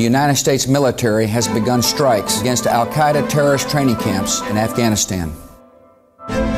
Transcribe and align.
the 0.00 0.04
United 0.04 0.36
States 0.36 0.66
military 0.66 1.26
has 1.26 1.46
begun 1.48 1.82
strikes 1.82 2.40
against 2.40 2.66
Al 2.66 2.86
Qaeda 2.86 3.28
terrorist 3.28 3.68
training 3.68 3.96
camps 3.96 4.40
in 4.48 4.56
Afghanistan. 4.56 5.30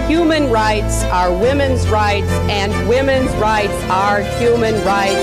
Human 0.06 0.48
rights 0.48 1.02
are 1.10 1.32
women's 1.32 1.88
rights, 1.88 2.30
and 2.48 2.70
women's 2.88 3.34
rights 3.42 3.74
are 3.90 4.22
human 4.38 4.74
rights. 4.84 5.18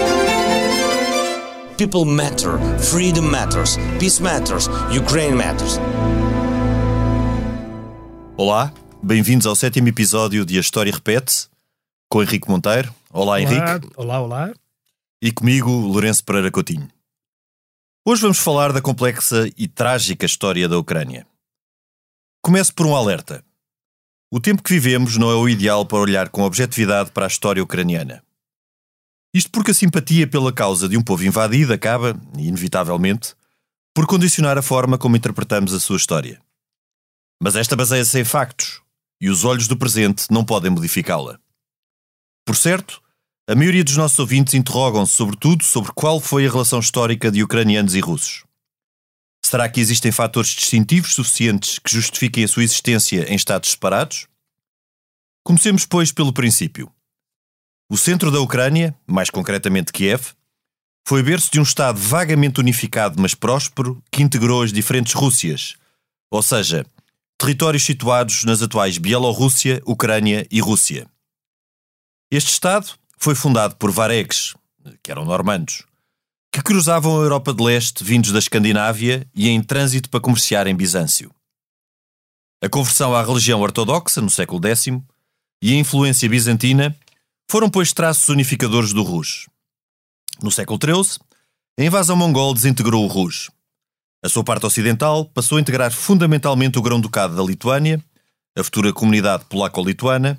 People 1.77 2.03
matter, 2.03 2.59
freedom 2.91 3.31
matters, 3.31 3.77
peace 3.99 4.19
matters, 4.19 4.67
Ukraine 4.91 5.37
matters. 5.37 5.79
Olá, 8.35 8.73
bem-vindos 9.01 9.45
ao 9.45 9.55
sétimo 9.55 9.87
episódio 9.87 10.45
de 10.45 10.57
A 10.57 10.59
História 10.59 10.91
Repete, 10.91 11.47
com 12.09 12.21
Henrique 12.21 12.49
Monteiro. 12.49 12.93
Olá, 13.13 13.39
Henrique. 13.39 13.87
Olá, 13.95 14.19
olá. 14.19 14.51
E 15.21 15.31
comigo, 15.31 15.69
Lourenço 15.69 16.25
Pereira 16.25 16.51
Coutinho. 16.51 16.89
Hoje 18.05 18.21
vamos 18.21 18.39
falar 18.39 18.71
da 18.71 18.81
complexa 18.81 19.49
e 19.57 19.67
trágica 19.67 20.25
história 20.25 20.69
da 20.69 20.77
Ucrânia. 20.79 21.27
Começo 22.41 22.73
por 22.73 22.85
um 22.85 22.95
alerta. 22.95 23.43
O 24.31 24.39
tempo 24.39 24.63
que 24.63 24.73
vivemos 24.73 25.17
não 25.17 25.29
é 25.29 25.35
o 25.35 25.49
ideal 25.49 25.85
para 25.85 25.97
olhar 25.97 26.29
com 26.29 26.43
objetividade 26.43 27.11
para 27.11 27.25
a 27.25 27.27
história 27.27 27.61
ucraniana. 27.61 28.23
Isto 29.33 29.51
porque 29.51 29.71
a 29.71 29.73
simpatia 29.73 30.25
pela 30.25 30.53
causa 30.53 30.87
de 30.87 30.95
um 30.95 31.03
povo 31.03 31.25
invadido 31.25 31.73
acaba, 31.73 32.19
inevitavelmente, 32.37 33.35
por 33.93 34.07
condicionar 34.07 34.57
a 34.57 34.61
forma 34.61 34.97
como 34.97 35.17
interpretamos 35.17 35.73
a 35.73 35.79
sua 35.79 35.97
história. 35.97 36.41
Mas 37.43 37.57
esta 37.57 37.75
baseia-se 37.75 38.17
em 38.17 38.23
factos, 38.23 38.81
e 39.19 39.29
os 39.29 39.43
olhos 39.43 39.67
do 39.67 39.77
presente 39.77 40.27
não 40.31 40.45
podem 40.45 40.71
modificá-la. 40.71 41.37
Por 42.45 42.55
certo, 42.55 43.03
a 43.49 43.55
maioria 43.55 43.83
dos 43.83 43.97
nossos 43.97 44.19
ouvintes 44.19 44.53
interrogam-se 44.53 45.15
sobretudo 45.15 45.63
sobre 45.63 45.91
qual 45.93 46.19
foi 46.19 46.45
a 46.45 46.51
relação 46.51 46.79
histórica 46.79 47.31
de 47.31 47.41
ucranianos 47.41 47.95
e 47.95 47.99
russos. 47.99 48.43
Será 49.43 49.67
que 49.67 49.79
existem 49.79 50.11
fatores 50.11 50.51
distintivos 50.51 51.15
suficientes 51.15 51.79
que 51.79 51.91
justifiquem 51.91 52.43
a 52.43 52.47
sua 52.47 52.63
existência 52.63 53.25
em 53.27 53.35
estados 53.35 53.71
separados? 53.71 54.27
Comecemos, 55.43 55.83
pois, 55.83 56.11
pelo 56.11 56.31
princípio. 56.31 56.91
O 57.89 57.97
centro 57.97 58.29
da 58.29 58.39
Ucrânia, 58.39 58.95
mais 59.07 59.31
concretamente 59.31 59.91
Kiev, 59.91 60.27
foi 61.07 61.23
berço 61.23 61.51
de 61.51 61.59
um 61.59 61.63
Estado 61.63 61.97
vagamente 61.97 62.59
unificado, 62.59 63.19
mas 63.19 63.33
próspero, 63.33 63.99
que 64.11 64.21
integrou 64.21 64.61
as 64.61 64.71
diferentes 64.71 65.13
Rússias, 65.13 65.75
ou 66.29 66.43
seja, 66.43 66.85
territórios 67.35 67.81
situados 67.81 68.43
nas 68.43 68.61
atuais 68.61 68.99
Bielorrússia, 68.99 69.81
Ucrânia 69.87 70.45
e 70.51 70.61
Rússia. 70.61 71.07
Este 72.31 72.51
Estado 72.51 72.99
foi 73.19 73.35
fundado 73.35 73.75
por 73.75 73.91
varegues, 73.91 74.55
que 75.03 75.11
eram 75.11 75.25
normandos, 75.25 75.83
que 76.51 76.61
cruzavam 76.61 77.19
a 77.19 77.23
Europa 77.23 77.53
de 77.53 77.61
Leste 77.61 78.03
vindos 78.03 78.31
da 78.31 78.39
Escandinávia 78.39 79.27
e 79.35 79.49
em 79.49 79.61
trânsito 79.61 80.09
para 80.09 80.21
comerciar 80.21 80.65
em 80.67 80.75
Bizâncio. 80.75 81.29
A 82.63 82.69
conversão 82.69 83.13
à 83.13 83.21
religião 83.21 83.61
ortodoxa 83.61 84.21
no 84.21 84.29
século 84.29 84.65
X 84.65 84.87
e 85.61 85.73
a 85.73 85.77
influência 85.77 86.27
bizantina 86.29 86.95
foram, 87.49 87.69
pois, 87.69 87.93
traços 87.93 88.29
unificadores 88.29 88.93
do 88.93 89.03
Rus. 89.03 89.47
No 90.41 90.51
século 90.51 90.79
XIII, 90.81 91.19
a 91.79 91.83
invasão 91.83 92.15
mongol 92.15 92.53
desintegrou 92.53 93.03
o 93.03 93.07
Rus. 93.07 93.49
A 94.23 94.29
sua 94.29 94.43
parte 94.43 94.65
ocidental 94.65 95.25
passou 95.25 95.57
a 95.57 95.61
integrar 95.61 95.91
fundamentalmente 95.91 96.77
o 96.77 96.81
Grão-Ducado 96.81 97.35
da 97.35 97.43
Lituânia, 97.43 98.03
a 98.57 98.63
futura 98.63 98.91
comunidade 98.91 99.45
polaco-lituana, 99.45 100.37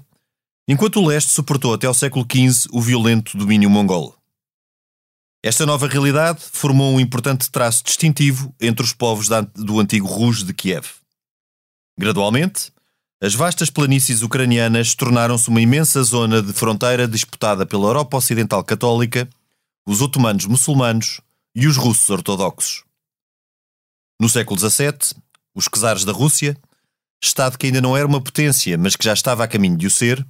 enquanto 0.71 1.01
o 1.01 1.05
leste 1.05 1.33
suportou 1.33 1.75
até 1.75 1.89
ao 1.89 1.93
século 1.95 2.25
XV 2.25 2.69
o 2.71 2.81
violento 2.81 3.37
domínio 3.37 3.69
mongol. 3.69 4.17
Esta 5.43 5.67
nova 5.67 5.89
realidade 5.89 6.41
formou 6.41 6.95
um 6.95 7.01
importante 7.01 7.51
traço 7.51 7.83
distintivo 7.83 8.55
entre 8.61 8.85
os 8.85 8.93
povos 8.93 9.29
do 9.57 9.81
antigo 9.81 10.07
Rus 10.07 10.45
de 10.45 10.55
Kiev. 10.55 10.87
Gradualmente, 11.99 12.71
as 13.21 13.35
vastas 13.35 13.69
planícies 13.69 14.23
ucranianas 14.23 14.95
tornaram-se 14.95 15.49
uma 15.49 15.61
imensa 15.61 16.05
zona 16.05 16.41
de 16.41 16.53
fronteira 16.53 17.09
disputada 17.09 17.67
pela 17.67 17.89
Europa 17.89 18.19
Ocidental 18.19 18.63
Católica, 18.63 19.29
os 19.85 20.01
otomanos 20.01 20.47
muçulmanos 20.47 21.21
e 21.53 21.67
os 21.67 21.77
russos 21.77 22.09
ortodoxos. 22.11 22.85
No 24.21 24.29
século 24.29 24.61
XVII, 24.61 25.21
os 25.53 25.65
czares 25.65 26.05
da 26.05 26.13
Rússia, 26.13 26.57
Estado 27.21 27.59
que 27.59 27.67
ainda 27.67 27.81
não 27.81 27.97
era 27.97 28.07
uma 28.07 28.23
potência, 28.23 28.79
mas 28.79 28.95
que 28.95 29.05
já 29.05 29.13
estava 29.13 29.43
a 29.43 29.49
caminho 29.49 29.77
de 29.77 29.89
o 29.89 29.91
ser, 29.91 30.25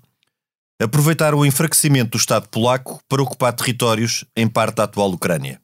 aproveitaram 0.84 1.38
o 1.38 1.46
enfraquecimento 1.46 2.12
do 2.12 2.18
Estado 2.18 2.48
polaco 2.48 3.00
para 3.08 3.22
ocupar 3.22 3.52
territórios 3.52 4.24
em 4.34 4.48
parte 4.48 4.76
da 4.76 4.84
atual 4.84 5.10
Ucrânia. 5.10 5.60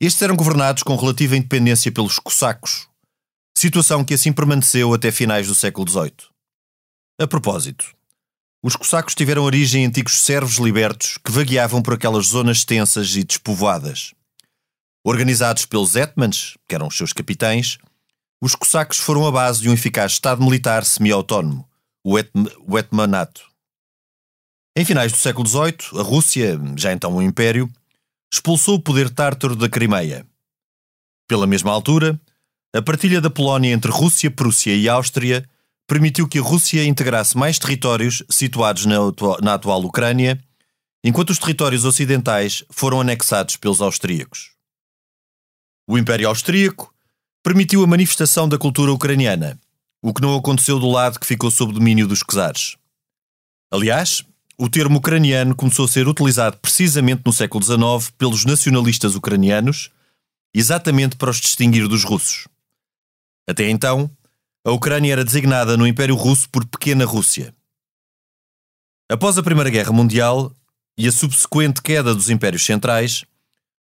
Estes 0.00 0.22
eram 0.22 0.36
governados 0.36 0.82
com 0.82 0.96
relativa 0.96 1.36
independência 1.36 1.92
pelos 1.92 2.18
cossacos, 2.18 2.88
situação 3.56 4.04
que 4.04 4.14
assim 4.14 4.32
permaneceu 4.32 4.94
até 4.94 5.10
finais 5.10 5.48
do 5.48 5.54
século 5.54 5.88
XVIII. 5.88 6.14
A 7.20 7.26
propósito, 7.26 7.84
os 8.62 8.76
cossacos 8.76 9.14
tiveram 9.14 9.42
origem 9.42 9.82
em 9.82 9.86
antigos 9.86 10.20
servos 10.20 10.56
libertos 10.56 11.18
que 11.18 11.30
vagueavam 11.30 11.82
por 11.82 11.94
aquelas 11.94 12.26
zonas 12.26 12.58
extensas 12.58 13.14
e 13.16 13.24
despovoadas. 13.24 14.14
Organizados 15.04 15.64
pelos 15.64 15.96
Etmans, 15.96 16.56
que 16.68 16.74
eram 16.74 16.86
os 16.86 16.96
seus 16.96 17.12
capitães, 17.12 17.78
os 18.40 18.54
cossacos 18.54 18.98
foram 18.98 19.26
a 19.26 19.32
base 19.32 19.62
de 19.62 19.68
um 19.68 19.72
eficaz 19.72 20.12
Estado 20.12 20.42
militar 20.42 20.84
semi-autónomo, 20.84 21.68
o, 22.04 22.18
Etm 22.18 22.46
o 22.66 22.78
Etmanato. 22.78 23.48
Em 24.78 24.84
finais 24.84 25.10
do 25.10 25.18
século 25.18 25.44
XVIII, 25.44 25.98
a 25.98 26.02
Rússia, 26.04 26.56
já 26.76 26.92
então 26.92 27.16
um 27.16 27.20
império, 27.20 27.68
expulsou 28.32 28.76
o 28.76 28.80
poder 28.80 29.10
tártaro 29.10 29.56
da 29.56 29.68
Crimeia. 29.68 30.24
Pela 31.26 31.48
mesma 31.48 31.72
altura, 31.72 32.16
a 32.72 32.80
partilha 32.80 33.20
da 33.20 33.28
Polónia 33.28 33.72
entre 33.72 33.90
Rússia, 33.90 34.30
Prússia 34.30 34.72
e 34.76 34.88
Áustria 34.88 35.44
permitiu 35.84 36.28
que 36.28 36.38
a 36.38 36.42
Rússia 36.42 36.84
integrasse 36.84 37.36
mais 37.36 37.58
territórios 37.58 38.22
situados 38.30 38.86
na, 38.86 39.08
atual, 39.08 39.38
na 39.42 39.54
atual 39.54 39.82
Ucrânia, 39.82 40.40
enquanto 41.02 41.30
os 41.30 41.40
territórios 41.40 41.84
ocidentais 41.84 42.62
foram 42.70 43.00
anexados 43.00 43.56
pelos 43.56 43.80
austríacos. 43.80 44.52
O 45.88 45.98
Império 45.98 46.28
Austríaco 46.28 46.94
permitiu 47.42 47.82
a 47.82 47.86
manifestação 47.88 48.48
da 48.48 48.56
cultura 48.56 48.92
ucraniana, 48.92 49.58
o 50.00 50.14
que 50.14 50.22
não 50.22 50.36
aconteceu 50.36 50.78
do 50.78 50.88
lado 50.88 51.18
que 51.18 51.26
ficou 51.26 51.50
sob 51.50 51.72
domínio 51.72 52.06
dos 52.06 52.20
czares. 52.20 52.76
Aliás, 53.72 54.24
o 54.60 54.68
termo 54.68 54.98
ucraniano 54.98 55.54
começou 55.54 55.84
a 55.84 55.88
ser 55.88 56.08
utilizado 56.08 56.58
precisamente 56.58 57.22
no 57.24 57.32
século 57.32 57.64
XIX 57.64 58.10
pelos 58.18 58.44
nacionalistas 58.44 59.14
ucranianos, 59.14 59.90
exatamente 60.52 61.16
para 61.16 61.30
os 61.30 61.40
distinguir 61.40 61.86
dos 61.86 62.02
russos. 62.02 62.48
Até 63.48 63.70
então, 63.70 64.10
a 64.66 64.72
Ucrânia 64.72 65.12
era 65.12 65.24
designada 65.24 65.76
no 65.76 65.86
Império 65.86 66.16
Russo 66.16 66.50
por 66.50 66.66
Pequena 66.66 67.04
Rússia. 67.04 67.54
Após 69.10 69.38
a 69.38 69.42
Primeira 69.42 69.70
Guerra 69.70 69.92
Mundial 69.92 70.52
e 70.98 71.06
a 71.06 71.12
subsequente 71.12 71.80
queda 71.80 72.12
dos 72.12 72.28
impérios 72.28 72.64
centrais, 72.64 73.24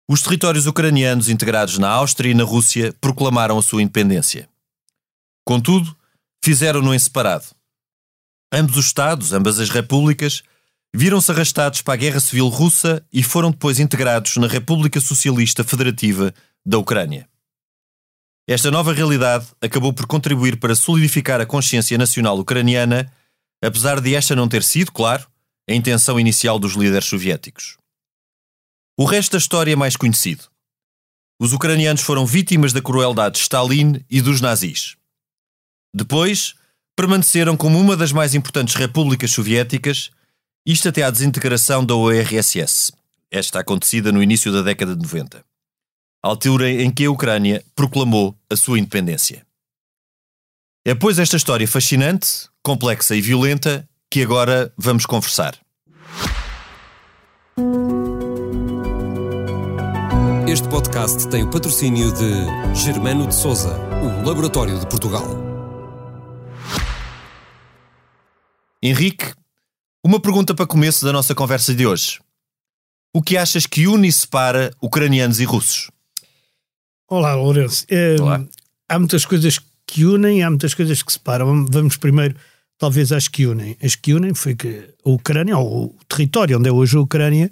os 0.09 0.21
territórios 0.21 0.65
ucranianos 0.67 1.27
integrados 1.27 1.77
na 1.77 1.89
Áustria 1.89 2.31
e 2.31 2.33
na 2.33 2.45
Rússia 2.45 2.95
proclamaram 3.01 3.57
a 3.57 3.61
sua 3.61 3.81
independência. 3.81 4.49
Contudo, 5.45 5.95
fizeram-no 6.43 6.95
em 6.95 6.99
separado. 6.99 7.45
Ambos 8.53 8.77
os 8.77 8.85
Estados, 8.85 9.33
ambas 9.33 9.59
as 9.59 9.69
repúblicas, 9.69 10.43
viram-se 10.93 11.31
arrastados 11.31 11.81
para 11.81 11.93
a 11.93 11.97
Guerra 11.97 12.19
Civil 12.19 12.47
Russa 12.47 13.05
e 13.11 13.23
foram 13.23 13.51
depois 13.51 13.79
integrados 13.79 14.35
na 14.37 14.47
República 14.47 14.99
Socialista 14.99 15.63
Federativa 15.63 16.33
da 16.65 16.77
Ucrânia. 16.77 17.29
Esta 18.47 18.69
nova 18.69 18.91
realidade 18.91 19.47
acabou 19.61 19.93
por 19.93 20.05
contribuir 20.05 20.57
para 20.57 20.75
solidificar 20.75 21.39
a 21.39 21.45
consciência 21.45 21.97
nacional 21.97 22.37
ucraniana, 22.37 23.11
apesar 23.63 24.01
de 24.01 24.13
esta 24.13 24.35
não 24.35 24.49
ter 24.49 24.63
sido, 24.63 24.91
claro, 24.91 25.25
a 25.69 25.73
intenção 25.73 26.19
inicial 26.19 26.59
dos 26.59 26.73
líderes 26.73 27.05
soviéticos. 27.05 27.77
O 28.99 29.05
resto 29.05 29.33
da 29.33 29.37
história 29.37 29.71
é 29.71 29.75
mais 29.75 29.95
conhecido. 29.95 30.43
Os 31.39 31.53
ucranianos 31.53 32.01
foram 32.01 32.25
vítimas 32.25 32.73
da 32.73 32.81
crueldade 32.81 33.35
de 33.35 33.41
Stalin 33.41 34.03
e 34.09 34.21
dos 34.21 34.41
nazis. 34.41 34.97
Depois, 35.93 36.55
permaneceram 36.95 37.55
como 37.55 37.79
uma 37.79 37.95
das 37.95 38.11
mais 38.11 38.35
importantes 38.35 38.75
repúblicas 38.75 39.31
soviéticas 39.31 40.11
isto 40.65 40.89
até 40.89 41.03
à 41.03 41.09
desintegração 41.09 41.83
da 41.83 41.95
URSS, 41.95 42.93
esta 43.31 43.59
acontecida 43.59 44.11
no 44.11 44.21
início 44.21 44.51
da 44.51 44.61
década 44.61 44.95
de 44.95 45.01
90, 45.01 45.43
altura 46.21 46.69
em 46.69 46.91
que 46.91 47.05
a 47.05 47.11
Ucrânia 47.11 47.63
proclamou 47.75 48.35
a 48.49 48.55
sua 48.55 48.77
independência. 48.77 49.45
É 50.85 50.93
pois 50.93 51.19
esta 51.19 51.37
história 51.37 51.67
fascinante, 51.67 52.47
complexa 52.63 53.15
e 53.15 53.21
violenta 53.21 53.87
que 54.09 54.21
agora 54.21 54.71
vamos 54.77 55.05
conversar. 55.05 55.55
Este 60.47 60.67
podcast 60.67 61.29
tem 61.29 61.43
o 61.43 61.49
patrocínio 61.49 62.11
de 62.11 62.75
Germano 62.75 63.25
de 63.25 63.33
Souza, 63.33 63.77
o 64.01 64.27
Laboratório 64.27 64.77
de 64.77 64.85
Portugal. 64.87 65.25
Henrique 68.83 69.33
uma 70.03 70.19
pergunta 70.19 70.53
para 70.53 70.65
começo 70.67 71.05
da 71.05 71.11
nossa 71.13 71.35
conversa 71.35 71.73
de 71.73 71.85
hoje. 71.85 72.19
O 73.13 73.21
que 73.21 73.37
achas 73.37 73.65
que 73.65 73.87
une 73.87 74.07
e 74.07 74.11
separa 74.11 74.71
ucranianos 74.81 75.39
e 75.39 75.43
russos? 75.45 75.89
Olá, 77.09 77.35
Lourenço. 77.35 77.85
Eh, 77.89 78.15
Olá. 78.19 78.43
Há 78.89 78.97
muitas 78.99 79.25
coisas 79.25 79.59
que 79.85 80.05
unem, 80.05 80.43
há 80.43 80.49
muitas 80.49 80.73
coisas 80.73 81.01
que 81.03 81.11
separam. 81.11 81.45
Vamos- 81.45 81.69
Vamos 81.71 81.97
primeiro, 81.97 82.35
talvez, 82.77 83.11
às 83.11 83.27
que 83.27 83.45
unem. 83.45 83.75
As 83.83 83.95
que 83.95 84.13
unem 84.13 84.33
foi 84.33 84.55
que 84.55 84.89
a 85.05 85.09
Ucrânia, 85.09 85.57
ou 85.57 85.87
o 85.87 86.05
território 86.07 86.57
onde 86.57 86.69
é 86.69 86.71
hoje 86.71 86.95
a 86.95 87.01
Ucrânia, 87.01 87.51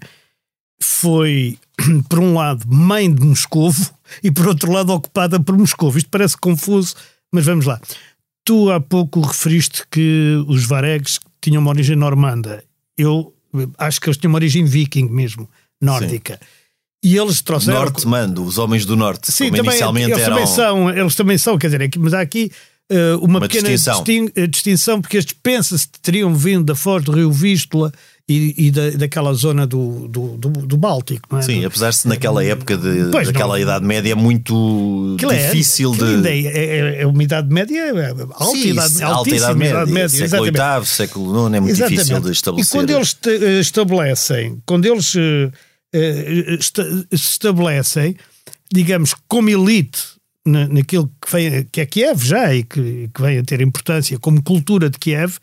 foi, 0.82 1.60
por 2.08 2.20
um 2.20 2.34
lado, 2.36 2.66
mãe 2.68 3.14
de 3.14 3.22
Moscovo 3.26 3.94
e, 4.24 4.32
por 4.32 4.48
outro 4.48 4.72
lado, 4.72 4.94
ocupada 4.94 5.40
por 5.42 5.58
Moscovo. 5.58 5.98
Isto 5.98 6.10
parece 6.10 6.38
confuso, 6.38 6.96
mas 7.34 7.46
vamos 7.46 7.66
lá. 7.66 7.82
Tu 8.46 8.72
há 8.72 8.80
pouco 8.80 9.20
referiste 9.20 9.84
que 9.92 10.42
os 10.48 10.66
varegues 10.66 11.20
tinham 11.42 11.62
uma 11.62 11.72
origem 11.72 11.96
normanda. 11.96 12.64
Eu 12.98 13.34
acho 13.78 14.00
que 14.02 14.08
eles 14.08 14.18
tinham 14.18 14.32
uma 14.32 14.38
origem 14.38 14.66
viking 14.66 15.08
mesmo, 15.10 15.50
nórdica. 15.82 16.40
E 17.04 17.16
eles 17.18 17.42
trouxeram. 17.42 17.80
Norte 17.80 18.06
mando, 18.08 18.44
os 18.44 18.58
homens 18.58 18.86
do 18.86 18.96
Norte, 18.96 19.32
Sim, 19.32 19.46
como 19.46 19.58
também, 19.58 19.72
inicialmente 19.72 20.12
eles, 20.12 20.22
eram. 20.24 20.36
também 20.36 20.54
são, 20.54 20.90
eles 20.90 21.16
também 21.16 21.38
são, 21.38 21.58
quer 21.58 21.68
dizer, 21.68 21.82
aqui- 21.84 21.98
mas 22.00 22.14
há 22.14 22.20
aqui 22.22 22.52
eh, 22.92 23.16
uma, 23.16 23.38
Uma 23.38 23.42
pequena 23.42 23.70
distinção. 23.70 24.04
distin- 24.04 24.32
eh, 24.36 24.48
distinção, 24.48 25.00
porque 25.02 25.16
estes 25.18 25.38
pensa-se 25.42 25.88
que 25.88 26.00
teriam 26.00 26.34
vindo 26.36 26.66
da 26.66 26.76
foz 26.76 27.04
do 27.04 27.12
rio 27.14 27.32
Vístula 27.32 27.94
e, 28.30 28.54
e 28.68 28.72
da, 28.72 28.92
daquela 28.92 29.34
zona 29.34 29.66
do, 29.66 30.08
do, 30.08 30.38
do, 30.38 30.50
do 30.52 30.78
Báltico, 30.78 31.36
é? 31.36 31.42
Sim, 31.42 31.66
apesar 31.66 31.90
de 31.90 32.08
naquela 32.08 32.44
época 32.46 32.78
de, 32.78 33.10
Pois, 33.12 33.28
daquela 33.28 33.56
não- 33.56 33.60
Idade 33.64 33.84
Média 33.86 34.12
é 34.12 34.16
muito 34.16 35.16
Aquilo 35.18 35.32
é- 35.32 35.48
difícil 35.48 35.92
de. 35.94 36.04
ainda 36.04 36.30
É, 36.30 36.40
é, 36.46 37.02
é 37.02 37.08
uma 37.08 37.24
idade 37.24 37.52
média, 37.52 37.80
é 37.80 38.10
alta 38.12 38.46
Sim, 38.52 38.68
idade, 38.70 39.04
alta 39.04 39.30
Idade 39.36 39.58
Média, 39.58 39.72
idade 39.74 39.92
média, 39.92 40.10
século. 40.30 40.44
VIII, 40.44 40.86
século 40.86 41.48
IX, 41.48 41.56
é 41.56 41.60
muito 41.60 41.72
Exatamente. 41.74 41.98
difícil 42.04 42.22
de 42.22 42.32
estabelecer. 42.32 42.70
E 42.70 42.78
quando 42.78 42.90
eles 42.92 43.18
eh, 43.26 43.60
estabelecem, 43.60 44.62
quando 44.66 44.86
eles 44.86 45.14
eh, 45.16 45.52
eh, 45.94 46.56
esta- 46.60 46.86
se 47.10 47.16
estabelecem, 47.16 48.16
digamos, 48.72 49.16
como 49.28 49.50
elite 49.50 50.00
na, 50.46 50.68
naquilo 50.68 51.12
que, 51.26 51.32
vem, 51.32 51.68
que 51.72 51.82
é 51.82 51.86
Kiev 51.86 52.24
já 52.24 52.54
e 52.54 52.64
que, 52.64 53.10
que 53.14 53.22
vem 53.22 53.40
a 53.40 53.44
ter 53.44 53.60
importância 53.62 54.18
como 54.20 54.42
cultura 54.44 54.90
de 54.90 54.98
Kiev, 55.00 55.38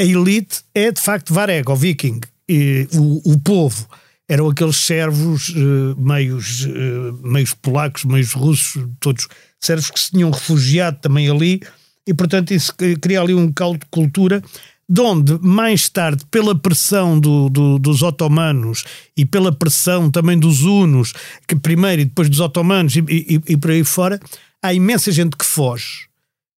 a 0.00 0.04
elite 0.04 0.62
é 0.74 0.90
de 0.90 1.00
facto 1.00 1.34
Vareg, 1.34 1.68
ou 1.68 1.76
viking. 1.76 2.20
E 2.48 2.88
o, 2.94 3.32
o 3.32 3.38
povo 3.38 3.86
eram 4.28 4.48
aqueles 4.48 4.76
servos 4.76 5.52
eh, 5.56 5.94
meios, 6.00 6.66
eh, 6.66 7.12
meios 7.22 7.52
polacos, 7.54 8.04
meios 8.04 8.32
russos, 8.32 8.82
todos 8.98 9.28
servos 9.60 9.90
que 9.90 10.00
se 10.00 10.10
tinham 10.10 10.30
refugiado 10.30 10.98
também 11.00 11.28
ali, 11.28 11.60
e 12.06 12.14
portanto 12.14 12.52
isso 12.52 12.74
cri- 12.74 12.96
cria 12.96 13.20
ali 13.20 13.34
um 13.34 13.52
caldo 13.52 13.80
de 13.80 13.86
cultura 13.90 14.42
de 14.88 15.00
onde 15.00 15.38
mais 15.40 15.88
tarde, 15.88 16.24
pela 16.30 16.52
pressão 16.58 17.20
do- 17.20 17.48
do- 17.48 17.78
dos 17.78 18.02
otomanos 18.02 18.84
e 19.16 19.24
pela 19.24 19.52
pressão 19.52 20.10
também 20.10 20.36
dos 20.38 20.62
hunos, 20.62 21.12
que 21.46 21.54
primeiro 21.54 22.02
e 22.02 22.04
depois 22.06 22.28
dos 22.28 22.40
otomanos 22.40 22.96
e, 22.96 23.04
e- 23.08 23.40
e 23.48 23.56
por 23.56 23.70
aí 23.70 23.84
fora, 23.84 24.18
há 24.62 24.74
imensa 24.74 25.12
gente 25.12 25.36
que 25.36 25.44
foge, 25.44 26.08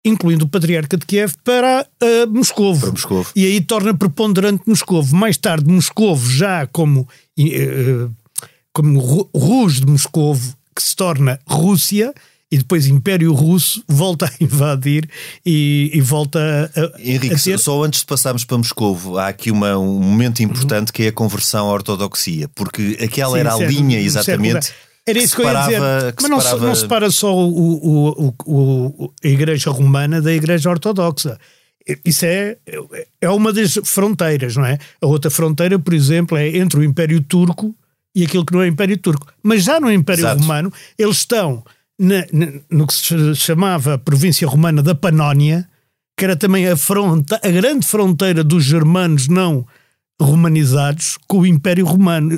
incluindo 0.03 0.45
o 0.45 0.49
patriarca 0.49 0.97
de 0.97 1.05
Kiev, 1.05 1.33
para 1.43 1.85
uh, 2.01 2.29
Moscovo. 2.29 2.79
Para 2.81 2.91
Moscovo. 2.91 3.29
E 3.35 3.45
aí 3.45 3.61
torna 3.61 3.93
preponderante 3.93 4.63
Moscovo. 4.65 5.15
Mais 5.15 5.37
tarde, 5.37 5.71
Moscovo, 5.71 6.29
já 6.31 6.65
como, 6.67 7.07
eh, 7.37 8.07
como 8.73 8.99
Ru- 8.99 9.29
Rus 9.35 9.79
de 9.79 9.85
Moscovo, 9.85 10.55
que 10.75 10.81
se 10.81 10.95
torna 10.95 11.39
Rússia, 11.47 12.13
e 12.53 12.57
depois 12.57 12.85
Império 12.87 13.31
Russo, 13.33 13.81
volta 13.87 14.25
a 14.25 14.43
invadir 14.43 15.07
e, 15.45 15.89
e 15.93 16.01
volta 16.01 16.69
a, 16.75 16.99
Henrique, 17.01 17.35
a 17.35 17.37
ter... 17.39 17.57
só 17.59 17.81
antes 17.83 18.01
de 18.01 18.05
passarmos 18.07 18.43
para 18.43 18.57
Moscovo, 18.57 19.17
há 19.17 19.27
aqui 19.29 19.51
uma- 19.51 19.77
um 19.77 19.99
momento 20.01 20.41
importante 20.43 20.91
que 20.91 21.03
é 21.03 21.07
a 21.07 21.11
conversão 21.13 21.69
à 21.69 21.71
ortodoxia, 21.73 22.49
porque 22.55 22.97
aquela 23.01 23.33
Sim, 23.35 23.39
era 23.39 23.53
a 23.53 23.57
linha 23.57 23.99
exatamente. 23.99 24.65
X. 24.67 24.73
Era 25.07 25.17
isso 25.19 25.35
que 25.35 25.41
eu 25.41 25.45
ia 25.51 25.61
dizer. 25.61 26.13
que 26.13 26.21
Mas 26.23 26.29
não, 26.31 26.39
se- 26.39 26.45
separava- 26.45 26.67
não 26.67 26.75
separa 26.75 27.11
só 27.11 27.35
o, 27.35 28.29
o- 28.29 28.35
o- 28.45 29.13
a 29.23 29.27
Igreja 29.27 29.71
Romana 29.71 30.21
da 30.21 30.31
Igreja 30.31 30.69
Ortodoxa. 30.69 31.39
Isso 32.05 32.25
é, 32.25 32.57
é 33.19 33.29
uma 33.29 33.51
das 33.51 33.73
fronteiras, 33.83 34.55
não 34.55 34.65
é? 34.65 34.77
A 35.01 35.07
outra 35.07 35.31
fronteira, 35.31 35.79
por 35.79 35.93
exemplo, 35.93 36.37
é 36.37 36.47
entre 36.57 36.79
o 36.79 36.83
Império 36.83 37.19
Turco 37.21 37.75
e 38.15 38.23
aquilo 38.23 38.45
que 38.45 38.53
não 38.53 38.61
é 38.61 38.67
Império 38.67 38.97
Turco. 38.97 39.25
Mas 39.41 39.63
já 39.63 39.79
no 39.79 39.91
Império 39.91 40.21
Exato. 40.21 40.41
Romano, 40.41 40.71
eles 40.97 41.17
estão 41.17 41.63
na- 41.99 42.25
na- 42.31 42.51
no 42.69 42.85
que 42.85 42.93
se 42.93 43.35
chamava 43.35 43.97
província 43.97 44.47
romana 44.47 44.83
da 44.83 44.93
Panónia, 44.93 45.67
que 46.15 46.23
era 46.23 46.35
também 46.35 46.67
a, 46.67 46.77
fronte, 46.77 47.33
a 47.33 47.49
grande 47.49 47.87
fronteira 47.87 48.43
dos 48.43 48.63
germanos 48.63 49.27
não 49.27 49.65
romanizados 50.23 51.17
com 51.27 51.39
o 51.39 51.45
Império 51.45 51.85
Romano. 51.85 52.31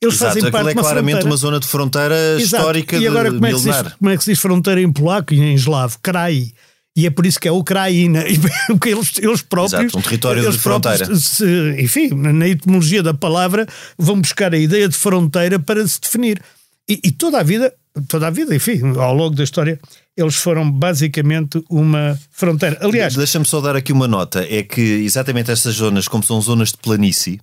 Eles 0.00 0.14
Exato, 0.14 0.18
fazem 0.34 0.42
aquilo 0.42 0.52
parte 0.52 0.68
é 0.68 0.72
de 0.72 0.78
uma 0.78 0.82
claramente 0.82 1.10
fronteira. 1.12 1.30
uma 1.30 1.36
zona 1.36 1.60
de 1.60 1.66
fronteira 1.66 2.14
Exato. 2.38 2.42
histórica 2.62 2.96
e 2.96 3.06
agora 3.06 3.30
de 3.30 3.36
como 3.36 3.46
é, 3.46 3.52
que 3.52 3.58
se 3.58 3.70
diz, 3.70 3.92
como 3.98 4.10
é 4.10 4.16
que 4.16 4.24
se 4.24 4.30
diz 4.30 4.40
fronteira 4.40 4.80
em 4.80 4.92
polaco 4.92 5.34
e 5.34 5.40
em 5.40 5.54
eslavo? 5.54 5.98
Krai. 6.02 6.52
E 6.96 7.06
é 7.06 7.10
por 7.10 7.26
isso 7.26 7.40
que 7.40 7.48
é 7.48 7.50
Ucraína. 7.50 8.22
Porque 8.68 8.90
eles, 8.90 9.12
eles 9.18 9.42
próprios. 9.42 9.72
Exato, 9.80 9.98
um 9.98 10.02
território 10.02 10.40
de 10.42 10.46
eles 10.48 10.60
próprios 10.60 10.98
fronteira. 11.00 11.20
se- 11.20 11.82
enfim, 11.82 12.08
na 12.14 12.46
etimologia 12.46 13.02
da 13.02 13.12
palavra, 13.12 13.66
vão 13.98 14.20
buscar 14.20 14.54
a 14.54 14.58
ideia 14.58 14.88
de 14.88 14.96
fronteira 14.96 15.58
para 15.58 15.86
se 15.88 16.00
definir. 16.00 16.40
E, 16.88 17.00
e 17.02 17.10
toda 17.10 17.40
a 17.40 17.42
vida, 17.42 17.72
toda 18.08 18.26
a 18.26 18.30
vida, 18.30 18.54
enfim, 18.54 18.80
ao 18.98 19.14
longo 19.14 19.34
da 19.36 19.44
história, 19.44 19.78
eles 20.16 20.34
foram 20.36 20.70
basicamente 20.70 21.62
uma 21.70 22.18
fronteira. 22.30 22.78
Aliás, 22.80 23.14
Deixa-me 23.14 23.44
só 23.44 23.60
dar 23.60 23.76
aqui 23.76 23.92
uma 23.92 24.08
nota: 24.08 24.44
é 24.48 24.62
que 24.62 24.80
exatamente 24.80 25.50
estas 25.50 25.74
zonas, 25.76 26.08
como 26.08 26.22
são 26.24 26.40
zonas 26.40 26.70
de 26.70 26.78
planície, 26.78 27.40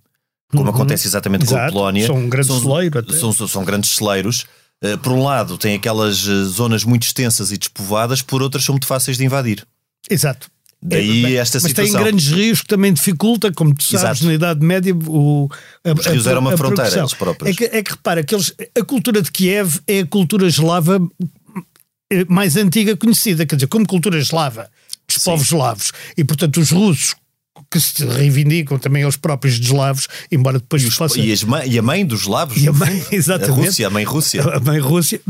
como 0.52 0.70
acontece 0.70 1.08
exatamente 1.08 1.46
com 1.46 1.54
a 1.54 1.58
Uhum. 1.58 1.62
Exato, 1.64 1.74
Polónia, 1.74 2.08
são 2.08 2.16
um 2.18 2.30
grande 2.30 2.48
celeiro 2.60 3.00
até. 3.00 3.14
São, 3.14 3.32
são- 3.34 3.48
são 3.48 3.64
grandes 3.64 3.92
celeiros. 3.92 4.46
Eh, 4.84 4.98
por 4.98 5.12
um 5.14 5.24
lado, 5.24 5.58
tem 5.58 5.76
aquelas 5.76 6.28
eh, 6.28 6.44
zonas 6.46 6.84
muito 6.84 7.04
extensas 7.04 7.52
e 7.52 7.58
despovoadas, 7.58 8.22
por 8.22 8.42
outras, 8.42 8.64
são 8.64 8.74
muito 8.74 8.88
fáceis 8.88 9.18
de 9.18 9.24
invadir. 9.26 9.66
exato. 10.10 10.48
Daí 10.84 11.36
É, 11.36 11.40
esta 11.40 11.60
mas 11.62 11.70
situação. 11.70 11.94
tem 11.94 12.04
grandes 12.04 12.28
rios 12.30 12.62
que 12.62 12.68
também 12.68 12.92
dificulta, 12.92 13.52
como 13.52 13.74
tu 13.76 13.84
sabes, 13.84 14.04
Exato. 14.04 14.26
na 14.26 14.34
Idade 14.34 14.66
Média, 14.66 14.96
o, 14.96 15.48
a, 15.86 15.92
Os 15.94 16.06
rios 16.08 16.26
a- 16.26 16.32
eram 16.32 16.42
uma 16.42 16.54
a 16.54 16.58
fronteira, 16.58 16.98
eles 17.00 17.14
próprios. 17.14 17.52
É 17.52 17.58
que, 17.58 17.64
é 17.78 17.84
que 17.84 17.92
repara, 17.92 18.24
que 18.24 18.34
eles, 18.34 18.52
a 18.80 18.84
cultura 18.84 19.22
de 19.22 19.32
Kiev 19.32 19.80
é 19.88 20.00
a 20.00 20.06
cultura 20.08 20.48
eslava 20.48 21.00
eh, 22.12 22.26
mais 22.28 22.56
antiga 22.58 22.96
conhecida, 22.98 23.46
quer 23.46 23.56
dizer, 23.56 23.68
como 23.68 23.86
cultura 23.88 24.18
eslava, 24.18 24.70
dos 25.08 25.24
povos 25.24 25.46
eslavos. 25.46 25.92
E, 26.18 26.24
portanto, 26.24 26.60
os 26.60 26.72
russos 26.72 27.16
que 27.70 27.80
se 27.80 28.04
reivindicam 28.06 28.80
também 28.80 29.04
eles 29.04 29.16
próprios 29.18 29.60
eslavos, 29.60 30.08
embora 30.32 30.58
depois 30.58 30.82
E, 30.84 30.88
os- 30.88 30.98
possa... 30.98 31.20
e 31.20 31.32
e 31.68 31.78
a 31.78 31.82
mãe 31.82 32.06
dos 32.06 32.22
eslavos, 32.22 32.58
E 32.58 32.68
a 32.68 32.74
mãe, 32.74 33.06
exatamente. 33.12 33.52
a 33.52 33.66
Rússia, 33.66 33.88
a 33.88 33.90
mãe 33.90 34.04
Rússia. 34.04 34.42
A 34.44 34.60
mãe 34.60 34.80
Rússia, 34.80 35.22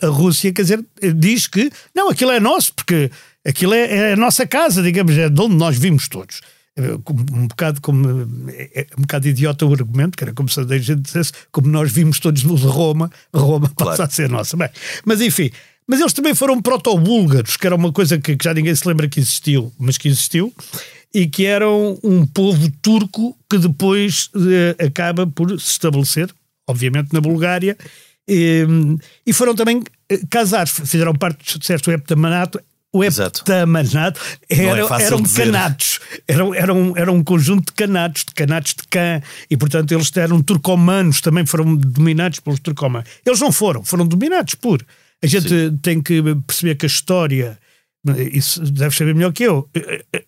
a 0.00 0.06
Rússia, 0.06 0.52
quer 0.52 0.62
dizer, 0.62 0.84
diz 1.16 1.46
que 1.48 1.70
não, 1.94 2.08
aquilo 2.08 2.30
é 2.30 2.38
nosso, 2.38 2.72
porque 2.74 3.10
aquilo 3.46 3.74
é, 3.74 4.10
é 4.10 4.12
a 4.12 4.16
nossa 4.16 4.46
casa, 4.46 4.82
digamos, 4.82 5.16
é 5.16 5.28
de 5.28 5.40
onde 5.40 5.54
nós 5.56 5.76
vimos 5.78 6.08
todos. 6.08 6.40
Eh, 6.76 6.94
Um 7.32 7.46
bocado 7.48 7.80
como 7.80 8.08
é 8.50 8.86
um 8.96 9.02
bocado 9.02 9.28
idiota 9.28 9.66
o 9.66 9.72
argumento, 9.72 10.16
que 10.16 10.24
era 10.24 10.32
como 10.32 10.48
se 10.48 10.60
a 10.60 10.64
gente 10.78 10.96
dissesse, 10.96 11.32
como 11.50 11.68
nós 11.68 11.90
vimos 11.92 12.18
todos 12.20 12.42
de 12.42 12.66
Roma, 12.66 13.10
Roma 13.34 13.68
passa 13.76 13.96
Claro. 13.96 14.02
a 14.02 14.08
ser 14.10 14.28
nossa. 14.28 14.56
Bem, 14.56 14.68
mas 15.04 15.20
enfim, 15.20 15.50
mas 15.86 16.00
eles 16.00 16.12
também 16.12 16.34
foram 16.34 16.60
proto-búlgaros, 16.62 17.56
que 17.56 17.66
era 17.66 17.74
uma 17.74 17.92
coisa 17.92 18.18
que, 18.18 18.36
que 18.36 18.44
já 18.44 18.54
ninguém 18.54 18.74
se 18.74 18.86
lembra 18.86 19.08
que 19.08 19.18
existiu, 19.20 19.72
mas 19.78 19.98
que 19.98 20.08
existiu, 20.08 20.54
e 21.12 21.26
que 21.26 21.44
eram 21.44 21.98
um 22.04 22.24
povo 22.24 22.70
turco 22.80 23.36
que 23.50 23.58
depois 23.58 24.30
eh, 24.78 24.84
acaba 24.86 25.26
por 25.26 25.50
se 25.60 25.72
estabelecer, 25.72 26.30
obviamente, 26.68 27.12
na 27.12 27.20
Bulgária, 27.20 27.76
e, 28.28 28.64
e 29.26 29.32
foram 29.32 29.56
também 29.56 29.82
eh, 30.08 30.20
casados, 30.30 30.72
fizeram 30.72 31.12
parte 31.12 31.58
do 31.58 31.64
certo 31.64 31.90
heptamanato. 31.90 32.60
O 32.92 33.04
heptamanato 33.04 34.20
é 34.48 34.64
era, 34.64 34.86
fácil 34.88 35.06
eram 35.06 35.22
dizer. 35.22 35.44
canatos, 35.44 36.00
eram, 36.26 36.54
eram, 36.54 36.92
era 36.96 37.12
um 37.12 37.22
conjunto 37.22 37.66
de 37.66 37.72
canatos, 37.72 38.24
de 38.24 38.34
canatos 38.34 38.74
de 38.74 38.88
cã, 38.88 39.22
e 39.48 39.56
portanto 39.56 39.92
eles 39.92 40.14
eram 40.16 40.42
turcomanos, 40.42 41.20
também 41.20 41.46
foram 41.46 41.76
dominados 41.76 42.40
pelos 42.40 42.58
turcomanos. 42.58 43.08
Eles 43.24 43.40
não 43.40 43.52
foram, 43.52 43.84
foram 43.84 44.04
dominados 44.04 44.56
por. 44.56 44.84
A 45.22 45.26
gente 45.26 45.48
tem 45.82 46.02
que 46.02 46.20
perceber 46.46 46.74
que 46.74 46.86
a 46.86 46.88
história, 46.88 47.58
isso 48.32 48.60
deve 48.60 48.96
saber 48.96 49.14
melhor 49.14 49.32
que 49.32 49.44
eu, 49.44 49.68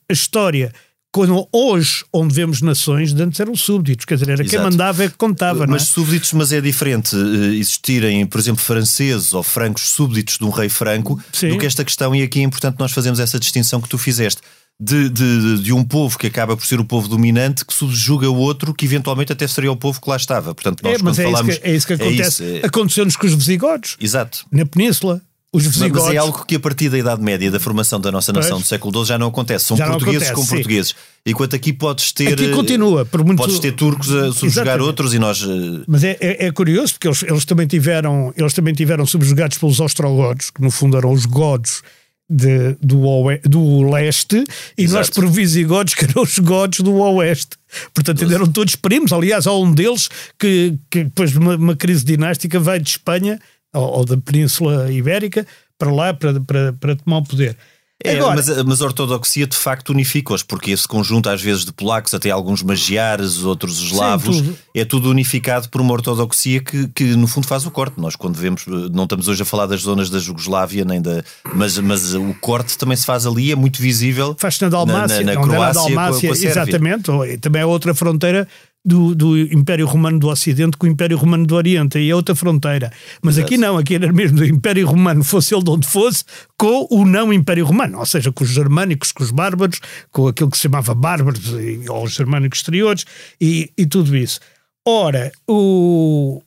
a 0.08 0.12
história, 0.12 0.72
quando 1.12 1.46
hoje, 1.52 2.04
onde 2.12 2.34
vemos 2.34 2.62
nações, 2.62 3.12
antes 3.14 3.38
eram 3.38 3.54
súbditos, 3.54 4.06
quer 4.06 4.14
dizer, 4.14 4.30
era 4.30 4.42
quem 4.42 4.54
Exato. 4.58 4.64
mandava 4.70 5.04
é 5.04 5.08
que 5.08 5.14
contava, 5.16 5.64
é? 5.64 5.66
Mas 5.66 5.82
súbditos, 5.82 6.32
mas 6.32 6.52
é 6.52 6.60
diferente 6.60 7.14
eh, 7.14 7.54
existirem, 7.56 8.24
por 8.26 8.40
exemplo, 8.40 8.62
franceses 8.62 9.34
ou 9.34 9.42
francos 9.42 9.82
súbditos 9.90 10.38
de 10.38 10.44
um 10.44 10.50
rei 10.50 10.68
franco 10.70 11.22
Sim. 11.32 11.50
do 11.50 11.58
que 11.58 11.66
esta 11.66 11.84
questão, 11.84 12.14
e 12.14 12.22
aqui 12.22 12.40
é 12.40 12.42
importante 12.42 12.76
nós 12.78 12.92
fazemos 12.92 13.20
essa 13.20 13.38
distinção 13.38 13.80
que 13.80 13.88
tu 13.88 13.98
fizeste. 13.98 14.40
De, 14.80 15.08
de, 15.10 15.58
de 15.62 15.72
um 15.72 15.84
povo 15.84 16.18
que 16.18 16.26
acaba 16.26 16.56
por 16.56 16.66
ser 16.66 16.80
o 16.80 16.84
povo 16.84 17.06
dominante 17.06 17.64
que 17.64 17.72
subjuga 17.72 18.28
o 18.28 18.34
outro 18.36 18.74
que 18.74 18.84
eventualmente 18.84 19.30
até 19.32 19.46
seria 19.46 19.70
o 19.70 19.76
povo 19.76 20.00
que 20.00 20.10
lá 20.10 20.16
estava. 20.16 20.52
Portanto, 20.54 20.82
nós 20.82 20.94
É, 20.94 21.02
mas 21.04 21.16
quando 21.16 21.20
é, 21.20 21.30
falamos. 21.30 21.52
isso 21.54 21.60
que, 21.62 21.68
é 21.68 21.76
isso 21.76 21.86
que 21.86 21.92
acontece. 21.92 22.42
isso, 22.42 22.42
é- 22.64 22.66
Aconteceu-nos 22.66 23.14
com 23.14 23.26
os 23.26 23.34
visigodos, 23.34 23.96
Exato. 24.00 24.44
na 24.50 24.64
Península. 24.66 25.20
Os 25.52 25.64
Mas- 25.66 25.74
visigodos. 25.76 26.06
Mas 26.06 26.14
é 26.14 26.18
algo 26.18 26.44
que 26.46 26.54
a 26.56 26.60
partir 26.60 26.88
da 26.88 26.96
Idade 26.98 27.20
Média, 27.22 27.50
da 27.50 27.60
formação 27.60 28.00
da 28.00 28.10
nossa 28.10 28.32
nação 28.32 28.52
Pois. 28.52 28.62
do 28.64 28.68
século 28.68 28.98
XII, 29.00 29.04
já 29.08 29.18
não 29.18 29.28
acontece. 29.28 29.66
São 29.66 29.76
Já 29.76 29.86
portugueses 29.88 30.28
acontece, 30.28 30.34
com 30.34 30.42
sim. 30.42 30.54
portugueses. 30.54 30.94
Enquanto 31.26 31.54
aqui 31.56 31.72
podes 31.72 32.10
ter. 32.12 32.32
Aqui 32.32 32.46
eh, 32.46 32.50
continua, 32.50 33.04
por 33.04 33.22
muito- 33.24 33.38
Podes 33.38 33.58
ter 33.58 33.72
turcos 33.72 34.08
a 34.10 34.32
subjugar 34.32 34.44
Exatamente. 34.48 34.82
outros 34.86 35.12
e 35.14 35.18
nós. 35.18 35.42
eh, 35.42 35.84
Mas 35.86 36.02
é, 36.04 36.16
é- 36.20 36.46
é 36.46 36.50
curioso 36.52 36.94
porque 36.94 37.06
eles, 37.08 37.22
eles 37.22 37.44
também 37.44 37.66
tiveram 37.66 38.32
eles 38.36 38.52
também 38.54 38.72
tiveram 38.72 39.04
subjugados 39.06 39.58
pelos 39.58 39.78
ostrogodos, 39.78 40.50
que 40.50 40.62
no 40.62 40.70
fundo 40.70 40.96
eram 40.96 41.12
os 41.12 41.26
godos 41.26 41.82
de- 42.30 42.74
do, 42.80 43.02
oe- 43.02 43.40
do 43.44 43.90
leste, 43.90 44.42
e 44.78 44.84
Exato. 44.84 44.98
nós 44.98 45.10
por 45.10 45.28
visigodos 45.28 45.94
que 45.94 46.04
eram 46.06 46.22
os 46.22 46.38
godos 46.38 46.80
do 46.80 46.94
oeste. 46.94 47.58
Portanto, 47.92 48.24
eram 48.24 48.46
todos 48.46 48.74
primos. 48.74 49.12
Aliás, 49.12 49.46
há 49.46 49.52
um 49.52 49.70
deles 49.74 50.08
que, 50.38 50.78
que 50.90 51.04
depois 51.04 51.30
de 51.30 51.38
uma, 51.38 51.56
uma 51.56 51.76
crise 51.76 52.02
dinástica 52.04 52.58
vai 52.58 52.80
de 52.80 52.88
Espanha 52.88 53.38
ou, 53.72 53.98
ou 53.98 54.04
da 54.04 54.16
Península 54.16 54.90
Ibérica 54.92 55.46
para 55.78 55.90
lá 55.92 56.14
para, 56.14 56.40
para, 56.40 56.72
para 56.74 56.96
tomar 56.96 57.18
o 57.18 57.24
poder. 57.24 57.56
É, 58.04 58.16
Agora, 58.16 58.34
mas, 58.34 58.48
a- 58.50 58.64
mas 58.64 58.82
a 58.82 58.84
ortodoxia 58.86 59.46
de 59.46 59.56
facto 59.56 59.90
unifica-os, 59.90 60.42
porque 60.42 60.72
esse 60.72 60.88
conjunto, 60.88 61.28
às 61.28 61.40
vezes, 61.40 61.64
de 61.64 61.72
polacos, 61.72 62.12
até 62.12 62.30
alguns 62.32 62.60
magiares, 62.60 63.44
outros 63.44 63.80
eslavos, 63.80 64.38
tudo. 64.38 64.58
é 64.74 64.84
tudo 64.84 65.08
unificado 65.08 65.68
por 65.68 65.80
uma 65.80 65.92
ortodoxia 65.92 66.60
que, 66.60 66.88
que, 66.88 67.04
no 67.14 67.28
fundo, 67.28 67.46
faz 67.46 67.64
o 67.64 67.70
corte. 67.70 68.00
Nós, 68.00 68.16
quando 68.16 68.34
vemos, 68.34 68.64
eh, 68.66 68.70
não 68.92 69.04
estamos 69.04 69.28
hoje 69.28 69.42
a 69.42 69.44
falar 69.44 69.66
das 69.66 69.82
zonas 69.82 70.10
da 70.10 70.18
Jugoslávia, 70.18 70.84
nem 70.84 71.00
da. 71.00 71.22
Mas, 71.54 71.78
mas 71.78 72.12
o 72.12 72.34
corte 72.40 72.76
também 72.76 72.96
se 72.96 73.06
faz 73.06 73.24
ali, 73.24 73.52
é 73.52 73.54
muito 73.54 73.80
visível. 73.80 74.34
faz-se 74.36 74.62
na 74.62 74.68
Dalmácia, 74.68 75.20
na, 75.22 75.34
na, 75.34 75.40
onde 75.40 75.54
era 75.54 75.68
a 75.68 75.70
Croácia, 75.70 75.80
com 75.82 75.86
a- 75.86 76.02
Dalmácia, 76.02 76.28
com 76.28 76.34
a 76.34 76.50
exatamente, 76.50 77.38
também 77.40 77.62
é 77.62 77.66
outra 77.66 77.94
fronteira 77.94 78.48
do, 78.84 79.14
do 79.14 79.38
Império 79.38 79.86
Romano 79.86 80.18
do 80.18 80.28
Ocidente 80.28 80.76
com 80.76 80.86
o 80.86 80.90
Império 80.90 81.16
Romano 81.16 81.46
do 81.46 81.54
Oriente, 81.54 81.98
aí 81.98 82.10
é 82.10 82.14
outra 82.14 82.34
fronteira. 82.34 82.92
Mas 83.22 83.38
aqui 83.38 83.56
não, 83.56 83.78
aqui 83.78 83.94
era 83.94 84.12
mesmo 84.12 84.38
do 84.38 84.44
Império 84.44 84.86
Romano, 84.86 85.22
fosse 85.22 85.54
ele 85.54 85.62
de 85.62 85.70
onde 85.70 85.86
fosse, 85.86 86.24
com 86.56 86.86
o 86.90 87.04
não 87.04 87.32
Império 87.32 87.64
Romano, 87.64 87.98
ou 87.98 88.06
seja, 88.06 88.32
com 88.32 88.42
os 88.42 88.50
germânicos, 88.50 89.12
com 89.12 89.22
os 89.22 89.30
bárbaros, 89.30 89.80
com 90.10 90.26
aquilo 90.26 90.50
que 90.50 90.56
se 90.56 90.64
chamava 90.64 90.94
bárbaros, 90.94 91.42
ou 91.88 92.04
os 92.04 92.12
germânicos 92.12 92.58
exteriores, 92.58 93.04
e, 93.40 93.70
e 93.78 93.86
tudo 93.86 94.16
isso. 94.16 94.40
Ora, 94.86 95.30
o, 95.48 96.42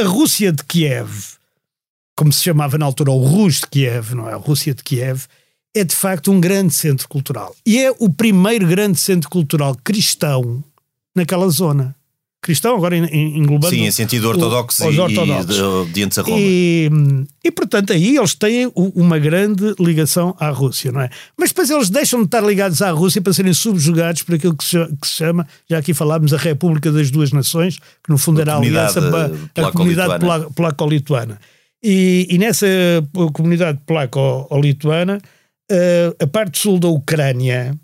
a 0.00 0.04
Rússia 0.04 0.50
de 0.50 0.64
Kiev, 0.64 1.10
como 2.16 2.32
se 2.32 2.42
chamava 2.42 2.78
na 2.78 2.86
altura, 2.86 3.10
o 3.10 3.22
Rus 3.22 3.60
de 3.60 3.66
Kiev, 3.66 4.14
não 4.14 4.28
é? 4.28 4.32
A 4.32 4.36
Rússia 4.36 4.72
de 4.72 4.82
Kiev, 4.82 5.26
é 5.76 5.84
de 5.84 5.94
facto 5.94 6.32
um 6.32 6.40
grande 6.40 6.72
centro 6.72 7.06
cultural. 7.08 7.54
E 7.64 7.78
é 7.78 7.90
o 7.98 8.10
primeiro 8.10 8.66
grande 8.66 8.98
centro 8.98 9.28
cultural 9.28 9.76
cristão 9.84 10.64
naquela 11.18 11.48
zona. 11.50 11.94
Cristão, 12.40 12.76
agora 12.76 12.96
en- 12.96 13.04
en- 13.12 13.36
englobando. 13.36 13.74
Sim, 13.74 13.82
em 13.84 13.90
sentido 13.90 14.28
ortodoxo 14.28 14.86
os 14.88 14.94
e, 14.94 15.00
ortodoxos. 15.00 15.44
e 15.56 15.58
de 15.58 15.62
obedientes 15.62 16.18
a 16.18 16.22
Roma. 16.22 16.36
E, 16.38 16.88
e, 17.44 17.50
portanto, 17.50 17.92
aí 17.92 18.16
eles 18.16 18.32
têm 18.32 18.70
uma 18.76 19.18
grande 19.18 19.74
ligação 19.80 20.36
à 20.38 20.48
Rússia, 20.48 20.92
não 20.92 21.00
é? 21.00 21.10
Mas 21.36 21.50
depois 21.50 21.68
eles 21.68 21.90
deixam 21.90 22.20
de 22.20 22.26
estar 22.26 22.40
ligados 22.40 22.80
à 22.80 22.92
Rússia 22.92 23.20
para 23.20 23.32
serem 23.32 23.52
subjugados 23.52 24.22
por 24.22 24.36
aquilo 24.36 24.56
que 24.56 24.64
se, 24.64 24.78
que 25.00 25.08
se 25.08 25.14
chama, 25.14 25.48
já 25.68 25.78
aqui 25.78 25.92
falámos, 25.92 26.32
a 26.32 26.36
República 26.36 26.92
das 26.92 27.10
Duas 27.10 27.32
Nações, 27.32 27.78
que 27.78 28.08
no 28.08 28.16
fundo 28.16 28.38
A 28.38 28.42
era 28.42 28.54
a 28.54 28.56
aliança 28.58 29.00
ba- 29.00 29.24
a 29.56 29.72
comunidade 29.72 29.74
polaco-lituana. 29.74 30.18
polaco- 30.20 30.54
polaco-lituana. 30.54 31.40
E, 31.82 32.28
e 32.30 32.38
nessa 32.38 32.66
comunidade 33.32 33.80
polaco-lituana, 33.84 35.20
eh, 35.70 36.14
a 36.20 36.26
parte 36.26 36.58
sul 36.58 36.78
da 36.78 36.88
Ucrânia, 36.88 37.74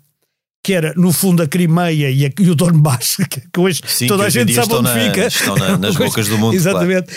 que 0.65 0.73
era 0.73 0.93
no 0.95 1.11
fundo 1.13 1.43
a 1.43 1.47
Crimeia 1.47 2.09
e, 2.09 2.25
a- 2.25 2.31
e 2.39 2.49
o 2.49 2.55
Donbass, 2.55 3.17
que, 3.29 3.39
que 3.53 3.59
hoje 3.59 3.81
Sim, 3.85 4.07
toda 4.07 4.21
que 4.21 4.23
a 4.23 4.27
hoje 4.27 4.39
gente 4.39 4.53
sabe 4.55 4.73
onde 4.73 4.83
na- 4.89 4.99
fica. 4.99 5.27
estão 5.27 5.55
na- 5.55 5.77
nas 5.77 5.95
Coisa- 5.95 6.09
bocas 6.09 6.27
do 6.27 6.37
mundo, 6.39 6.55
Exatamente. 6.55 7.07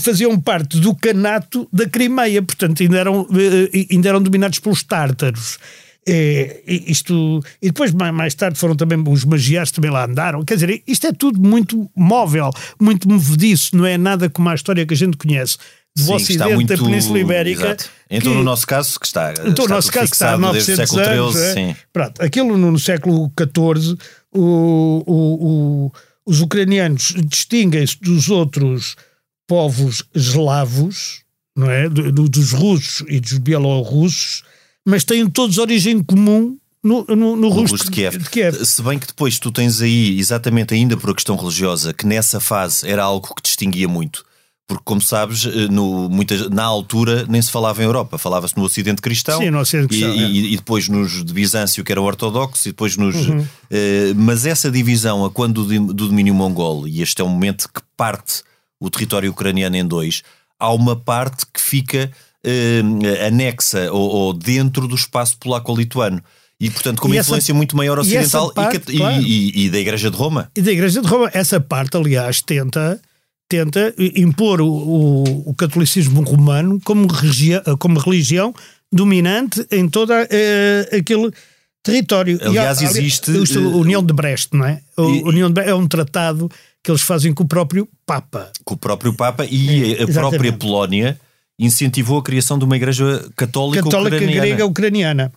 Faziam 0.00 0.38
parte 0.40 0.78
do 0.78 0.94
canato 0.94 1.68
da 1.72 1.88
Crimeia, 1.88 2.40
portanto 2.42 2.82
ainda 2.82 2.96
eram, 2.98 3.26
eh, 3.72 3.86
ainda 3.90 4.08
eram 4.08 4.22
dominados 4.22 4.58
pelos 4.60 4.82
tártaros. 4.84 5.58
Eh, 6.08 6.62
e 6.66 6.84
isto, 6.92 7.40
e 7.60 7.66
depois 7.66 7.92
mais, 7.92 8.14
mais 8.14 8.34
tarde 8.34 8.56
foram 8.58 8.76
também 8.76 9.02
os 9.08 9.24
magiares 9.24 9.72
também 9.72 9.90
lá 9.90 10.04
andaram. 10.04 10.44
Quer 10.44 10.54
dizer, 10.54 10.82
isto 10.86 11.06
é 11.08 11.12
tudo 11.12 11.40
muito 11.40 11.90
móvel, 11.96 12.50
muito 12.80 13.08
movediço, 13.08 13.76
não 13.76 13.84
é 13.84 13.98
nada 13.98 14.30
como 14.30 14.48
a 14.48 14.54
história 14.54 14.86
que 14.86 14.94
a 14.94 14.96
gente 14.96 15.16
conhece 15.16 15.58
do 15.96 16.02
Sim, 16.02 16.06
que 16.08 16.12
Ocidente 16.14 16.54
muito, 16.54 16.68
da 16.76 16.82
Península 16.84 17.18
Ibérica. 17.18 17.66
Exato. 17.66 17.90
Então, 18.10 18.32
que- 18.32 18.38
no 18.38 18.44
nosso 18.44 18.66
caso, 18.66 19.00
que 19.00 19.06
está. 19.06 19.32
então, 19.32 19.48
está 19.50 19.64
o 19.64 19.68
nosso 19.68 19.90
caso 19.90 20.12
está 20.12 20.34
há 20.34 20.36
fixado 20.36 20.52
desde 20.52 20.72
o 20.72 20.76
900 20.76 20.90
século 20.90 21.20
anos. 21.20 21.34
XIII. 21.34 21.42
é? 21.44 21.54
sim. 21.54 21.76
Pronto, 21.92 22.22
aquilo 22.22 22.56
no, 22.58 22.70
no 22.72 22.78
século 22.78 23.32
XIV, 23.38 23.98
o, 24.34 25.02
o- 25.06 25.86
o- 25.86 25.92
os 26.26 26.40
ucranianos 26.40 27.14
distinguem-se 27.26 27.98
dos 28.00 28.28
outros 28.30 28.96
povos 29.48 30.02
eslavos, 30.14 31.22
não 31.56 31.70
é? 31.70 31.88
Do- 31.88 32.12
do- 32.12 32.28
dos 32.28 32.52
russos 32.52 33.04
e 33.08 33.18
dos 33.20 33.38
bielorrussos, 33.38 34.42
mas 34.84 35.04
têm 35.04 35.28
todos 35.28 35.58
origem 35.58 36.02
comum 36.02 36.56
no, 36.82 37.04
no, 37.08 37.14
no 37.16 37.36
No 37.36 37.48
russo 37.48 37.72
Russo 37.74 37.90
de 37.90 37.90
Kiev. 38.30 38.64
Se 38.64 38.82
bem 38.82 38.98
que 38.98 39.06
depois 39.08 39.38
tu 39.38 39.50
tens 39.50 39.80
aí, 39.80 40.18
exatamente 40.18 40.74
ainda 40.74 40.96
por 40.96 41.10
a 41.10 41.14
questão 41.14 41.36
religiosa, 41.36 41.92
que 41.92 42.06
nessa 42.06 42.38
fase 42.38 42.88
era 42.88 43.02
algo 43.02 43.34
que 43.34 43.42
distinguia 43.42 43.88
muito. 43.88 44.24
Porque, 44.68 44.82
como 44.84 45.00
sabes, 45.00 45.44
eh, 45.46 45.68
no, 45.70 46.08
muitas, 46.10 46.50
na 46.50 46.64
altura 46.64 47.24
nem 47.28 47.40
se 47.40 47.52
falava 47.52 47.80
em 47.82 47.84
Europa, 47.84 48.18
falava-se 48.18 48.56
no 48.56 48.64
Ocidente 48.64 49.00
Cristão, 49.00 49.38
Sim, 49.38 49.50
no 49.50 49.60
Ocidente 49.60 49.94
e, 49.94 50.00
Cristão, 50.00 50.10
é. 50.12 50.28
e- 50.28 50.52
e 50.54 50.56
depois 50.56 50.88
nos 50.88 51.24
de 51.24 51.32
Bizâncio, 51.32 51.84
que 51.84 51.92
era 51.92 52.00
ortodoxo, 52.02 52.66
e 52.68 52.72
depois 52.72 52.96
nos. 52.96 53.14
Uhum. 53.14 53.46
eh, 53.70 54.12
mas 54.16 54.44
essa 54.44 54.68
divisão, 54.70 55.24
a 55.24 55.30
quando 55.30 55.64
do, 55.64 55.92
do 55.94 56.08
domínio 56.08 56.34
mongol, 56.34 56.88
e 56.88 57.00
este 57.00 57.22
é 57.22 57.24
um 57.24 57.28
momento 57.28 57.68
que 57.72 57.80
parte 57.96 58.42
o 58.80 58.90
território 58.90 59.30
ucraniano 59.30 59.76
em 59.76 59.86
dois, 59.86 60.22
há 60.58 60.72
uma 60.72 60.96
parte 60.96 61.46
que 61.46 61.60
fica 61.60 62.10
eh, 62.42 62.82
anexa 63.26 63.92
ou, 63.92 64.08
ou 64.10 64.32
dentro 64.32 64.88
do 64.88 64.94
espaço 64.96 65.36
polaco-lituano. 65.38 66.20
E, 66.58 66.70
portanto, 66.70 67.00
com 67.02 67.08
E 67.08 67.12
uma 67.12 67.20
influência 67.20 67.52
muito 67.54 67.76
maior 67.76 67.98
e 67.98 68.00
ocidental 68.00 68.50
e, 68.50 68.54
parte, 68.54 68.92
e- 68.92 68.96
claro. 68.96 69.22
e- 69.22 69.66
e 69.66 69.70
da 69.70 69.78
Igreja 69.78 70.10
de 70.10 70.16
Roma. 70.16 70.50
E 70.56 70.62
da 70.62 70.72
Igreja 70.72 71.00
de 71.02 71.06
Roma, 71.06 71.30
essa 71.34 71.60
parte, 71.60 71.96
aliás, 71.98 72.40
tenta, 72.40 72.98
tenta 73.48 73.94
impor 73.98 74.60
o, 74.60 74.66
o- 74.68 75.50
o 75.50 75.54
catolicismo 75.54 76.22
romano 76.22 76.80
como, 76.84 77.06
regia, 77.06 77.62
como 77.78 77.98
religião 77.98 78.54
dominante 78.92 79.66
em 79.70 79.88
todo 79.88 80.12
aquele 80.12 81.30
território. 81.82 82.38
E 82.42 82.46
Aliás, 82.46 82.78
ali- 82.78 82.86
existe, 82.86 83.30
isto, 83.42 83.58
eh, 83.58 83.62
a 83.62 83.68
União 83.76 84.02
de 84.04 84.12
Brest, 84.12 84.48
não 84.52 84.64
é? 84.64 84.80
E- 84.98 85.00
a 85.24 85.28
União 85.28 85.48
de 85.48 85.54
Brest 85.54 85.68
é 85.70 85.74
um 85.74 85.86
tratado 85.86 86.50
que 86.82 86.90
eles 86.90 87.02
fazem 87.02 87.32
com 87.32 87.44
o 87.44 87.48
próprio 87.48 87.88
Papa. 88.04 88.50
Com 88.64 88.74
o 88.74 88.76
próprio 88.76 89.12
Papa 89.12 89.44
e 89.44 89.96
a- 90.00 90.04
a 90.04 90.06
própria 90.08 90.52
Polónia 90.52 91.18
incentivou 91.58 92.18
a 92.18 92.22
criação 92.22 92.58
de 92.58 92.64
uma 92.64 92.76
Igreja 92.76 93.28
católica, 93.36 93.82
Católica 93.82 94.16
ucraniana. 94.16 94.40
grega 94.46 94.66
ucraniana. 94.66 95.32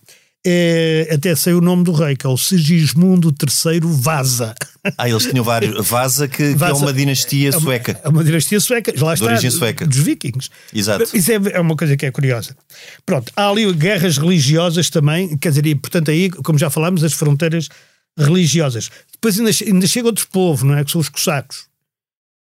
É, 0.46 1.08
até 1.12 1.34
saiu 1.36 1.58
o 1.58 1.60
nome 1.60 1.84
do 1.84 1.92
rei, 1.92 2.16
que 2.16 2.26
é 2.26 2.28
o 2.30 2.36
Sigismundo 2.36 3.28
III 3.28 3.80
Vaza. 3.82 4.54
Ah, 4.96 5.06
eles 5.08 5.26
tinham 5.26 5.44
vários. 5.44 5.86
Vaza, 5.86 6.26
que, 6.26 6.54
que 6.54 6.64
é 6.64 6.72
uma 6.72 6.92
dinastia 6.94 7.48
É 7.48 7.52
uma- 7.52 7.60
sueca. 7.60 8.00
É 8.02 8.08
uma 8.08 8.24
dinastia 8.24 8.58
sueca. 8.58 8.92
Lá 8.96 9.12
está, 9.12 9.26
origem 9.26 9.50
sueca. 9.50 9.86
Dos 9.86 9.98
vikings. 9.98 10.48
Exato. 10.74 11.04
Isso 11.14 11.30
é, 11.30 11.34
é 11.52 11.60
uma 11.60 11.76
coisa 11.76 11.94
que 11.96 12.06
é 12.06 12.10
curiosa. 12.10 12.56
Pronto, 13.04 13.30
há 13.36 13.48
ali 13.50 13.70
guerras 13.74 14.16
religiosas 14.16 14.88
também, 14.88 15.36
quer 15.36 15.50
dizer, 15.50 15.66
e, 15.66 15.74
portanto, 15.74 16.10
aí, 16.10 16.30
como 16.30 16.58
já 16.58 16.70
falámos, 16.70 17.04
as 17.04 17.12
fronteiras 17.12 17.68
religiosas. 18.18 18.90
Depois 19.12 19.38
ainda, 19.38 19.50
ainda 19.66 19.86
chega 19.86 20.06
outro 20.06 20.26
povo, 20.32 20.64
não 20.64 20.76
é? 20.76 20.84
Que 20.84 20.90
são 20.90 21.00
os 21.00 21.08
cossacos. 21.10 21.69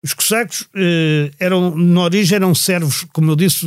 Os 0.06 0.14
cossacos 0.14 0.66
eh, 0.76 1.32
eram, 1.40 1.76
na 1.76 2.02
origem, 2.02 2.36
eram 2.36 2.54
servos, 2.54 3.06
como 3.12 3.32
eu 3.32 3.36
disse, 3.36 3.66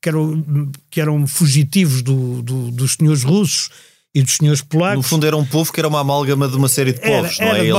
que 0.00 0.08
eram, 0.08 0.44
que 0.90 1.00
eram 1.00 1.26
fugitivos 1.26 2.00
do- 2.00 2.40
do- 2.42 2.70
dos 2.70 2.94
senhores 2.94 3.22
russos 3.22 3.68
e 4.14 4.22
dos 4.22 4.36
senhores 4.36 4.62
polacos. 4.62 4.96
No 4.96 5.02
fundo, 5.02 5.26
era 5.26 5.36
um 5.36 5.44
povo 5.44 5.70
que 5.70 5.78
era 5.78 5.86
uma 5.86 6.00
amálgama 6.00 6.48
de 6.48 6.56
uma 6.56 6.68
série 6.68 6.94
de 6.94 7.00
povos, 7.00 7.38
não 7.38 7.46
é? 7.48 7.60
Eles 7.66 7.74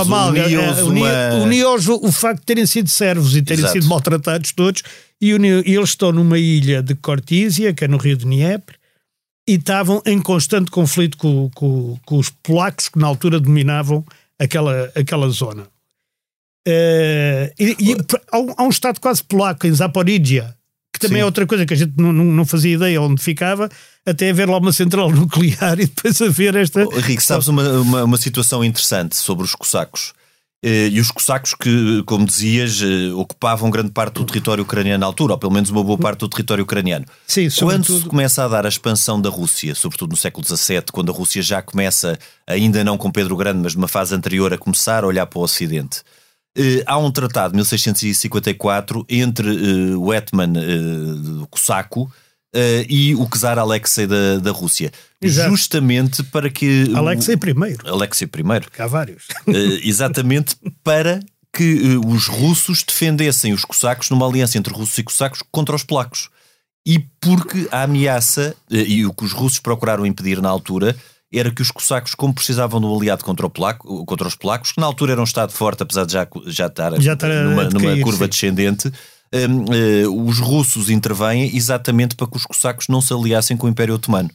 uniam-os 0.46 0.78
uma. 0.82 0.92
uni- 1.36 1.42
uniu-os 1.44 1.88
o, 1.88 2.12
facto 2.12 2.42
de 2.42 2.46
terem 2.46 2.66
sido 2.68 2.88
servos 2.90 3.36
e 3.36 3.42
terem 3.42 3.64
Exato. 3.66 3.74
sido 3.82 3.90
maltratados 3.90 4.52
todos, 4.52 4.84
e, 5.20 5.32
e 5.32 5.76
eles 5.76 5.90
estão 5.90 6.12
numa 6.12 6.38
ilha 6.38 6.84
de 6.84 6.94
Cortísia, 6.94 7.74
que 7.74 7.84
é 7.86 7.88
no 7.88 7.98
rio 7.98 8.16
de 8.16 8.24
Dnieper, 8.26 8.76
e 9.50 9.54
estavam 9.56 10.00
em 10.06 10.22
constante 10.22 10.70
conflito 10.70 11.18
com, 11.18 11.50
com- 11.56 11.98
com 12.06 12.18
os 12.20 12.30
polacos 12.30 12.88
que 12.88 13.00
na 13.00 13.08
altura 13.08 13.40
dominavam 13.40 14.06
aquela, 14.38 14.92
aquela 14.96 15.28
zona. 15.30 15.66
Eh, 16.72 17.54
e 17.60 17.76
e 17.80 17.96
há, 18.32 18.38
um, 18.40 18.54
há 18.58 18.64
um 18.64 18.70
estado 18.70 19.00
quase 19.00 19.24
polaco 19.24 19.66
em 19.66 19.74
Zaporizhia, 19.74 20.54
que 20.94 21.00
também 21.00 21.18
Sim. 21.18 21.22
é 21.24 21.26
outra 21.26 21.48
coisa 21.48 21.66
que 21.66 21.74
a 21.74 21.78
gente 21.78 21.94
não, 21.98 22.14
não, 22.14 22.24
não 22.26 22.46
fazia 22.46 22.76
ideia 22.76 23.02
onde 23.02 23.22
ficava, 23.22 23.68
até 24.06 24.30
haver 24.30 24.48
lá 24.48 24.58
uma 24.58 24.72
central 24.72 25.10
nuclear 25.12 25.80
e 25.80 25.88
depois 25.88 26.22
haver 26.22 26.56
esta. 26.56 26.86
Oh, 26.88 26.96
Henrique, 26.98 27.24
sabes 27.24 27.48
uma, 27.48 27.68
uma, 27.82 28.04
uma 28.04 28.18
situação 28.18 28.64
interessante 28.64 29.16
sobre 29.18 29.44
os 29.44 29.56
cossacos? 29.56 30.14
Eh, 30.62 30.90
E 30.92 31.00
os 31.00 31.10
cossacos 31.10 31.54
que, 31.56 32.04
como 32.06 32.26
dizias, 32.26 32.82
eh, 32.84 33.14
ocupavam 33.14 33.70
grande 33.72 33.92
parte 33.92 34.16
do 34.16 34.26
território 34.26 34.64
ucraniano 34.64 35.00
na 35.00 35.06
altura, 35.08 35.34
ou 35.34 35.40
pelo 35.40 35.54
menos 35.54 35.70
uma 35.72 35.84
boa 35.84 35.98
parte 35.98 36.20
do 36.20 36.30
território 36.30 36.64
ucraniano. 36.66 37.06
Sim, 37.26 37.44
Quando 37.50 37.52
sobretudo- 37.86 38.00
se 38.04 38.06
começa 38.10 38.44
a 38.44 38.48
dar 38.48 38.66
a 38.66 38.70
expansão 38.70 39.20
da 39.22 39.30
Rússia, 39.30 39.74
sobretudo 39.74 40.12
no 40.12 40.18
século 40.18 40.46
XVII, 40.46 40.84
quando 40.92 41.12
a 41.12 41.16
Rússia 41.16 41.42
já 41.42 41.62
começa, 41.64 42.20
ainda 42.46 42.84
não 42.84 42.98
com 42.98 43.10
Pedro 43.10 43.36
Grande, 43.38 43.60
mas 43.64 43.74
numa 43.74 43.88
fase 43.88 44.14
anterior, 44.14 44.54
a 44.54 44.58
começar 44.58 45.04
a 45.04 45.08
olhar 45.08 45.26
para 45.28 45.40
o 45.40 45.44
Ocidente, 45.44 46.02
eh, 46.58 46.84
há 46.86 46.98
um 46.98 47.12
tratado 47.12 47.52
de 47.52 47.58
1654 47.58 49.06
entre 49.10 49.50
eh, 49.50 49.96
o 49.96 50.14
Hetman 50.14 50.54
eh, 50.58 50.78
do 51.40 51.48
Cossaco, 51.48 52.12
eh, 52.54 52.86
e 52.90 53.16
o 53.16 53.28
czar 53.28 53.60
Alexei 53.60 54.08
da, 54.08 54.38
da 54.38 54.52
Rússia. 54.52 54.92
Exato. 55.22 55.50
Justamente 55.50 56.24
para 56.24 56.50
que. 56.50 56.92
Alexei 56.96 57.36
I, 57.36 57.88
Alexei 57.88 58.28
I. 58.28 58.70
que 58.72 58.82
há 58.82 58.88
vários. 58.88 59.28
Exatamente 59.84 60.56
para 60.84 61.20
que 61.54 61.98
os 62.06 62.28
russos 62.28 62.84
defendessem 62.84 63.54
os 63.54 63.66
cossacos 63.66 64.10
numa 64.10 64.28
aliança 64.28 64.58
entre 64.58 64.74
russos 64.74 64.98
e 64.98 65.04
cossacos 65.04 65.44
contra 65.52 65.76
os 65.76 65.84
polacos. 65.84 66.30
E 66.88 67.00
porque 67.20 67.68
a 67.72 67.84
ameaça, 67.84 68.56
e 68.70 69.06
o 69.06 69.14
que 69.14 69.26
os 69.26 69.32
russos 69.32 69.60
procuraram 69.60 70.06
impedir 70.06 70.42
na 70.42 70.50
altura, 70.50 70.96
era 71.32 71.52
que 71.52 71.62
os 71.62 71.70
cossacos, 71.72 72.16
como 72.16 72.34
precisavam 72.34 72.80
de 72.80 72.86
um 72.88 72.96
aliado 72.98 73.24
contra, 73.24 73.46
o 73.46 73.50
polaco, 73.50 74.04
contra 74.06 74.28
os 74.28 74.36
polacos, 74.36 74.72
que 74.72 74.80
na 74.82 74.88
altura 74.88 75.12
era 75.12 75.22
um 75.22 75.26
Estado 75.26 75.52
forte, 75.52 75.84
apesar 75.84 76.06
de 76.06 76.14
já, 76.14 76.28
já 76.48 76.66
estar, 76.68 77.00
Já 77.02 77.14
estar 77.14 77.28
numa, 77.28 77.66
numa 77.66 77.80
decair, 77.80 78.04
curva 78.04 78.26
sim. 78.26 78.30
descendente, 78.30 78.88
hum, 79.34 79.66
eh, 79.72 80.08
os 80.08 80.40
russos 80.40 80.90
intervêm 80.90 81.56
exatamente 81.56 82.16
para 82.16 82.26
que 82.28 82.36
os 82.38 82.46
cossacos 82.46 82.88
não 82.88 83.00
se 83.00 83.14
aliassem 83.14 83.56
com 83.56 83.68
o 83.68 83.70
Império 83.70 83.94
Otomano. 83.96 84.30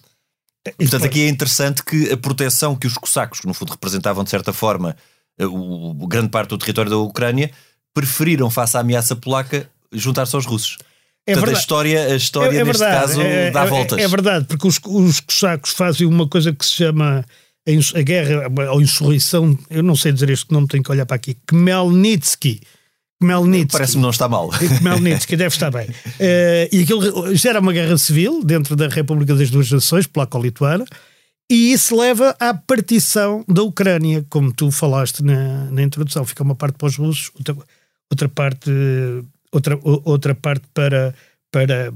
E 0.67 0.71
Portanto, 0.71 0.91
depois- 0.93 1.05
aqui 1.05 1.23
é 1.23 1.29
interessante 1.29 1.83
que 1.85 2.13
a 2.13 2.17
proteção 2.17 2.77
que 2.77 2.87
os 2.87 2.95
cossacos, 2.95 3.41
que 3.41 3.47
no 3.47 3.53
fundo 3.55 3.71
representavam 3.73 4.23
de 4.25 4.31
certa 4.31 4.53
forma 4.53 4.97
eh, 5.39 5.47
o- 5.47 6.07
grande 6.07 6.29
parte 6.29 6.51
do 6.51 6.59
território 6.59 6.91
da 6.91 6.97
Ucrânia, 6.99 7.51
preferiram, 7.93 8.49
face 8.51 8.77
à 8.77 8.81
ameaça 8.81 9.17
polaca, 9.17 9.69
juntar-se 9.93 10.35
aos 10.37 10.47
russos. 10.47 10.79
É 11.27 11.33
Portanto, 11.33 11.43
a 11.43 11.47
verdade. 11.47 11.59
história, 11.59 12.05
a 12.07 12.17
história 12.17 12.65
neste 12.65 12.85
caso, 12.85 13.21
é, 13.21 13.51
dá 13.51 13.65
é- 13.65 13.67
voltas. 13.67 13.99
É, 13.99 14.07
verdade, 14.09 14.47
porque 14.47 14.69
os, 14.69 14.79
os 14.85 15.21
cossacos 15.21 15.71
fazem 15.71 16.07
uma 16.07 16.29
coisa 16.29 16.53
que 16.53 16.65
se 16.65 16.73
chama 16.73 17.25
a, 17.67 17.99
a 17.99 18.03
guerra 18.03 18.43
ou 18.71 18.81
insurreição, 18.83 19.59
eu 19.71 19.83
não 19.83 19.97
sei 19.97 20.13
dizer 20.13 20.29
este 20.29 20.53
nome, 20.53 20.69
tenho 20.69 20.83
que 20.83 20.91
olhar 20.91 21.07
para 21.07 21.17
aqui, 21.17 21.35
Khmelnytsky. 21.47 22.61
Khmelnytsky. 23.23 23.73
Parece-me 23.73 24.03
não 24.03 24.11
está 24.11 24.29
mal. 24.29 24.51
Khmelnytsky, 24.51 25.37
deve 25.37 25.55
estar 25.55 25.71
bem. 25.71 25.89
Eh, 26.21 26.69
e 26.71 26.83
aquilo 26.83 27.35
gera 27.35 27.61
uma 27.61 27.73
guerra 27.73 27.97
civil 27.97 28.45
dentro 28.45 28.77
da 28.77 28.89
República 28.89 29.35
das 29.35 29.49
Duas 29.49 29.71
Nações, 29.71 30.07
polaco-lituana, 30.07 30.85
e 31.51 31.73
isso 31.73 31.97
leva 31.99 32.37
à 32.39 32.53
partição 32.53 33.45
da 33.49 33.63
Ucrânia, 33.63 34.27
como 34.29 34.53
tu 34.53 34.71
falaste 34.71 35.23
na, 35.23 35.71
na 35.71 35.83
introdução. 35.83 36.25
Fica 36.25 36.43
uma 36.43 36.55
parte 36.55 36.77
para 36.77 36.87
os 36.89 36.97
russos, 36.97 37.31
outra, 37.35 37.57
outra 38.11 38.29
parte, 38.29 38.71
outra, 39.55 39.79
outra 39.83 40.35
parte 40.35 40.65
para. 40.75 41.15
para 41.51 41.93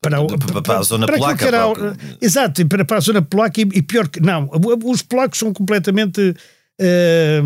para, 0.00 0.18
Para- 0.26 0.62
para 0.62 0.78
a 0.80 0.82
zona 0.82 1.04
aquilo 1.04 1.20
polaca, 1.20 1.46
era- 1.46 1.70
para- 1.72 1.96
exato, 2.20 2.66
para, 2.66 2.84
para 2.84 2.96
a 2.96 3.00
zona 3.00 3.22
polaca 3.22 3.60
e, 3.60 3.68
e 3.72 3.82
pior 3.82 4.08
que. 4.08 4.18
Não, 4.20 4.50
os 4.84 5.00
polacos 5.02 5.38
são 5.38 5.52
completamente. 5.52 6.34
eh, 6.80 7.40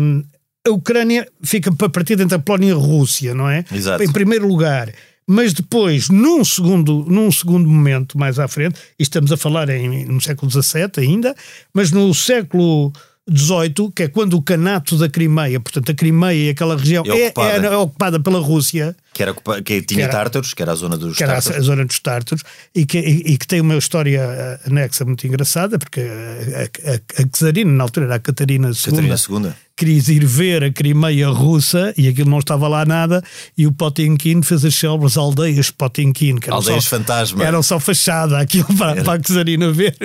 a 0.67 0.71
Ucrânia 0.71 1.27
fica 1.43 1.71
para 1.71 1.87
partir 1.87 2.19
entre 2.19 2.35
a 2.35 2.39
Polónia 2.39 2.69
e 2.69 2.71
a 2.71 2.75
Rússia, 2.75 3.33
não 3.35 3.47
é? 3.49 3.63
Exato. 3.71 4.03
Em 4.03 4.11
primeiro 4.11 4.47
lugar. 4.47 4.91
Mas 5.29 5.53
depois, 5.53 6.09
num 6.09 6.43
segundo, 6.43 7.05
num 7.07 7.29
segundo 7.31 7.69
momento 7.69 8.17
mais 8.17 8.39
à 8.39 8.47
frente, 8.47 8.79
e 8.97 9.03
estamos 9.03 9.31
a 9.31 9.37
falar 9.37 9.69
em, 9.69 10.05
no 10.05 10.19
século 10.21 10.49
XVII 10.49 10.89
ainda, 10.97 11.35
mas 11.73 11.91
no 11.91 12.13
século 12.13 12.91
XVIII, 13.29 13.91
que 13.95 14.03
é 14.03 14.07
quando 14.07 14.35
o 14.35 14.41
canato 14.41 14.97
da 14.97 15.09
Crimeia, 15.09 15.59
portanto 15.59 15.91
a 15.91 15.95
Crimeia 15.95 16.45
e 16.45 16.49
aquela 16.49 16.75
região 16.77 17.03
É 17.05 17.09
é, 17.09 17.25
ocupada. 17.27 17.49
era 17.51 17.79
ocupada 17.79 18.19
pela 18.19 18.39
Rússia, 18.39 18.95
Que, 19.17 19.23
era, 19.23 19.33
que 19.33 19.81
tinha 19.81 19.97
Que 19.97 20.01
era- 20.03 20.11
tártaros, 20.11 20.53
que 20.53 20.61
era 20.61 20.73
a 20.73 20.75
zona 20.75 20.95
dos 20.95 21.17
que 21.17 21.23
era 21.23 21.33
tártaros. 21.33 21.57
a 21.57 21.61
zona 21.63 21.85
dos 21.85 21.99
tártaros, 21.99 22.43
e 22.75 22.85
que, 22.85 22.99
e, 22.99 23.33
e 23.33 23.37
que 23.39 23.47
tem 23.47 23.61
uma 23.61 23.75
história 23.75 24.19
eh, 24.21 24.59
anexa 24.67 25.03
muito 25.05 25.25
engraçada, 25.25 25.79
porque 25.79 26.01
a, 26.01 26.91
a, 26.91 27.23
a 27.23 27.27
czarina, 27.35 27.71
na 27.71 27.83
altura 27.83 28.05
era 28.05 28.15
a 28.15 28.19
Catarina 28.19 28.67
II, 28.69 28.75
Catarina 28.75 29.15
II. 29.15 29.51
queria 29.75 29.97
ir 30.13 30.23
ver 30.25 30.63
a 30.65 30.71
Crimeia 30.71 31.29
russa 31.29 31.93
e 31.97 32.07
aquilo 32.07 32.29
não 32.29 32.37
estava 32.37 32.67
lá 32.67 32.85
nada, 32.85 33.23
e 33.57 33.65
o 33.65 33.71
Potemkin 33.71 34.43
fez 34.43 34.63
as 34.63 34.75
célebres 34.75 35.17
aldeias 35.17 35.71
Potemkin, 35.71 36.35
que 36.35 36.49
eram 36.49 36.57
Aldeias 36.57 36.83
só, 36.83 36.97
fantasma. 36.97 37.43
eram 37.43 37.63
só 37.63 37.79
fachada, 37.79 38.37
aquilo 38.39 38.67
para, 38.77 39.03
para 39.03 39.13
a 39.13 39.19
czarina 39.19 39.71
ver, 39.71 39.95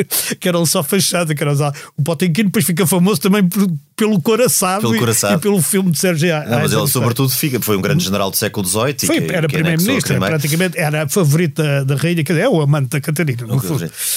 que 0.40 0.48
eram 0.48 0.64
só 0.64 0.82
fachada, 0.82 1.34
que 1.34 1.42
eram 1.42 1.54
só, 1.54 1.70
o 1.98 2.02
Potemkin 2.02 2.44
depois 2.44 2.64
fica 2.64 2.86
famoso 2.86 3.20
também 3.20 3.46
por- 3.46 3.68
pelo 4.02 4.20
coraçado, 4.20 4.80
Pelo 4.82 4.96
e- 4.96 4.98
Coraçado. 4.98 5.34
E, 5.38 5.40
pelo 5.40 5.62
filme 5.62 5.90
de 5.92 5.98
Sérgio 5.98 6.28
Não, 6.48 6.58
mas 6.60 6.72
ele, 6.72 6.86
sobretudo, 6.88 7.28
fica, 7.30 7.60
foi 7.60 7.76
um 7.76 7.80
grande 7.80 8.02
general 8.04 8.30
do 8.30 8.36
século 8.36 8.66
XVIII. 8.66 8.96
e 9.02 9.06
Foi, 9.06 9.20
que- 9.20 9.32
era 9.32 9.46
que 9.46 9.56
anexou 9.56 9.56
a 9.56 9.62
primeiro-ministro, 9.62 10.12
era 10.14 10.26
praticamente 10.26 10.78
era 10.78 11.08
favorito 11.08 11.62
da, 11.62 11.84
da 11.84 11.94
rainha, 11.94 12.24
quer 12.24 12.32
dizer, 12.32 12.44
é 12.44 12.48
o 12.48 12.60
amante 12.60 12.88
da 12.88 13.00
Catarina. 13.00 13.46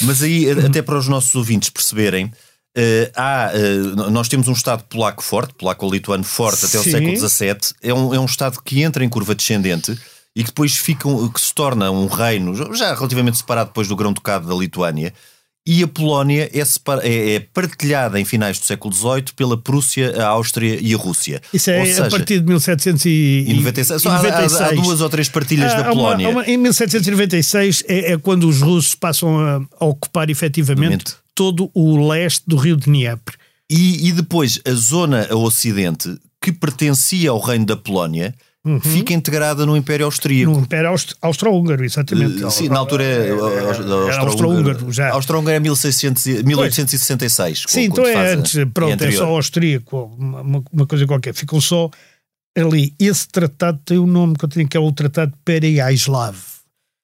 Mas 0.01 0.23
aí, 0.23 0.49
até 0.51 0.81
para 0.81 0.97
os 0.97 1.07
nossos 1.07 1.35
ouvintes 1.35 1.69
perceberem, 1.69 2.31
eh, 2.75 3.11
há, 3.15 3.51
eh, 3.53 4.09
nós 4.11 4.27
temos 4.27 4.47
um 4.47 4.53
Estado 4.53 4.83
polaco 4.89 5.23
forte, 5.23 5.53
polaco-lituano 5.53 6.23
forte 6.23 6.65
até 6.65 6.79
o 6.79 6.83
século 6.83 7.15
XVII. 7.29 7.57
É 7.83 7.93
um, 7.93 8.13
é 8.15 8.19
um 8.19 8.25
Estado 8.25 8.59
que 8.63 8.81
entra 8.81 9.03
em 9.05 9.09
curva 9.09 9.35
descendente 9.35 9.97
e 10.35 10.41
que 10.43 10.49
depois 10.49 10.75
fica, 10.75 11.07
um- 11.07 11.29
que 11.29 11.39
se 11.39 11.53
torna 11.53 11.89
um 11.91 12.07
reino, 12.07 12.53
já 12.75 12.93
relativamente 12.95 13.37
separado 13.37 13.69
depois 13.69 13.87
do 13.87 13.95
grão-ducado 13.95 14.47
da 14.47 14.55
Lituânia. 14.55 15.13
E 15.67 15.81
a 15.81 15.87
Polónia 15.87 16.47
é, 16.53 16.59
é- 16.61 17.33
é 17.35 17.39
partilhada 17.39 18.19
em 18.19 18.23
finais 18.25 18.59
do 18.59 18.65
século 18.65 18.93
XVIII 18.93 19.25
pela 19.35 19.57
Prússia, 19.57 20.13
a 20.23 20.27
Áustria 20.27 20.77
e 20.79 20.93
a 20.93 20.97
Rússia. 20.97 21.41
Isso 21.51 21.71
é 21.71 21.83
seja, 21.85 22.05
a 22.05 22.09
partir 22.11 22.39
de 22.39 22.45
1796. 22.45 23.49
em 23.49 23.53
96, 23.55 24.01
só 24.01 24.09
há, 24.09 24.17
há- 24.19 24.67
há 24.67 24.71
duas 24.73 25.01
ou 25.01 25.09
três 25.09 25.27
partilhas 25.27 25.73
Há- 25.73 25.77
da 25.81 25.87
há 25.87 25.93
uma- 25.93 25.95
Polónia. 26.03 26.27
há 26.27 26.29
uma- 26.29 26.45
em 26.47 26.57
1796 26.57 27.83
é, 27.87 28.11
é 28.13 28.17
quando 28.17 28.47
os 28.47 28.61
russos 28.61 28.93
passam 28.93 29.39
a, 29.39 29.61
a 29.79 29.85
ocupar 29.85 30.29
efetivamente 30.29 31.15
todo 31.33 31.71
o 31.73 32.07
leste 32.09 32.43
do 32.45 32.57
rio 32.57 32.77
de 32.77 32.85
Dnieper. 32.85 33.33
E, 33.67 34.07
e 34.07 34.11
depois 34.11 34.59
a 34.67 34.71
zona 34.73 35.27
a 35.31 35.35
ocidente, 35.35 36.15
que 36.39 36.51
pertencia 36.51 37.31
ao 37.31 37.39
reino 37.39 37.65
da 37.65 37.75
Polónia, 37.75 38.35
fica 38.81 39.13
integrada 39.13 39.65
no 39.65 39.75
Império 39.77 40.05
Austríaco. 40.05 40.51
No 40.51 40.59
Império 40.59 40.89
Aust- 40.89 41.15
Austro-Húngaro, 41.21 41.83
exatamente. 41.85 42.43
Eh, 42.43 42.49
Sim, 42.49 42.69
na 42.69 42.79
altura 42.79 43.03
é, 43.03 43.29
Era 43.29 44.19
austro-húngaro 44.21 44.91
já. 44.91 45.11
Austro-húngaro 45.11 45.55
é 45.55 45.59
1600, 45.59 46.25
e- 46.25 46.43
1866. 46.43 47.63
Sim, 47.67 47.83
então 47.83 48.05
é 48.05 48.13
faz 48.13 48.29
a- 48.31 48.33
antes, 48.35 48.53
pronto, 48.73 48.89
é 48.91 48.93
anterior. 48.93 49.17
só 49.19 49.25
austríaco, 49.27 50.15
uma, 50.17 50.41
uma- 50.71 50.87
coisa 50.87 51.05
qualquer. 51.05 51.33
Ficam 51.33 51.61
só 51.61 51.89
ali. 52.57 52.93
Esse 52.99 53.27
tratado 53.27 53.79
tem 53.85 53.97
o 53.97 54.07
nome 54.07 54.35
que 54.35 54.45
eu 54.45 54.49
tenho, 54.49 54.67
que 54.67 54.77
é 54.77 54.79
o 54.79 54.91
Tratado 54.91 55.33
Pereiaslav. 55.43 56.35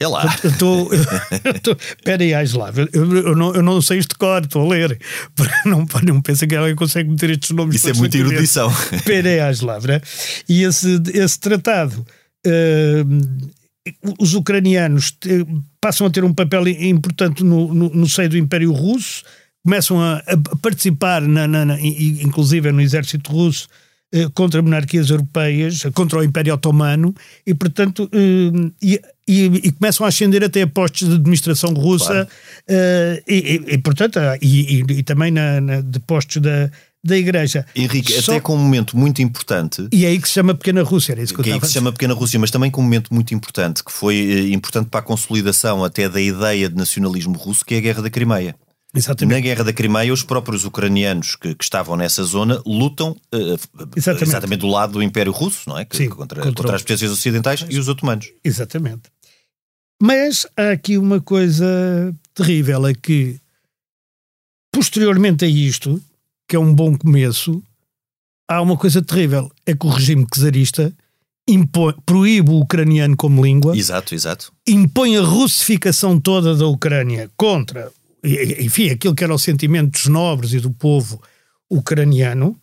É 0.01 0.07
lá. 0.07 0.35
Eu 0.43 0.49
estou. 1.55 1.75
Pereiaslav. 2.03 2.77
Eu, 2.79 2.87
eu, 2.93 3.17
eu, 3.27 3.35
não, 3.35 3.53
eu 3.55 3.61
não 3.63 3.81
sei 3.81 3.99
isto 3.99 4.09
de 4.09 4.15
cor, 4.17 4.41
estou 4.43 4.65
a 4.65 4.69
ler. 4.69 4.99
Não, 5.65 5.85
não 6.03 6.21
pensa 6.21 6.47
que 6.47 6.55
alguém 6.55 6.75
consegue 6.75 7.09
meter 7.09 7.29
estes 7.31 7.51
nomes. 7.51 7.75
Isso 7.75 7.89
é 7.89 7.93
muita 7.93 8.17
na 8.17 8.23
cabeça. 8.23 8.61
erudição. 8.61 8.73
Pereiaslav, 9.05 9.85
né? 9.87 10.01
E 10.49 10.63
esse, 10.63 10.99
esse 11.13 11.39
tratado. 11.39 12.05
eh, 12.45 13.03
os 14.19 14.33
ucranianos 14.33 15.11
te- 15.11 15.45
passam 15.79 16.05
a 16.07 16.09
ter 16.09 16.23
um 16.23 16.33
papel 16.33 16.67
importante 16.67 17.43
no, 17.43 17.73
no, 17.73 17.89
no 17.89 18.07
seio 18.07 18.29
do 18.29 18.37
Império 18.37 18.71
Russo, 18.71 19.23
começam 19.63 19.99
a, 20.01 20.17
a 20.17 20.55
participar, 20.61 21.21
na, 21.21 21.47
na- 21.47 21.65
na- 21.65 21.79
inclusive 21.81 22.71
no 22.71 22.81
exército 22.81 23.31
russo, 23.31 23.67
eh, 24.13 24.27
contra 24.33 24.61
monarquias 24.61 25.09
europeias, 25.09 25.83
contra 25.93 26.19
o 26.19 26.23
Império 26.23 26.53
Otomano, 26.53 27.13
e 27.45 27.53
portanto 27.55 28.09
eh, 28.13 28.71
e, 28.81 29.01
e- 29.27 29.61
e 29.63 29.71
começam 29.71 30.05
a 30.05 30.09
ascender 30.09 30.43
até 30.43 30.61
a 30.63 30.67
postos 30.67 31.07
de 31.07 31.15
administração 31.15 31.73
russa, 31.73 32.27
eh, 32.67 33.23
e, 33.27 33.35
e- 33.35 33.73
e, 33.73 33.77
portanto, 33.77 34.17
ah, 34.19 34.37
e, 34.41 35.03
também 35.03 35.31
na, 35.31 35.61
na- 35.61 35.81
de 35.81 35.99
postos 35.99 36.41
da, 36.41 36.69
da 37.03 37.17
Igreja. 37.17 37.65
Henrique, 37.75 38.13
Só- 38.21 38.31
até 38.33 38.41
com 38.41 38.55
um 38.55 38.59
momento 38.59 38.95
muito 38.97 39.21
importante, 39.21 39.87
E 39.91 40.05
é 40.05 40.09
aí 40.09 40.19
que 40.19 40.27
se 40.27 40.33
chama 40.35 40.53
Pequena 40.53 40.83
Rússia, 40.83 41.13
era 41.13 41.21
isso 41.23 41.33
que, 41.33 41.39
eu 41.39 41.43
que 41.43 41.49
é 41.49 41.53
aí 41.53 41.59
que 41.59 41.67
se 41.67 41.73
chama 41.73 41.91
Pequena 41.91 42.13
Rússia, 42.13 42.39
mas 42.39 42.51
também 42.51 42.69
com 42.69 42.81
um 42.81 42.83
momento 42.83 43.13
muito 43.13 43.33
importante, 43.33 43.83
que 43.83 43.91
foi 43.91 44.15
eh, 44.17 44.53
importante 44.53 44.87
para 44.89 44.99
a 44.99 45.03
consolidação 45.03 45.83
até 45.83 46.07
da 46.09 46.21
ideia 46.21 46.69
de 46.69 46.75
nacionalismo 46.75 47.35
russo, 47.37 47.63
que 47.65 47.73
é 47.75 47.77
a 47.77 47.81
Guerra 47.81 48.01
da 48.03 48.09
Crimeia. 48.09 48.55
Exatamente. 48.93 49.35
Na 49.35 49.39
Guerra 49.41 49.63
da 49.63 49.71
Crimeia, 49.71 50.11
os 50.11 50.21
próprios 50.23 50.65
ucranianos 50.65 51.35
que, 51.37 51.55
que 51.55 51.63
estavam 51.63 51.95
nessa 51.95 52.23
zona 52.23 52.61
lutam 52.65 53.15
eh, 53.31 53.55
Exatamente. 53.95 54.57
do 54.57 54.67
lado 54.67 54.93
do 54.93 55.03
Império 55.03 55.31
Russo, 55.31 55.69
não 55.69 55.77
é? 55.77 55.85
Que- 55.85 55.95
Sim, 55.95 56.09
contra, 56.09 56.41
contra 56.41 56.53
contra 56.55 56.75
as 56.75 56.81
potências 56.81 57.09
ocidentais 57.11 57.65
e 57.69 57.79
os 57.79 57.87
otomanos. 57.87 58.29
Exatamente. 58.43 59.03
Mas 60.01 60.45
há 60.57 60.71
aqui 60.71 60.97
uma 60.97 61.21
coisa 61.21 61.65
terrível: 62.33 62.85
é 62.85 62.93
que, 62.93 63.39
posteriormente 64.73 65.45
a 65.45 65.47
isto, 65.47 66.01
que 66.47 66.55
é 66.55 66.59
um 66.59 66.73
bom 66.73 66.97
começo, 66.97 67.63
há 68.49 68.61
uma 68.61 68.77
coisa 68.77 69.01
terrível: 69.01 69.51
é 69.65 69.75
que 69.75 69.85
o 69.85 69.89
regime 69.89 70.25
czarista 70.33 70.93
impõe, 71.47 71.93
proíbe 72.05 72.51
o 72.51 72.59
ucraniano 72.61 73.15
como 73.15 73.43
língua, 73.43 73.77
Exato, 73.77 74.13
exato. 74.15 74.51
impõe 74.67 75.17
a 75.17 75.21
russificação 75.21 76.19
toda 76.19 76.55
da 76.55 76.65
Ucrânia 76.67 77.29
contra, 77.37 77.91
enfim, 78.23 78.89
aquilo 78.89 79.15
que 79.15 79.23
eram 79.23 79.35
os 79.35 79.43
sentimentos 79.43 80.07
nobres 80.07 80.53
e 80.53 80.59
do 80.59 80.71
povo 80.71 81.21
ucraniano, 81.69 82.57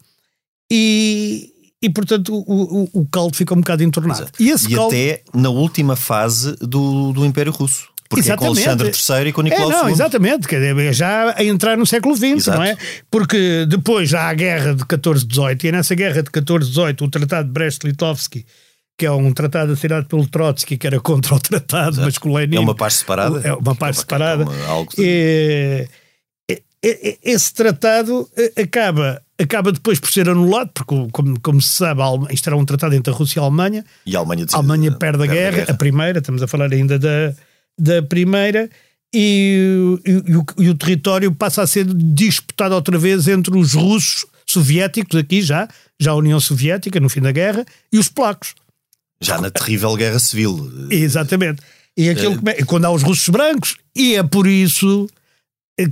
e, 0.71 1.51
e 1.83 1.91
portanto 1.91 2.35
o, 2.35 2.83
o, 2.85 2.89
o 3.03 3.07
caldo 3.07 3.37
fica 3.37 3.55
um 3.55 3.61
bocado 3.61 3.83
entornado. 3.83 4.21
Exato. 4.23 4.43
E 4.43 4.51
esse 4.51 4.71
E 4.73 4.75
caldo. 4.75 4.95
até 4.95 5.23
na 5.35 5.49
última 5.49 5.97
fase 5.97 6.55
do, 6.61 7.13
do 7.13 7.25
Império 7.25 7.53
Russo. 7.53 7.89
Porque 8.09 8.31
é 8.31 8.37
com 8.37 8.47
Exatamente. 8.47 8.69
Alexandre 8.69 9.23
III 9.23 9.29
e 9.29 9.33
com 9.35 9.41
É, 9.43 9.45
Nicolau 9.45 9.71
não, 9.71 9.87
II. 9.89 9.93
exatamente, 9.93 10.47
já 10.95 11.35
a 11.37 11.45
entrar 11.45 11.77
no 11.77 11.85
século 11.87 12.17
XX, 12.17 12.25
Exato. 12.39 12.59
não 12.59 12.65
é? 12.65 12.75
Porque 13.11 13.67
depois 13.69 14.09
já 14.09 14.23
há 14.23 14.29
a 14.31 14.35
guerra 14.35 14.75
de 14.75 14.83
14-18 14.85 15.65
e 15.65 15.69
é 15.69 15.73
nessa 15.73 15.95
guerra 15.95 16.23
de 16.23 16.31
14-18 16.31 17.03
o 17.03 17.11
Tratado 17.11 17.49
de 17.49 17.53
Brest-Litovski 17.53 18.47
que 18.99 19.07
é 19.07 19.11
um 19.13 19.33
tratado 19.33 19.73
assinado 19.73 20.07
pelo 20.09 20.27
Trotsky, 20.27 20.77
que 20.77 20.87
era 20.87 20.99
contra 21.01 21.33
o 21.35 21.39
tratado, 21.41 21.91
Exato. 21.93 22.05
mas 22.07 22.19
com 22.19 22.31
o 22.31 22.37
Lenin. 22.37 22.57
É 22.57 22.61
uma 22.61 22.75
paz 22.75 22.95
separada? 22.95 23.41
É 23.47 23.53
uma 23.55 23.75
paz 23.77 23.97
É 23.97 23.99
uma- 23.99 24.03
separada. 24.03 24.43
é 24.43 24.47
uma- 24.47 24.67
algo 24.67 24.93
esse 27.23 27.53
tratado 27.55 28.29
eh, 28.37 28.63
acaba, 28.63 29.21
acaba 29.39 29.73
depois 29.73 29.99
por 29.99 30.11
ser 30.13 30.29
anulado, 30.29 30.71
porque, 30.73 30.95
como, 31.11 31.41
como 31.41 31.61
se 31.61 31.71
sabe, 31.71 32.01
a 32.03 32.33
isto 32.33 32.47
era 32.49 32.57
um 32.57 32.65
tratado 32.65 32.95
entre 32.95 33.13
a 33.13 33.17
Rússia 33.17 33.41
e 33.41 33.43
a 33.43 33.45
Alemanha. 33.47 33.85
E 34.07 34.15
a 34.15 34.21
Alemanha, 34.21 34.47
A 34.53 34.57
Alemanha 34.57 34.93
perde 34.93 35.25
a 35.25 35.27
guerra, 35.27 35.65
a 35.69 35.75
primeira, 35.75 36.19
estamos 36.21 36.41
a 36.43 36.47
falar 36.47 36.73
ainda 36.73 36.97
da, 36.99 37.35
da 37.79 38.01
primeira, 38.03 38.71
e, 39.13 39.99
e- 40.07 40.31
e 40.31 40.37
o, 40.37 40.45
e 40.59 40.69
o 40.71 40.75
território 40.75 41.33
passa 41.35 41.63
a 41.63 41.67
ser 41.67 41.85
disputado 41.85 42.75
outra 42.75 42.97
vez 42.97 43.27
entre 43.27 43.57
os 43.59 43.75
russos 43.75 44.25
soviéticos, 44.47 45.19
aqui 45.19 45.43
já, 45.43 45.69
já 45.99 46.13
a 46.13 46.17
União 46.17 46.39
Soviética, 46.39 47.01
no 47.01 47.09
fim 47.09 47.21
da 47.21 47.33
guerra, 47.33 47.67
e 47.93 47.99
os 47.99 48.09
polacos. 48.09 48.55
Já 49.21 49.41
na 49.41 49.51
terrível 49.51 49.95
guerra 49.97 50.19
civil. 50.19 50.71
Exatamente. 50.91 51.61
E 51.97 52.09
aquilo 52.09 52.37
come- 52.37 52.55
quando 52.65 52.85
há 52.85 52.91
os 52.91 53.03
russos 53.03 53.29
brancos, 53.29 53.77
e 53.97 54.15
é 54.15 54.23
por 54.23 54.47
isso 54.47 55.09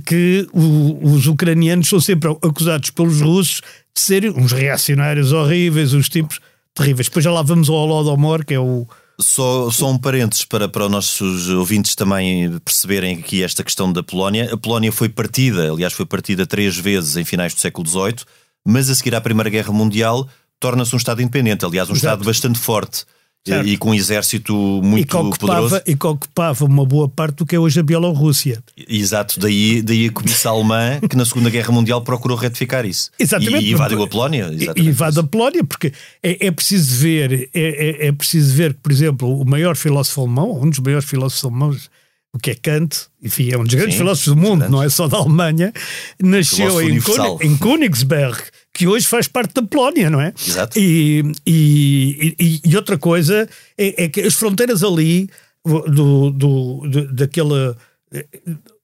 que 0.05 0.47
o- 0.53 1.11
os 1.13 1.27
ucranianos 1.27 1.87
são 1.89 1.99
sempre 1.99 2.29
acusados 2.29 2.89
pelos 2.89 3.21
russos 3.21 3.61
de 3.95 4.01
serem 4.01 4.31
uns 4.31 4.51
reacionários 4.51 5.31
horríveis, 5.31 5.93
os 5.93 6.07
tipos 6.09 6.39
terríveis. 6.73 7.07
Depois 7.07 7.23
já 7.25 7.31
lá 7.31 7.41
vamos 7.41 7.69
ao 7.69 7.75
Holodomor, 7.75 8.45
que 8.45 8.53
é 8.53 8.59
o. 8.59 8.87
Só, 9.19 9.71
só 9.71 9.89
um 9.91 9.97
parênteses 9.97 10.45
para, 10.45 10.69
para 10.69 10.85
os 10.85 10.91
nossos 10.91 11.49
ouvintes 11.49 11.95
também 11.95 12.59
perceberem 12.59 13.17
aqui 13.17 13.43
esta 13.43 13.63
questão 13.63 13.91
da 13.91 14.03
Polónia. 14.03 14.53
A 14.53 14.57
Polónia 14.57 14.91
foi 14.91 15.09
partida, 15.09 15.71
aliás, 15.71 15.91
foi 15.93 16.05
partida 16.05 16.45
três 16.45 16.77
vezes 16.77 17.17
em 17.17 17.25
finais 17.25 17.53
do 17.53 17.59
século 17.59 17.87
XVIII, 17.87 18.17
mas 18.65 18.89
a 18.91 18.95
seguir 18.95 19.15
à 19.15 19.21
Primeira 19.21 19.49
Guerra 19.49 19.73
Mundial 19.73 20.29
torna-se 20.59 20.93
um 20.93 20.97
Estado 20.97 21.21
independente, 21.21 21.65
aliás, 21.65 21.89
um 21.89 21.93
Exato. 21.93 21.97
Estado 22.05 22.25
bastante 22.25 22.59
forte 22.59 23.05
Certo. 23.47 23.67
e 23.67 23.77
com 23.77 23.89
um 23.89 23.93
exército 23.93 24.53
E 24.53 24.85
muito 24.85 25.07
que, 25.07 25.15
ocupava, 25.15 25.61
poderoso. 25.61 25.81
e 25.85 25.95
que 25.95 26.07
ocupava 26.07 26.65
uma 26.65 26.85
boa 26.85 27.07
parte 27.07 27.37
do 27.37 27.45
que 27.45 27.55
é 27.55 27.59
hoje 27.59 27.79
a 27.79 27.83
Bielorrússia. 27.83 28.61
Exato, 28.87 29.39
daí, 29.39 29.81
daí 29.81 30.07
a 30.07 30.11
cobiça 30.11 30.49
alemã 30.49 30.99
que 31.09 31.15
na 31.15 31.25
Segunda 31.25 31.49
Guerra 31.49 31.71
Mundial 31.71 32.01
procurou 32.01 32.37
retificar 32.37 32.85
isso. 32.85 33.11
Exatamente. 33.17 33.65
E, 33.65 33.69
e 33.69 33.73
invadiu 33.73 34.01
a 34.03 34.07
Polónia. 34.07 34.49
E-. 34.51 34.81
E 34.81 34.87
invade 34.87 35.19
a 35.19 35.23
Polónia, 35.23 35.63
porque 35.63 35.93
é, 36.21 36.47
é 36.47 36.51
preciso 36.51 36.95
ver, 36.99 37.49
é, 37.53 38.05
é, 38.05 38.07
é 38.07 38.11
preciso 38.11 38.55
ver 38.55 38.73
que, 38.73 38.79
por 38.81 38.91
exemplo, 38.91 39.41
o 39.41 39.45
maior 39.45 39.75
filósofo 39.75 40.21
alemão, 40.21 40.61
um 40.61 40.69
dos 40.69 40.79
maiores 40.79 41.07
filósofos 41.07 41.43
alemãos, 41.43 41.89
o 42.33 42.39
que 42.39 42.51
é 42.51 42.55
Kant, 42.55 43.07
enfim, 43.23 43.49
é 43.51 43.57
um 43.57 43.63
dos 43.63 43.73
grandes 43.73 43.95
Sim, 43.95 43.99
filósofos 43.99 44.33
do 44.33 44.39
mundo, 44.39 44.69
não 44.69 44.83
é 44.83 44.89
só 44.89 45.07
da 45.07 45.17
Alemanha, 45.17 45.73
nasceu 46.21 46.81
em, 46.81 46.99
em 47.41 47.57
Königsberg, 47.57 48.37
que 48.77 48.87
hoje 48.87 49.07
faz 49.07 49.27
parte 49.27 49.53
da 49.55 49.61
Polónia, 49.63 50.09
não 50.09 50.21
é? 50.21 50.33
Exato. 50.47 50.77
E, 50.79 51.23
e, 51.45 52.35
e- 52.39 52.61
e 52.63 52.75
outra 52.75 52.97
coisa 52.97 53.49
é, 53.77 54.03
é 54.03 54.07
que 54.07 54.21
as 54.21 54.35
fronteiras 54.35 54.83
ali 54.83 55.29
do, 55.65 56.29
do, 56.31 56.81
do- 56.87 57.13
daquela 57.13 57.75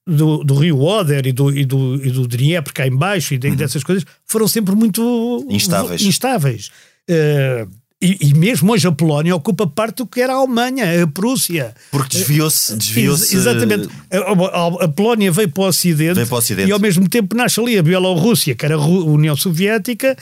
do, 0.05 0.43
do 0.43 0.53
rio 0.55 0.79
Oder 0.81 1.25
e 1.25 1.31
do, 1.31 1.49
e 1.55 1.63
do, 1.65 1.95
e 2.05 2.11
do 2.11 2.27
Dnieper 2.27 2.73
cá 2.73 2.85
em 2.87 2.95
baixo 2.95 3.33
e 3.33 3.37
de- 3.37 3.55
dessas 3.55 3.83
coisas 3.83 4.03
foram 4.25 4.47
sempre 4.47 4.75
muito 4.75 5.01
Uhum. 5.01 5.47
Instáveis. 5.51 6.01
instáveis. 6.01 6.71
Eh, 7.07 7.65
e, 8.05 8.17
e 8.29 8.33
mesmo 8.33 8.71
hoje 8.73 8.87
a 8.87 8.91
Polónia 8.91 9.35
ocupa 9.35 9.65
parte 9.65 9.97
do 9.97 10.07
que 10.07 10.19
era 10.21 10.33
a 10.33 10.37
Alemanha, 10.37 11.03
a 11.03 11.07
Prússia. 11.07 11.73
Porque 11.91 12.17
desviou-se. 12.17 12.75
desviou 12.75 13.15
Ex- 13.15 13.33
Exatamente. 13.33 13.89
A, 14.11 14.83
a- 14.85 14.87
Polónia 14.89 15.31
veio 15.31 15.49
para 15.49 15.63
o 15.63 15.67
Ocidente, 15.67 16.13
Veio 16.15 16.27
para 16.27 16.35
o 16.35 16.37
Ocidente. 16.39 16.69
e 16.69 16.71
ao 16.71 16.79
mesmo 16.79 17.07
tempo 17.09 17.35
nasce 17.35 17.59
ali 17.59 17.77
a 17.77 17.83
Bielorrússia, 17.83 18.53
que 18.55 18.65
era 18.65 18.75
a 18.75 18.79
União 18.85 19.35
Soviética, 19.35 20.15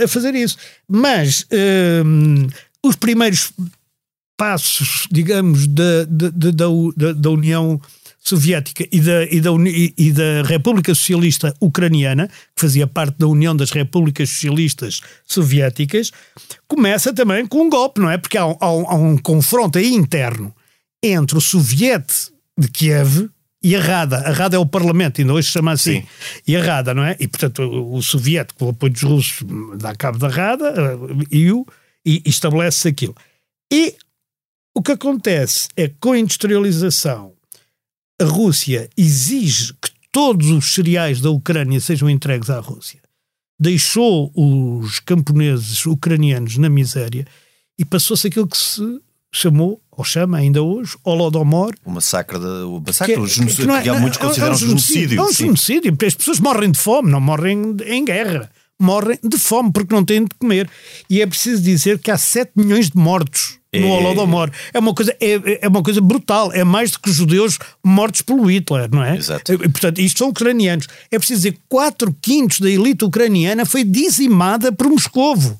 a, 0.00 0.04
a 0.04 0.08
fazer 0.08 0.34
isso. 0.34 0.56
Mas 0.88 1.46
hum, 2.04 2.46
os 2.84 2.96
primeiros 2.96 3.52
passos, 4.36 5.06
digamos, 5.10 5.66
da, 5.66 6.04
da, 6.08 6.30
da- 6.30 7.12
da 7.12 7.30
União 7.30 7.80
Soviética 7.80 8.01
e 8.90 9.00
da, 9.00 9.24
e, 9.24 9.40
da, 9.40 9.50
e 9.98 10.12
da 10.12 10.42
República 10.46 10.94
Socialista 10.94 11.54
Ucraniana, 11.60 12.28
que 12.28 12.60
fazia 12.60 12.86
parte 12.86 13.18
da 13.18 13.26
União 13.26 13.54
das 13.54 13.70
Repúblicas 13.70 14.28
Socialistas 14.30 15.00
Soviéticas, 15.26 16.12
começa 16.68 17.12
também 17.12 17.46
com 17.46 17.62
um 17.62 17.70
golpe, 17.70 18.00
não 18.00 18.08
é? 18.10 18.16
Porque 18.18 18.38
há 18.38 18.46
um, 18.46 18.56
há 18.60 18.66
há 18.66 18.94
um 18.94 19.18
confronto 19.18 19.78
aí 19.78 19.92
interno 19.92 20.54
entre 21.02 21.36
o 21.36 21.40
Soviete 21.40 22.30
de 22.56 22.68
Kiev 22.68 23.28
e 23.62 23.74
a 23.74 23.80
Rada. 23.80 24.18
A 24.18 24.30
Rada 24.32 24.56
é 24.56 24.58
o 24.58 24.66
Parlamento, 24.66 25.20
ainda 25.20 25.32
hoje 25.32 25.48
se 25.48 25.52
chama 25.54 25.72
assim. 25.72 26.00
Sim. 26.02 26.06
E 26.46 26.56
a 26.56 26.62
Rada, 26.62 26.94
não 26.94 27.02
é? 27.04 27.16
E 27.18 27.26
portanto 27.26 27.62
o, 27.62 27.96
o 27.96 28.02
Soviete, 28.02 28.54
com 28.54 28.66
o 28.66 28.70
apoio 28.70 28.92
dos 28.92 29.02
russos, 29.02 29.42
dá 29.78 29.94
cabo 29.96 30.18
da 30.18 30.28
Rada 30.28 30.68
eh, 30.76 31.24
e, 31.30 31.50
o- 31.52 31.66
e 32.06 32.22
estabelece 32.24 32.86
aquilo. 32.88 33.16
E 33.72 33.94
o 34.74 34.80
que 34.82 34.92
acontece 34.92 35.68
é 35.76 35.88
que 35.88 35.96
com 36.00 36.12
a 36.12 36.18
industrialização 36.18 37.31
a 38.22 38.26
Rússia 38.26 38.88
exige 38.96 39.72
que 39.74 39.90
todos 40.10 40.50
os 40.50 40.74
cereais 40.74 41.20
da 41.20 41.30
Ucrânia 41.30 41.80
sejam 41.80 42.08
entregues 42.08 42.50
à 42.50 42.58
Rússia. 42.60 43.00
Deixou 43.58 44.32
os 44.34 44.98
camponeses 45.00 45.86
ucranianos 45.86 46.56
na 46.58 46.68
miséria 46.68 47.26
e 47.78 47.84
passou-se 47.84 48.26
aquilo 48.26 48.46
que 48.46 48.56
se 48.56 48.82
chamou, 49.34 49.80
ou 49.90 50.04
chama 50.04 50.38
ainda 50.38 50.62
hoje, 50.62 50.96
Holodomor. 51.04 51.72
O 51.84 51.90
massacre, 51.90 52.38
da, 52.38 52.66
o 52.66 52.82
massacre 52.84 53.14
que- 53.14 53.20
o 53.20 53.26
genocídio, 53.26 53.66
não 53.66 53.76
é- 53.76 53.82
que 53.82 53.88
há 53.88 53.94
muitos 53.98 54.18
é 54.18 54.22
consideram 54.22 54.52
é 54.52 54.54
um 54.54 54.58
genocídio. 54.58 55.18
É 55.20 55.22
um 55.22 55.32
genocídio, 55.32 55.92
porque 55.92 56.06
as 56.06 56.14
pessoas 56.14 56.38
morrem 56.40 56.70
de 56.70 56.78
fome, 56.78 57.10
não 57.10 57.20
morrem 57.20 57.74
de- 57.74 57.84
em 57.84 58.04
guerra. 58.04 58.50
Morrem 58.80 59.18
de 59.22 59.38
fome 59.38 59.70
porque 59.72 59.94
não 59.94 60.04
têm 60.04 60.24
de 60.24 60.34
comer. 60.38 60.68
E 61.08 61.22
é 61.22 61.26
preciso 61.26 61.62
dizer 61.62 61.98
que 62.00 62.10
há 62.10 62.18
7 62.18 62.50
milhões 62.56 62.90
de 62.90 62.96
mortos 62.96 63.58
no 63.74 63.86
É. 63.86 63.90
Holodomor. 63.90 64.50
É 64.72 64.78
uma 64.78 64.94
coisa, 64.94 65.16
é, 65.20 65.60
é 65.64 65.68
uma 65.68 65.82
coisa 65.82 66.00
brutal. 66.00 66.52
É 66.52 66.62
mais 66.64 66.90
do 66.90 67.00
que 67.00 67.08
os 67.10 67.16
judeus 67.16 67.58
mortos 67.84 68.22
pelo 68.22 68.44
Hitler, 68.50 68.88
não 68.92 69.02
é? 69.02 69.16
Exato. 69.16 69.52
E, 69.52 69.56
portanto, 69.58 69.98
isto 70.00 70.18
são 70.18 70.28
ucranianos. 70.28 70.86
É 71.10 71.18
preciso 71.18 71.38
dizer 71.40 71.52
que 71.52 71.60
4 71.68 72.14
quintos 72.20 72.60
da 72.60 72.70
elite 72.70 73.04
ucraniana 73.04 73.64
foi 73.64 73.84
dizimada 73.84 74.70
por 74.72 74.88
Moscovo. 74.88 75.58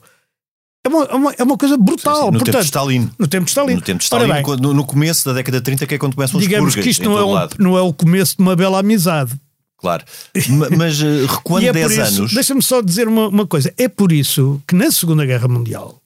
É 0.84 0.88
uma, 0.88 1.04
é 1.04 1.14
uma, 1.14 1.34
é 1.38 1.42
uma 1.44 1.56
coisa 1.56 1.76
brutal. 1.76 2.14
Sim, 2.16 2.22
sim, 2.24 2.30
no 2.32 2.38
tempo 2.38 2.44
Portanto, 2.44 2.60
de 2.60 2.64
Stalin. 2.66 3.10
No 3.18 3.26
tempo 3.28 3.44
de 3.44 3.50
Stalin. 3.50 3.74
No 3.76 3.80
tempo 3.80 3.98
de 3.98 4.04
Stalin, 4.04 4.32
bem, 4.32 4.42
no, 4.60 4.74
no 4.74 4.84
começo 4.84 5.24
da 5.24 5.32
década 5.32 5.58
de 5.58 5.64
30, 5.64 5.86
que 5.86 5.94
é 5.94 5.98
quando 5.98 6.14
começam 6.16 6.38
os 6.38 6.44
digamos 6.44 6.74
que 6.74 6.88
isto 6.90 7.04
não 7.04 7.16
é, 7.18 7.34
lado. 7.34 7.56
não 7.58 7.78
é 7.78 7.80
o 7.80 7.92
começo 7.92 8.36
de 8.36 8.42
uma 8.42 8.56
bela 8.56 8.80
amizade. 8.80 9.32
Claro. 9.78 10.04
Ma- 10.48 10.68
Mas 10.76 11.00
eh, 11.00 11.24
recuando 11.30 11.66
é 11.68 11.72
10 11.72 11.86
por 11.86 11.92
isso, 11.92 12.18
anos. 12.20 12.34
deixa-me 12.34 12.62
só 12.62 12.82
dizer 12.82 13.06
uma, 13.08 13.28
uma 13.28 13.46
coisa. 13.46 13.72
É 13.78 13.88
por 13.88 14.10
isso 14.12 14.60
que 14.66 14.74
na 14.74 14.90
Segunda 14.90 15.24
Guerra 15.24 15.46
Mundial 15.46 16.01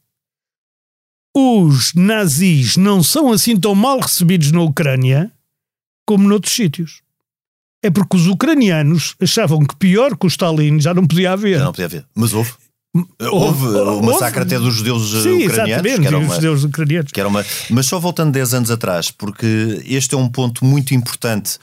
os 1.39 1.93
nazis 1.93 2.79
não 2.79 3.03
são 3.03 3.31
assim 3.31 3.55
tão 3.59 3.75
mal 3.75 4.01
recebidos 4.01 4.51
na 4.53 4.63
Ucrânia 4.63 5.31
como 6.07 6.27
noutros 6.27 6.55
sítios. 6.55 7.03
É 7.83 7.91
porque 7.91 8.17
os 8.17 8.27
ucranianos 8.27 9.15
achavam 9.21 9.63
que 9.63 9.77
pior 9.77 10.17
que 10.17 10.25
o 10.25 10.29
Stalin 10.29 10.81
já 10.81 10.95
não 10.95 11.07
podia 11.07 11.33
haver. 11.33 11.59
Já 11.59 11.65
não 11.65 11.73
podia 11.73 11.85
haver. 11.85 12.07
Mas 12.15 12.33
houve. 12.33 12.53
Houve, 13.21 13.67
o 13.67 13.87
houve. 13.87 14.07
massacre 14.07 14.41
até 14.41 14.59
dos 14.59 14.77
judeus 14.77 15.15
eh, 15.15 15.23
Sim, 15.23 15.47
ucranianos. 15.47 15.99
Que 15.99 16.07
era 16.07 16.19
os 16.19 16.25
uma, 16.25 16.35
judeus 16.37 16.65
ucranianos. 16.65 17.13
que 17.13 17.21
era 17.21 17.29
uma... 17.29 17.45
Mas 17.69 17.85
só 17.85 18.01
voltando 18.01 18.33
10 18.33 18.55
anos 18.55 18.71
atrás, 18.71 19.11
porque 19.11 19.83
este 19.85 20.15
é 20.15 20.19
um 20.19 20.31
ponto 20.31 20.65
muito 20.65 20.95
importante 20.95 21.59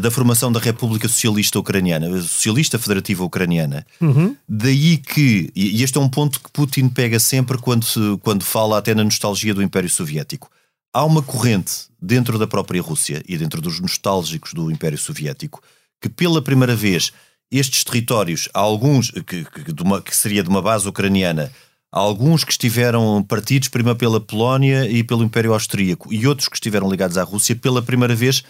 da 0.00 0.10
formação 0.10 0.52
da 0.52 0.60
República 0.60 1.08
Socialista 1.08 1.58
Ucraniana, 1.58 2.06
a 2.06 2.22
Socialista 2.22 2.78
Federativa 2.78 3.24
Ucraniana. 3.24 3.84
Uhum. 4.00 4.36
Daí 4.48 4.98
que, 4.98 5.50
e 5.54 5.82
este 5.82 5.98
é 5.98 6.00
um 6.00 6.08
ponto 6.08 6.40
que 6.40 6.50
Putin 6.52 6.88
pega 6.88 7.18
sempre 7.18 7.58
quando, 7.58 7.86
quando 8.22 8.44
fala 8.44 8.78
até 8.78 8.94
na 8.94 9.02
nostalgia 9.02 9.52
do 9.52 9.62
Império 9.62 9.90
Soviético. 9.90 10.48
Há 10.92 11.04
uma 11.04 11.22
corrente 11.22 11.72
dentro 12.00 12.38
da 12.38 12.46
própria 12.46 12.80
Rússia 12.80 13.20
e 13.28 13.36
dentro 13.36 13.60
dos 13.60 13.80
nostálgicos 13.80 14.52
do 14.54 14.70
Império 14.70 14.96
Soviético 14.98 15.60
que 16.00 16.08
pela 16.08 16.40
primeira 16.40 16.76
vez 16.76 17.12
estes 17.50 17.82
territórios, 17.82 18.48
há 18.54 18.60
alguns 18.60 19.10
que, 19.10 19.44
que, 19.44 19.72
de 19.72 19.82
uma- 19.82 20.00
que 20.00 20.14
seria 20.14 20.42
de 20.42 20.48
uma 20.48 20.62
base 20.62 20.86
ucraniana, 20.88 21.50
há 21.90 21.98
alguns 21.98 22.44
que 22.44 22.52
estiveram 22.52 23.22
partidos 23.22 23.68
primeiro 23.68 23.98
pela 23.98 24.20
Polónia 24.20 24.88
e 24.88 25.02
pelo 25.02 25.24
Império 25.24 25.52
Austríaco 25.52 26.12
e 26.12 26.26
outros 26.26 26.48
que 26.48 26.56
estiveram 26.56 26.90
ligados 26.90 27.18
à 27.18 27.22
Rússia, 27.24 27.56
pela 27.56 27.82
primeira 27.82 28.14
vez 28.14 28.44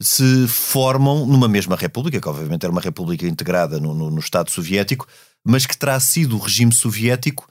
se 0.00 0.46
formam 0.48 1.26
numa 1.26 1.46
mesma 1.48 1.76
república, 1.76 2.20
que 2.20 2.28
obviamente 2.28 2.64
era 2.64 2.72
uma 2.72 2.80
república 2.80 3.26
integrada 3.26 3.78
no, 3.78 3.92
no- 3.94 4.10
no 4.10 4.18
Estado 4.20 4.50
soviético, 4.50 5.06
mas 5.44 5.66
que 5.66 5.76
terá 5.76 5.98
sido 6.00 6.36
o 6.36 6.40
regime 6.40 6.72
soviético 6.72 7.46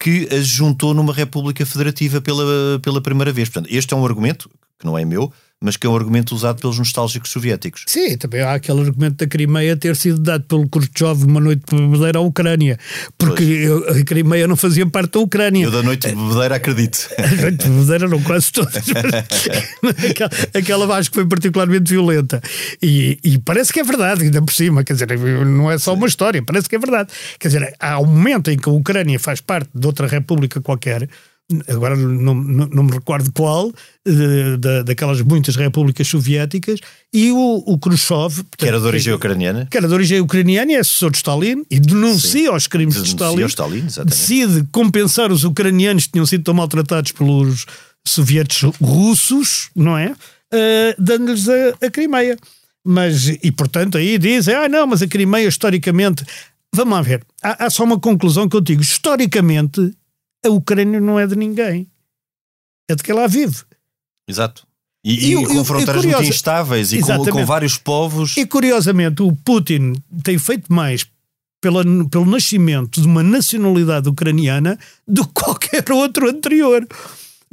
que 0.00 0.28
as 0.34 0.46
juntou 0.46 0.92
numa 0.94 1.12
república 1.12 1.64
federativa 1.64 2.20
pela, 2.20 2.80
pela 2.82 3.00
primeira 3.00 3.32
vez. 3.32 3.48
Portanto, 3.48 3.72
este 3.72 3.94
é 3.94 3.96
um 3.96 4.04
argumento, 4.04 4.50
que 4.78 4.84
não 4.84 4.98
é 4.98 5.04
meu, 5.04 5.32
mas 5.62 5.76
que 5.76 5.86
é 5.86 5.90
um 5.90 5.96
argumento 5.96 6.34
usado 6.34 6.60
pelos 6.60 6.78
nostálgicos 6.78 7.30
soviéticos. 7.30 7.84
Sim, 7.86 8.16
também 8.16 8.40
há 8.42 8.54
aquele 8.54 8.80
argumento 8.80 9.16
da 9.16 9.26
Crimeia 9.26 9.76
ter 9.76 9.96
sido 9.96 10.18
dado 10.18 10.44
pelo 10.44 10.68
Khrushchev 10.68 11.26
numa 11.26 11.40
noite 11.40 11.62
de 11.70 11.76
bebedeira 11.80 12.18
à 12.18 12.22
Ucrânia, 12.22 12.78
porque 13.16 13.42
eu- 13.42 13.88
a 13.88 14.04
Crimeia 14.04 14.46
não 14.46 14.56
fazia 14.56 14.86
parte 14.86 15.12
da 15.12 15.20
Ucrânia. 15.20 15.64
Eu 15.64 15.70
da 15.70 15.82
noite 15.82 16.08
de 16.08 16.14
bebedeira 16.14 16.56
acredito. 16.56 17.08
A 17.18 17.42
noite 17.42 17.58
de 17.64 17.68
bebedeira 17.70 18.08
não 18.08 18.22
quase 18.22 18.50
todas, 18.52 18.82
mas 19.82 20.04
aquela, 20.10 20.30
aquela 20.54 20.96
acho 20.96 21.10
que 21.10 21.14
foi 21.14 21.26
particularmente 21.26 21.90
violenta. 21.92 22.40
E, 22.82 23.18
e 23.22 23.38
parece 23.38 23.72
que 23.72 23.80
é 23.80 23.84
verdade, 23.84 24.24
ainda 24.24 24.42
por 24.42 24.52
cima, 24.52 24.82
quer 24.84 24.94
dizer, 24.94 25.16
não 25.46 25.70
é 25.70 25.78
só 25.78 25.94
uma 25.94 26.06
história, 26.06 26.42
parece 26.42 26.68
que 26.68 26.76
é 26.76 26.78
verdade. 26.78 27.10
Quer 27.38 27.48
dizer, 27.48 27.74
há 27.78 27.98
um 28.00 28.06
momento 28.06 28.50
em 28.50 28.56
que 28.58 28.68
a 28.68 28.72
Ucrânia 28.72 29.18
faz 29.18 29.40
parte 29.40 29.70
de 29.74 29.86
outra 29.86 30.06
república 30.06 30.60
qualquer, 30.60 31.08
agora 31.68 31.96
não, 31.96 32.34
não, 32.34 32.66
não 32.66 32.82
me 32.84 32.92
recordo 32.92 33.30
qual, 33.32 33.70
eh, 34.06 34.56
da, 34.58 34.82
daquelas 34.82 35.20
muitas 35.20 35.54
repúblicas 35.56 36.06
soviéticas, 36.08 36.80
e 37.12 37.30
o, 37.30 37.62
o 37.66 37.78
Khrushchev, 37.78 38.34
portanto, 38.36 38.56
Que 38.56 38.66
era 38.66 38.80
de 38.80 38.86
origem 38.86 39.12
ucraniana. 39.12 39.66
que 39.70 39.76
era 39.76 39.86
de 39.86 39.94
origem 39.94 40.20
ucraniana 40.20 40.72
e 40.72 40.74
é 40.76 40.78
assessor 40.80 41.10
de 41.10 41.18
Stalin, 41.18 41.64
e 41.70 41.78
denuncia 41.78 42.52
os 42.54 42.66
crimes 42.66 42.94
de 42.94 43.02
Denuncia 43.02 43.16
Stalin, 43.16 43.42
o 43.42 43.46
Stalin, 43.46 43.86
exatamente. 43.86 44.10
decide 44.18 44.68
compensar 44.72 45.30
os 45.30 45.44
ucranianos 45.44 46.06
que 46.06 46.12
tinham 46.12 46.26
sido 46.26 46.44
tão 46.44 46.54
maltratados 46.54 47.12
pelos 47.12 47.66
sovietes 48.06 48.62
russos, 48.80 49.68
não 49.76 49.96
é? 49.98 50.14
Eh, 50.52 50.94
Dando-lhes 50.98 51.48
a, 51.48 51.86
a 51.86 51.90
Crimeia. 51.90 52.36
Mas, 52.84 53.28
e 53.28 53.52
portanto 53.52 53.96
aí 53.96 54.18
dizem, 54.18 54.54
ah 54.54 54.68
não, 54.68 54.86
mas 54.86 55.02
a 55.02 55.06
Crimeia 55.06 55.46
historicamente... 55.46 56.24
Vamos 56.74 56.94
lá 56.94 57.02
ver, 57.02 57.22
há, 57.42 57.66
há 57.66 57.70
só 57.70 57.84
uma 57.84 58.00
conclusão 58.00 58.48
que 58.48 58.56
eu 58.56 58.60
digo. 58.60 58.80
Historicamente, 58.80 59.92
a 60.44 60.50
Ucrânia 60.50 61.00
não 61.00 61.18
é 61.18 61.26
de 61.26 61.36
ninguém. 61.36 61.88
É 62.88 62.94
de 62.94 63.02
quem 63.02 63.14
lá 63.14 63.26
vive. 63.26 63.62
Exato. 64.28 64.66
E, 65.04 65.32
E 65.32 65.32
e 65.32 65.46
com 65.46 65.64
fronteiras 65.64 66.04
muito 66.04 66.22
instáveis 66.22 66.92
e 66.92 67.00
com, 67.00 67.24
com 67.24 67.44
vários 67.44 67.76
povos. 67.76 68.36
E 68.36 68.46
curiosamente, 68.46 69.22
o 69.22 69.32
Putin 69.32 69.94
tem 70.22 70.38
feito 70.38 70.72
mais 70.72 71.06
pela, 71.60 71.82
pelo 72.08 72.26
nascimento 72.26 73.00
de 73.00 73.06
uma 73.06 73.22
nacionalidade 73.22 74.08
ucraniana 74.08 74.78
do 75.06 75.26
que 75.26 75.32
qualquer 75.40 75.90
outro 75.90 76.28
anterior. 76.28 76.86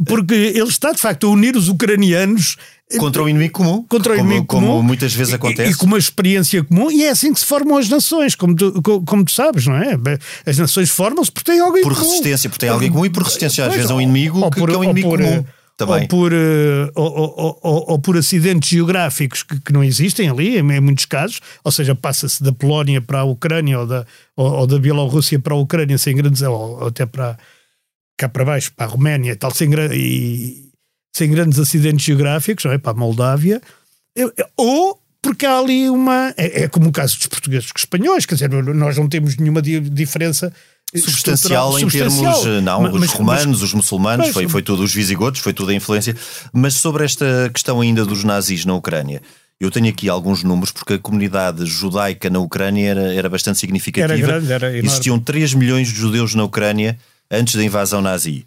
Porque 0.06 0.34
ele 0.34 0.70
está, 0.70 0.92
de 0.92 1.00
facto, 1.00 1.28
a 1.28 1.30
unir 1.30 1.56
os 1.56 1.68
ucranianos 1.68 2.56
Contra 2.98 3.22
o 3.24 3.30
inimigo 3.30 3.54
comum. 3.54 3.86
contra 3.88 4.14
o 4.14 4.16
como, 4.18 4.28
inimigo 4.30 4.48
como 4.48 4.68
comum. 4.68 4.82
muitas 4.84 5.14
vezes 5.14 5.32
e- 5.34 5.36
acontece. 5.36 5.72
E, 5.72 5.76
com 5.76 5.86
uma 5.86 5.98
experiência 6.00 6.64
comum, 6.64 6.90
e 6.90 7.04
é 7.04 7.10
assim 7.12 7.32
que 7.32 7.40
se 7.40 7.46
formam 7.46 7.78
as 7.78 7.88
nações, 7.88 8.34
como 8.34 8.56
tu, 8.56 8.82
co- 8.82 9.02
como 9.04 9.24
tu 9.24 9.32
sabes, 9.32 9.68
não 9.68 9.76
é? 9.78 9.96
As 10.46 10.58
nações 10.58 10.90
formam-se 10.90 11.32
porque 11.32 11.52
têm 11.52 11.60
alguém 11.60 11.84
Por 11.84 11.94
comum. 11.94 12.08
resistência, 12.08 12.50
porque 12.50 12.62
tem 12.66 12.70
alguém 12.70 12.90
comum 12.92 13.06
e 13.06 13.10
por 13.12 13.22
resistência, 13.22 13.64
às 13.64 13.68
Pois, 13.68 13.78
vezes, 13.78 13.92
a 13.92 13.96
um 13.96 14.02
inimigo 14.02 14.40
ou 14.40 14.50
que, 14.50 14.60
por- 14.60 14.70
que 14.70 14.76
é 14.76 14.78
um 14.80 14.84
inimigo 14.84 15.10
por, 15.10 15.20
comum. 15.20 15.30
eh, 15.34 15.46
Também. 15.78 16.02
Ou 16.02 16.08
por, 16.10 16.34
eh, 16.34 16.92
ou, 16.96 17.12
ou- 17.12 17.60
ou- 17.64 17.86
ou 17.92 18.00
por 18.00 18.18
acidentes 18.18 18.68
geográficos 18.70 19.44
que, 19.44 19.60
que 19.62 19.72
não 19.72 19.82
existem 19.84 20.28
ali, 20.28 20.58
em, 20.58 20.72
em 20.72 20.80
muitos 20.82 21.06
casos, 21.06 21.40
ou 21.64 21.72
seja, 21.72 21.94
passa-se 21.96 22.42
da 22.44 22.52
Polónia 22.52 23.02
para 23.02 23.20
a 23.20 23.24
Ucrânia 23.24 23.80
ou 23.80 23.86
da, 23.88 24.06
ou, 24.36 24.66
da 24.68 24.78
Bielorrússia 24.80 25.40
para 25.40 25.54
a 25.54 25.58
Ucrânia 25.58 25.98
sem 25.98 26.16
grandes, 26.16 26.42
ou, 26.42 26.88
até 26.88 27.06
para 27.06 27.38
cá 28.18 28.28
para 28.28 28.44
baixo, 28.44 28.72
para 28.76 28.88
a 28.88 28.90
Roménia 28.90 29.32
e 29.32 29.36
tal, 29.38 29.54
sem, 29.54 29.70
gra- 29.70 29.96
e, 29.96 30.69
sem 31.14 31.30
grandes 31.32 31.60
acidentes 31.60 32.06
geográficos, 32.06 32.66
não 32.66 32.72
é? 32.72 32.78
para 32.78 32.92
a 32.92 32.96
Moldávia, 32.96 33.62
ou 34.58 35.00
porque 35.22 35.46
há 35.46 35.58
ali 35.60 35.90
uma. 35.90 36.34
É, 36.38 36.64
é 36.64 36.68
como 36.68 36.90
o 36.90 36.92
caso 36.92 37.18
dos 37.18 37.28
portugueses 37.28 37.72
com 37.72 37.78
os 37.78 37.82
espanhóis, 37.84 38.26
quer 38.26 38.36
dizer, 38.36 38.50
nós 38.50 38.98
não 38.98 39.08
temos 39.10 39.36
nenhuma 39.38 39.62
di- 39.62 39.80
diferença 39.80 40.52
substancial 40.96 41.78
em 41.80 41.86
estrutural- 41.86 41.92
termos, 41.92 42.14
substancial. 42.16 42.58
eh, 42.58 42.62
não, 42.62 42.82
Mas- 42.84 42.94
os 42.94 43.00
mas- 43.00 43.12
romanos, 43.12 43.62
os 43.62 43.74
muçulmanos, 43.74 44.26
Pois, 44.28 44.34
foi, 44.34 44.48
foi 44.48 44.62
tudo 44.64 44.84
os 44.84 44.94
visigodos, 44.94 45.40
foi 45.42 45.54
tudo 45.54 45.72
a 45.72 45.74
influência. 45.76 46.16
Mas 46.54 46.76
sobre 46.76 47.04
esta 47.06 47.50
questão 47.54 47.82
ainda 47.82 48.06
dos 48.06 48.24
nazis 48.24 48.66
na 48.66 48.74
Ucrânia, 48.74 49.22
eu 49.60 49.70
tenho 49.70 49.90
aqui 49.90 50.08
alguns 50.10 50.42
números, 50.42 50.72
porque 50.72 50.94
a 50.94 51.00
comunidade 51.00 51.66
judaica 51.66 52.30
na 52.30 52.40
Ucrânia 52.40 52.90
era, 52.90 53.14
era 53.14 53.30
bastante 53.30 53.60
significativa. 53.60 54.14
Era 54.14 54.22
grande, 54.26 54.52
era 54.54 54.68
enorme. 54.70 54.88
Existiam 54.88 55.20
3 55.20 55.54
milhões 55.54 55.90
de 55.90 55.96
judeus 55.96 56.34
na 56.34 56.44
Ucrânia 56.46 56.98
antes 57.30 57.56
da 57.56 57.64
invasão 57.64 58.02
nazi. 58.02 58.46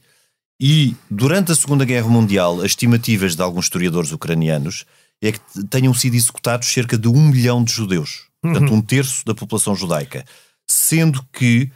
E 0.64 0.94
durante 1.10 1.50
a 1.50 1.56
Segunda 1.56 1.84
Guerra 1.84 2.08
Mundial, 2.08 2.60
as 2.60 2.66
estimativas 2.66 3.34
de 3.34 3.42
alguns 3.42 3.64
historiadores 3.64 4.12
ucranianos 4.12 4.84
é 5.20 5.32
que 5.32 5.40
tenham 5.68 5.92
sido 5.92 6.14
executados 6.14 6.68
cerca 6.72 6.96
de 6.96 7.08
um 7.08 7.28
milhão 7.30 7.64
de 7.64 7.72
judeus. 7.72 8.26
Portanto, 8.40 8.72
um 8.72 8.80
terço 8.80 9.24
da 9.24 9.34
população 9.34 9.74
judaica. 9.74 10.24
Sendo 10.68 11.20
que 11.32 11.68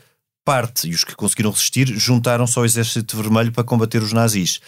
parte, 0.44 0.88
e 0.88 0.94
os 0.94 1.02
que 1.02 1.16
conseguiram 1.16 1.50
resistir, 1.50 1.88
juntaram-se 1.98 2.56
ao 2.56 2.64
Exército 2.64 3.16
Vermelho 3.16 3.50
para 3.50 3.64
combater 3.64 4.00
os 4.02 4.12
nazis. 4.12 4.60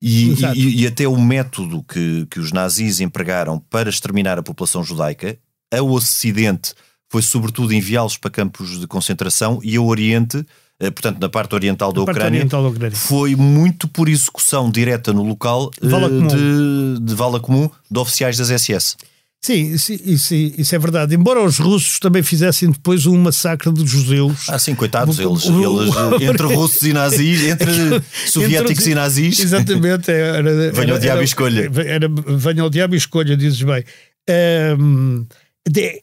E, 0.00 0.30
e- 0.54 0.82
e 0.82 0.86
até 0.86 1.08
o 1.08 1.16
método 1.20 1.82
que, 1.82 2.26
que 2.30 2.38
os 2.38 2.52
nazis 2.52 3.00
empregaram 3.00 3.58
para 3.58 3.90
exterminar 3.90 4.38
a 4.38 4.42
população 4.42 4.84
judaica, 4.84 5.36
ao 5.72 5.90
Ocidente 5.90 6.74
foi 7.10 7.22
sobretudo 7.22 7.72
enviá-los 7.72 8.16
para 8.16 8.30
campos 8.30 8.78
de 8.78 8.86
concentração 8.86 9.58
e 9.64 9.76
ao 9.76 9.86
Oriente, 9.86 10.44
portanto 10.90 11.18
na 11.20 11.28
parte 11.28 11.54
oriental 11.54 11.92
da 11.92 12.04
parte 12.04 12.16
Ucrânia, 12.18 12.38
oriental 12.40 12.62
da 12.62 12.68
Ucrânia. 12.68 12.96
foi 12.96 13.36
muito 13.36 13.86
por 13.88 14.08
execução 14.08 14.70
direta 14.70 15.12
no 15.12 15.22
local 15.22 15.70
eh, 15.82 15.88
Vala 15.88 16.08
de, 16.10 17.00
de 17.00 17.14
vala 17.14 17.38
comum 17.40 17.70
de 17.90 17.98
oficiais 17.98 18.36
das 18.36 18.48
SS. 18.48 18.96
Sim, 19.44 19.74
isso, 19.74 19.92
isso, 19.92 20.34
isso 20.34 20.74
é 20.74 20.78
verdade. 20.78 21.14
Embora 21.14 21.42
os 21.44 21.58
russos 21.58 21.98
também 21.98 22.22
fizessem 22.22 22.70
depois 22.70 23.04
um 23.04 23.14
massacre 23.20 23.70
dos 23.70 23.90
judeus. 23.90 24.48
Ah, 24.48 24.58
sim, 24.58 24.74
coitados, 24.74 25.18
eles, 25.18 25.44
eles 25.44 25.94
eh, 26.22 26.24
entre 26.30 26.46
russos 26.54 26.80
e 26.80 26.94
nazis, 26.94 27.42
entre 27.52 28.02
soviéticos 28.26 28.78
Entre 28.78 28.92
e 28.92 28.94
nazis. 28.94 29.38
Exatamente. 29.40 30.10
Era, 30.10 30.42
Venha 30.72 30.92
ao 30.92 30.96
era- 30.96 30.98
diabo 30.98 31.04
e 31.04 31.08
era- 31.18 31.24
escolha. 31.24 31.70
Era, 31.86 32.08
venha 32.38 32.62
ao 32.62 32.70
diabo 32.70 32.94
e 32.94 32.96
escolha, 32.96 33.36
dizes 33.36 33.60
bem. 33.60 33.84
De- 34.26 35.26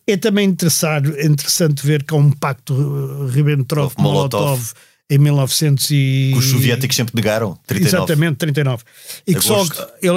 é 0.07 0.17
também 0.17 0.47
interessante, 0.49 1.09
interessante 1.25 1.85
ver 1.85 2.03
que 2.03 2.13
há 2.13 2.17
um 2.17 2.31
pacto 2.31 2.73
eh, 2.73 3.31
Ribbentrop-Molotov 3.31 4.41
Molotov. 4.41 4.73
em 5.09 5.17
1900 5.19 5.91
e... 5.91 6.29
Que 6.33 6.39
os 6.39 6.45
soviéticos 6.45 6.95
sempre 6.95 7.15
negaram. 7.15 7.57
39. 7.67 7.87
Exatamente, 7.97 8.37
39. 8.37 8.83
E 9.27 9.35
que 9.35 9.41
só, 9.41 9.63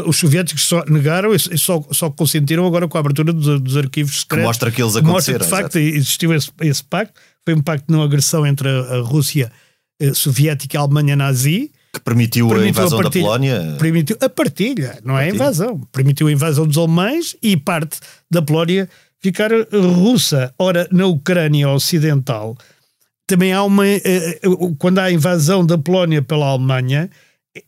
os 0.07 0.16
soviéticos 0.16 0.62
só 0.64 0.83
negaram 0.87 1.35
e 1.35 1.59
só, 1.59 1.85
só 1.90 2.09
consentiram 2.11 2.66
agora 2.66 2.88
com 2.88 2.96
a 2.96 3.00
abertura 3.00 3.33
dos, 3.33 3.61
dos 3.61 3.76
arquivos 3.76 4.20
secretos. 4.20 4.46
mostra 4.46 4.70
que 4.70 4.80
eles 4.83 4.94
mostra 4.94 5.11
aconteceram, 5.11 5.44
de 5.44 5.50
facto 5.50 5.76
existiu 5.78 6.33
esse, 6.33 6.50
esse 6.61 6.83
pacto. 6.83 7.20
Foi 7.44 7.54
um 7.54 7.61
pacto 7.61 7.87
de 7.87 7.92
não 7.92 8.02
agressão 8.02 8.46
entre 8.46 8.66
a, 8.68 8.80
a 8.80 9.00
Rússia 9.02 9.52
eh, 10.00 10.14
soviética 10.14 10.76
e 10.76 10.78
a 10.78 10.80
Alemanha 10.80 11.14
nazi. 11.14 11.70
Que 11.92 12.00
permitiu, 12.00 12.46
a 12.46 12.54
Permitiu 12.54 12.70
invasão 12.70 12.98
partilha- 13.02 13.22
da 13.22 13.28
Polónia. 13.28 13.76
Permitiu 13.78 14.16
a 14.20 14.28
partilha, 14.28 14.98
não 15.04 15.18
é 15.18 15.26
a 15.26 15.28
invasão. 15.28 15.80
Permitiu 15.92 16.26
a 16.28 16.33
invasão 16.33 16.66
dos 16.66 16.78
alemães 16.78 17.37
e 17.42 17.57
parte 17.57 17.98
da 18.30 18.40
Polónia 18.42 18.88
ficar 19.24 19.50
russa. 19.72 20.52
Ora, 20.58 20.87
na 20.92 21.06
Ucrânia 21.06 21.70
Ocidental 21.70 22.56
também 23.26 23.54
há 23.54 23.62
uma. 23.62 23.87
eh, 23.87 24.02
eh, 24.04 24.40
Quando 24.78 24.98
há 24.98 25.04
a 25.04 25.12
invasão 25.12 25.64
da 25.64 25.78
Polónia 25.78 26.20
pela 26.20 26.46
Alemanha, 26.46 27.08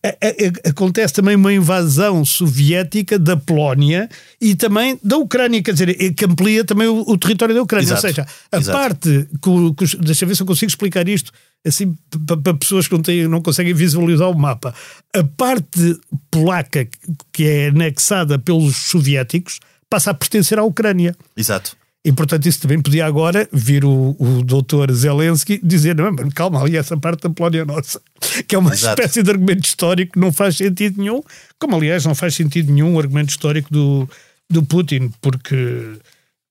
eh, 0.04 0.52
acontece 0.68 1.14
também 1.14 1.34
uma 1.34 1.50
invasão 1.50 2.26
soviética 2.26 3.18
da 3.18 3.38
Polónia 3.38 4.06
e 4.38 4.54
também 4.54 4.98
da 5.02 5.16
Ucrânia, 5.16 5.62
quer 5.62 5.72
dizer, 5.72 6.12
que 6.12 6.26
amplia 6.26 6.62
também 6.62 6.88
o, 6.88 7.00
o 7.08 7.16
território 7.16 7.54
da 7.54 7.62
Ucrânia. 7.62 7.86
Exato. 7.86 8.06
Ou 8.06 8.14
seja, 8.14 8.26
a 8.52 8.58
Exato. 8.58 8.78
parte. 8.78 9.28
Que, 9.42 9.86
que 9.86 9.96
deixa 10.04 10.24
eu 10.24 10.28
ver 10.28 10.34
se 10.34 10.42
eu 10.42 10.46
consigo 10.46 10.68
explicar 10.68 11.08
isto 11.08 11.32
assim 11.64 11.96
para, 12.42 12.52
pessoas 12.52 12.86
que 12.86 12.94
não, 12.94 13.02
têm, 13.02 13.26
não 13.26 13.40
conseguem 13.40 13.72
visualizar 13.72 14.30
o 14.30 14.38
mapa. 14.38 14.74
A 15.14 15.24
parte 15.24 15.98
polaca 16.30 16.86
que 17.32 17.44
é 17.44 17.68
anexada 17.68 18.38
pelos 18.38 18.76
soviéticos 18.76 19.58
passa 19.90 20.10
a 20.10 20.14
pertencer 20.14 20.58
à 20.58 20.62
Ucrânia. 20.64 21.14
Exato. 21.36 21.76
E, 22.04 22.12
portanto, 22.12 22.46
isso 22.46 22.60
também 22.60 22.80
podia 22.80 23.04
agora 23.04 23.48
vir 23.52 23.84
o, 23.84 24.14
o 24.18 24.42
doutor 24.44 24.92
Zelensky 24.92 25.58
dizer: 25.62 25.96
não, 25.96 26.12
mas 26.12 26.32
calma, 26.32 26.60
ali 26.62 26.76
essa 26.76 26.96
parte 26.96 27.22
da 27.22 27.30
Polónia 27.30 27.62
é 27.62 27.64
nossa. 27.64 28.00
Que 28.46 28.54
é 28.54 28.58
uma 28.58 28.72
Exato. 28.72 29.00
espécie 29.02 29.22
de 29.24 29.30
argumento 29.30 29.64
histórico 29.64 30.12
que 30.12 30.18
não 30.20 30.32
faz 30.32 30.56
sentido 30.56 31.00
nenhum, 31.00 31.20
como 31.58 31.74
aliás 31.74 32.04
não 32.04 32.14
faz 32.14 32.34
sentido 32.36 32.72
nenhum 32.72 32.94
o 32.94 32.98
argumento 33.00 33.30
histórico 33.30 33.72
do, 33.72 34.08
do 34.48 34.62
Putin, 34.62 35.12
porque, 35.20 35.94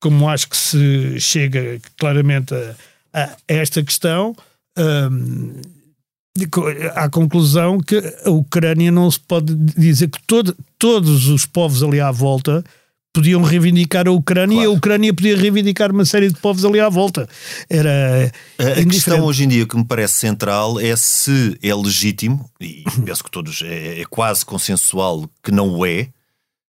como 0.02 0.28
acho 0.28 0.50
que 0.50 0.58
se 0.58 1.20
chega 1.22 1.80
claramente 1.98 2.54
a, 2.54 2.76
a- 3.14 3.30
a 3.48 3.54
esta 3.54 3.82
questão. 3.82 4.36
hum, 4.78 5.54
co- 6.52 6.66
à 6.96 7.10
conclusão 7.10 7.80
que 7.80 8.02
a 8.26 8.30
Ucrânia 8.30 8.92
não 8.92 9.10
se 9.10 9.20
pode 9.22 9.56
dizer 9.56 10.10
que 10.10 10.22
todo- 10.28 10.56
todos 10.78 11.28
os 11.30 11.46
povos 11.46 11.82
ali 11.82 12.00
à 12.02 12.12
volta 12.12 12.62
podiam 13.16 13.42
reivindicar 13.42 14.08
a 14.08 14.12
Ucrânia 14.12 14.56
e 14.56 14.60
a 14.60 14.64
Claro. 14.64 14.78
Ucrânia 14.78 15.14
podia 15.14 15.38
reivindicar 15.38 15.92
uma 15.92 16.04
série 16.06 16.28
de 16.28 16.36
povos 16.40 16.66
ali 16.66 16.80
à 16.80 16.90
volta. 16.90 17.28
Era 17.70 18.32
A- 18.60 18.82
A 18.82 18.86
questão 18.86 19.22
hoje 19.24 19.46
em 19.46 19.48
dia 19.48 19.66
que 19.66 19.78
me 19.78 19.86
parece 19.86 20.16
central 20.16 20.80
é 20.80 20.96
se 20.98 21.58
é 21.64 21.74
legítimo, 21.74 22.50
e 22.60 22.84
penso 23.06 23.24
que 23.24 23.32
todos 23.32 23.62
é, 23.64 24.02
é 24.02 24.06
quase 24.06 24.46
consensual 24.46 25.30
que 25.42 25.52
não 25.52 25.70
o 25.78 25.86
é, 25.86 26.10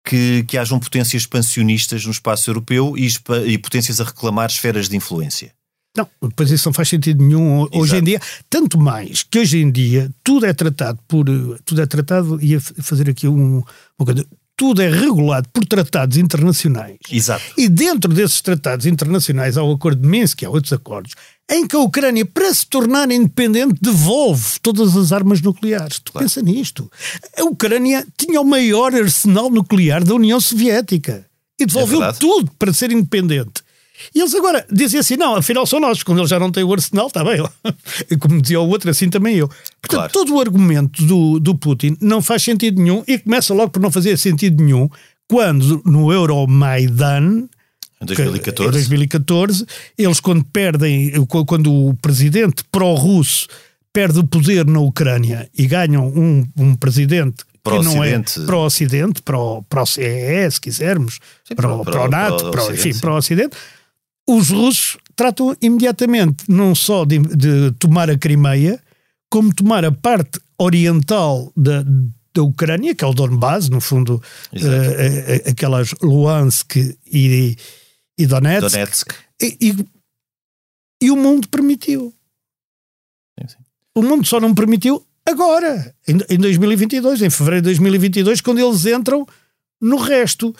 que, 0.05 0.43
que 0.47 0.57
hajam 0.57 0.79
potências 0.79 1.21
expansionistas 1.23 2.05
no 2.05 2.11
espaço 2.11 2.49
europeu 2.49 2.95
e, 2.97 3.07
e 3.47 3.57
potências 3.57 4.01
a 4.01 4.03
reclamar 4.03 4.49
esferas 4.49 4.89
de 4.89 4.97
influência. 4.97 5.51
Não, 5.95 6.09
pois 6.35 6.49
isso 6.49 6.67
não 6.67 6.73
faz 6.73 6.89
sentido 6.89 7.23
nenhum 7.23 7.61
ho- 7.61 7.69
hoje 7.71 7.91
Exato. 7.93 8.01
em 8.01 8.03
dia. 8.03 8.19
Tanto 8.49 8.79
mais 8.79 9.21
que 9.23 9.37
hoje 9.39 9.59
em 9.59 9.71
dia 9.71 10.09
tudo 10.23 10.45
é 10.45 10.51
tratado 10.51 10.99
por. 11.07 11.25
Tudo 11.63 11.81
é 11.81 11.85
tratado, 11.85 12.43
ia 12.43 12.57
f- 12.57 12.73
fazer 12.81 13.07
aqui 13.09 13.27
um, 13.27 13.57
uma 13.99 14.05
coisa. 14.05 14.25
Tudo 14.63 14.81
é 14.81 14.89
regulado 14.89 15.49
por 15.51 15.65
tratados 15.65 16.15
internacionais. 16.15 16.95
Exato. 17.11 17.43
E 17.57 17.67
dentro 17.67 18.13
desses 18.13 18.39
tratados 18.39 18.85
internacionais 18.85 19.57
há 19.57 19.63
o 19.63 19.73
Acordo 19.73 20.01
de 20.01 20.07
Minsk, 20.07 20.41
há 20.43 20.49
outros 20.49 20.71
acordos, 20.71 21.15
em 21.51 21.67
que 21.67 21.75
a 21.75 21.79
Ucrânia, 21.79 22.25
para 22.25 22.53
se 22.53 22.65
tornar 22.65 23.11
independente, 23.11 23.77
devolve 23.81 24.61
todas 24.61 24.95
as 24.95 25.11
armas 25.11 25.41
nucleares. 25.41 25.99
Tu 25.99 26.13
pensa 26.13 26.41
nisto. 26.41 26.89
A 27.37 27.43
Ucrânia 27.43 28.07
tinha 28.17 28.39
o 28.39 28.45
maior 28.45 28.95
arsenal 28.95 29.49
nuclear 29.49 30.01
da 30.01 30.15
União 30.15 30.39
Soviética 30.39 31.25
e 31.59 31.65
devolveu 31.65 31.99
verdade. 31.99 32.19
tudo 32.19 32.49
para 32.57 32.71
ser 32.71 32.89
independente. 32.89 33.62
E 34.13 34.19
eles 34.19 34.33
agora 34.35 34.65
dizem 34.71 34.99
assim: 34.99 35.15
não, 35.17 35.35
afinal 35.35 35.65
são 35.65 35.79
nós, 35.79 36.01
quando 36.03 36.19
eles 36.19 36.29
já 36.29 36.39
não 36.39 36.51
têm 36.51 36.63
o 36.63 36.71
arsenal, 36.73 37.07
está 37.07 37.23
bem. 37.23 37.43
Como 38.19 38.41
dizia 38.41 38.59
o 38.59 38.67
outro, 38.67 38.89
assim 38.89 39.09
também 39.09 39.35
eu. 39.37 39.47
Portanto, 39.47 39.89
Claro. 39.89 40.11
todo 40.11 40.35
o 40.35 40.39
argumento 40.41 41.03
do, 41.05 41.39
do 41.39 41.55
Putin 41.55 41.97
não 42.01 42.21
faz 42.21 42.43
sentido 42.43 42.81
nenhum 42.81 43.03
e 43.07 43.17
começa 43.19 43.53
logo 43.53 43.71
por 43.71 43.81
não 43.81 43.91
fazer 43.91 44.17
sentido 44.17 44.63
nenhum 44.63 44.89
quando 45.27 45.81
no 45.85 46.11
Euromaidan. 46.11 47.47
Em 48.01 48.05
que- 48.05 48.15
2014. 48.15 48.67
Em 48.69 48.71
2014, 48.71 49.65
eles 49.97 50.19
quando 50.19 50.43
perdem, 50.43 51.11
quando 51.47 51.71
o 51.73 51.93
presidente 51.95 52.63
pró-russo 52.71 53.47
perde 53.93 54.19
o 54.19 54.23
poder 54.27 54.65
na 54.65 54.79
Ucrânia 54.79 55.49
e 55.57 55.65
ganham 55.67 56.07
um, 56.07 56.45
um 56.57 56.75
presidente 56.75 57.43
não 57.65 58.03
é 58.03 58.21
pró- 59.23 59.61
pró-CEE, 59.69 60.51
se 60.51 60.59
quisermos, 60.59 61.19
Sim, 61.47 61.55
pró-NATO, 61.55 62.51
enfim, 62.73 62.93
pró-Ocidente, 62.99 63.55
os 64.27 64.49
russos 64.49 64.97
tratam 65.15 65.55
imediatamente 65.61 66.45
não 66.49 66.73
só 66.73 67.05
de, 67.05 67.19
de 67.19 67.71
tomar 67.79 68.09
a 68.09 68.17
Crimeia, 68.17 68.81
como 69.29 69.53
tomar 69.53 69.83
a 69.85 69.91
parte 69.91 70.39
oriental 70.57 71.51
da, 71.55 71.83
da 72.33 72.41
Ucrânia, 72.43 72.95
que 72.95 73.03
é 73.03 73.07
o 73.07 73.13
Donbass, 73.13 73.69
no 73.69 73.81
fundo, 73.81 74.21
eh, 74.53 75.49
aquelas 75.49 75.93
Luhansk 76.01 76.75
e, 77.05 77.55
e 78.17 78.25
Donetsk. 78.25 78.71
Donetsk. 78.71 79.11
E, 79.41 79.57
e- 79.61 79.85
e 81.03 81.11
o 81.11 81.17
mundo 81.17 81.49
permitiu. 81.49 82.13
Sim, 83.39 83.47
sim. 83.49 83.57
O 83.95 84.01
mundo 84.01 84.25
só 84.25 84.39
não 84.39 84.55
permitiu 84.55 85.05
agora, 85.27 85.93
em, 86.07 86.17
em 86.29 86.37
2022, 86.37 87.21
em 87.21 87.29
fevereiro 87.29 87.63
de 87.63 87.69
2022, 87.71 88.39
quando 88.41 88.59
eles 88.59 88.85
entram 88.85 89.27
no 89.81 89.97
resto. 89.97 90.55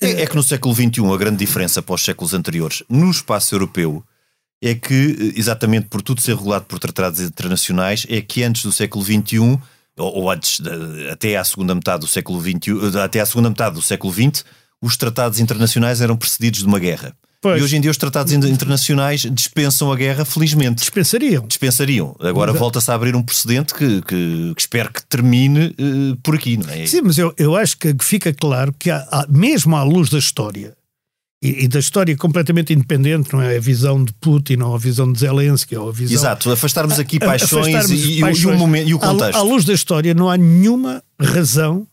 É, 0.00 0.22
é 0.22 0.26
que 0.26 0.36
no 0.36 0.42
século 0.42 0.74
XXI 0.74 1.12
a 1.12 1.16
grande 1.16 1.38
diferença 1.38 1.82
para 1.82 1.94
os 1.94 2.04
séculos 2.04 2.34
anteriores 2.34 2.82
no 2.88 3.10
espaço 3.10 3.54
europeu 3.54 4.04
é 4.62 4.74
que, 4.74 5.32
exatamente 5.36 5.86
por 5.86 6.02
tudo 6.02 6.20
ser 6.20 6.34
regulado 6.34 6.64
por 6.64 6.78
tratados 6.78 7.20
internacionais, 7.20 8.04
é 8.08 8.20
que 8.20 8.42
antes 8.42 8.64
do 8.64 8.72
século 8.72 9.04
XXI, 9.04 9.58
ou, 9.96 10.30
antes, 10.30 10.60
até 11.12 11.36
à 11.36 11.44
segunda 11.44 11.74
metade 11.74 12.00
do 12.00 12.08
século 12.08 12.40
XXI, 12.40 12.98
até 13.02 13.20
à 13.20 13.26
segunda 13.26 13.50
metade 13.50 13.76
do 13.76 13.82
século 13.82 14.12
XX, 14.12 14.44
os 14.82 14.96
tratados 14.96 15.38
internacionais 15.38 16.00
eram 16.00 16.16
precedidos 16.16 16.60
de 16.60 16.66
uma 16.66 16.78
guerra. 16.78 17.14
Pois. 17.40 17.60
E 17.60 17.64
hoje 17.64 17.76
em 17.76 17.80
dia 17.80 17.90
os 17.90 17.96
tratados 17.96 18.32
in- 18.32 18.38
internacionais 18.48 19.20
dispensam 19.32 19.92
a 19.92 19.96
guerra, 19.96 20.24
felizmente. 20.24 20.80
Dispensariam. 20.80 21.46
Dispensariam. 21.46 22.16
Agora 22.18 22.52
volta-se 22.52 22.90
a 22.90 22.94
abrir 22.94 23.14
um 23.14 23.22
precedente 23.22 23.74
que, 23.74 24.02
que- 24.02 24.52
que 24.56 24.60
espero 24.60 24.92
que 24.92 25.04
termine 25.06 25.66
eh, 25.78 26.16
por 26.22 26.34
aqui, 26.34 26.56
não 26.56 26.68
é? 26.68 26.84
Sim, 26.86 27.02
mas 27.04 27.16
eu, 27.16 27.32
eu 27.38 27.54
acho 27.54 27.76
que 27.78 27.94
fica 28.00 28.32
claro 28.34 28.74
que, 28.76 28.90
há, 28.90 29.06
há- 29.10 29.26
mesmo 29.28 29.76
à 29.76 29.84
luz 29.84 30.08
da 30.10 30.18
história, 30.18 30.76
e, 31.40 31.64
e 31.66 31.68
da 31.68 31.78
história 31.78 32.16
completamente 32.16 32.72
independente, 32.72 33.32
não 33.32 33.40
é 33.40 33.56
a 33.56 33.60
visão 33.60 34.02
de 34.04 34.12
Putin 34.14 34.56
ou 34.60 34.74
a 34.74 34.78
visão 34.78 35.12
de 35.12 35.20
Zelensky 35.20 35.76
ou 35.76 35.88
a 35.90 35.92
visão. 35.92 36.14
Exato, 36.16 36.50
afastarmos 36.50 36.98
aqui 36.98 37.20
paixões 37.20 37.72
afastarmos 37.72 37.90
e, 37.92 37.94
e 37.94 38.06
o- 38.06 38.10
e 38.10 38.18
o 38.18 38.20
paixões. 38.22 38.58
momento, 38.58 38.88
e 38.88 38.94
o 38.94 38.96
À 38.96 39.00
contexto. 39.00 39.36
À 39.38 39.42
luz 39.42 39.64
da 39.64 39.72
história, 39.72 40.12
não 40.12 40.28
há 40.28 40.36
nenhuma 40.36 41.00
razão 41.20 41.86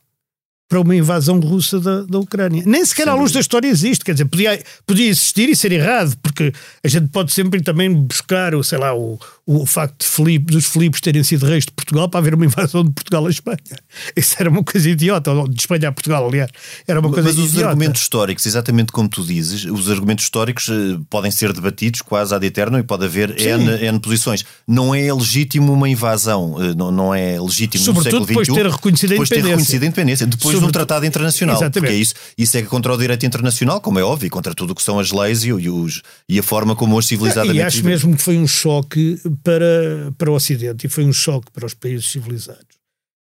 para 0.68 0.80
uma 0.80 0.96
invasão 0.96 1.40
russa 1.40 1.80
da, 1.80 2.02
da 2.04 2.20
Ucrânia. 2.20 2.64
Nem 2.66 2.84
sequer 2.84 3.08
à 3.08 3.14
luz 3.14 3.32
da 3.32 3.40
história 3.40 3.68
existe. 3.68 4.04
Quer 4.04 4.14
dizer, 4.14 4.26
podia, 4.26 4.64
podia 4.86 5.08
existir 5.08 5.48
e 5.50 5.56
ser 5.56 5.72
errado, 5.72 6.18
porque 6.22 6.52
a 6.84 6.88
gente 6.88 7.08
pode 7.10 7.32
sempre 7.32 7.62
também 7.62 7.94
buscar, 7.94 8.56
o, 8.56 8.64
sei 8.64 8.80
lá, 8.80 8.96
o, 8.96 9.20
o 9.48 9.64
facto 9.66 10.00
de 10.04 10.08
Filipe, 10.08 10.52
dos 10.54 10.66
Filipos 10.66 11.00
terem 11.00 11.24
sido 11.24 11.46
reis 11.46 11.66
de 11.66 11.72
Portugal 11.72 12.10
para 12.10 12.20
haver 12.20 12.34
uma 12.34 12.46
invasão 12.46 12.84
de 12.84 12.92
Portugal 12.92 13.28
à 13.28 13.30
Espanha. 13.30 13.58
Isso 14.18 14.36
era 14.40 14.50
uma 14.50 14.64
coisa 14.64 14.90
idiota, 14.90 15.32
de 15.50 15.60
Espanha 15.62 15.90
a 15.90 15.92
Portugal, 15.92 16.28
aliás. 16.28 16.50
Era 16.88 17.00
uma 17.00 17.12
coisa 17.12 17.30
Mas 17.30 17.38
os 17.38 17.52
idiota. 17.52 17.70
argumentos 17.70 18.02
históricos, 18.02 18.46
exatamente 18.48 18.92
como 18.92 19.08
tu 19.08 19.24
dizes, 19.24 19.66
os 19.66 19.90
argumentos 19.92 20.26
históricos 20.26 20.68
eh, 20.70 20.98
podem 21.12 21.30
ser 21.30 21.54
debatidos 21.54 22.02
quase 22.02 22.34
ad 22.34 22.44
eterno 22.46 22.80
e 22.80 22.84
pode 22.84 23.06
haver. 23.06 23.40
N, 23.40 23.86
N 23.86 24.00
posições. 24.00 24.44
Não 24.68 24.96
é 24.96 25.14
legítimo 25.14 25.72
uma 25.74 25.88
invasão, 25.88 26.56
eh, 26.64 26.74
não, 26.76 26.92
não 26.92 27.14
é 27.14 27.40
legítimo 27.40 27.84
Sobretudo 27.84 28.22
no 28.22 28.26
século 28.26 28.26
depois 28.28 28.48
XXI. 28.48 28.56
de 28.56 28.64
ter 28.64 28.72
reconhecido 28.72 29.10
a 29.10 29.14
depois 29.14 29.30
de 29.30 29.36
ter 29.36 29.40
independência. 29.42 29.58
reconhecido 29.62 29.84
a 29.84 29.86
independência, 29.86 30.26
depois 30.28 30.42
de 30.42 30.48
um 30.48 30.60
Sobretudo- 30.62 30.74
tratado 30.88 31.06
internacional. 31.06 31.56
Exatamente. 31.56 31.80
Porque 31.82 31.94
é 31.94 31.98
isso, 32.02 32.14
isso 32.36 32.58
é 32.58 32.62
contra 32.64 32.92
o 32.94 32.98
direito 32.98 33.26
internacional, 33.26 33.80
como 33.80 34.00
é 34.00 34.04
óbvio, 34.04 34.28
contra 34.32 34.56
tudo 34.56 34.72
o 34.72 34.76
que 34.76 34.82
são 34.82 34.98
as 34.98 35.12
leis 35.12 35.44
e, 35.44 35.54
os, 35.54 36.02
e 36.28 36.40
a 36.40 36.44
forma 36.44 36.76
como 36.76 36.96
hoje 36.96 37.10
civilizadamente 37.10 37.60
E 37.60 37.62
acho 37.62 37.84
mesmo 37.84 38.16
que 38.16 38.22
foi 38.24 38.38
um 38.40 38.48
choque 38.48 39.20
para, 39.44 40.14
para 40.18 40.32
o 40.32 40.36
Ocidente 40.36 40.88
e 40.88 40.90
foi 40.90 41.04
um 41.04 41.14
choque 41.14 41.52
para 41.52 41.66
os 41.66 41.74
países 41.74 42.08
civilizados, 42.08 42.78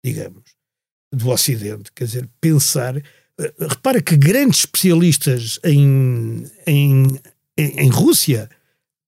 digamos, 0.04 0.42
do 1.12 1.30
Ocidente. 1.30 1.90
Quer 1.94 2.04
dizer, 2.04 2.28
pensar. 2.40 2.96
eh, 2.96 3.54
Repara 3.60 4.00
que 4.02 4.16
grandes 4.16 4.60
especialistas 4.60 5.58
em, 5.64 6.44
em, 6.66 7.06
em, 7.56 7.80
em 7.80 7.88
Rússia, 7.88 8.48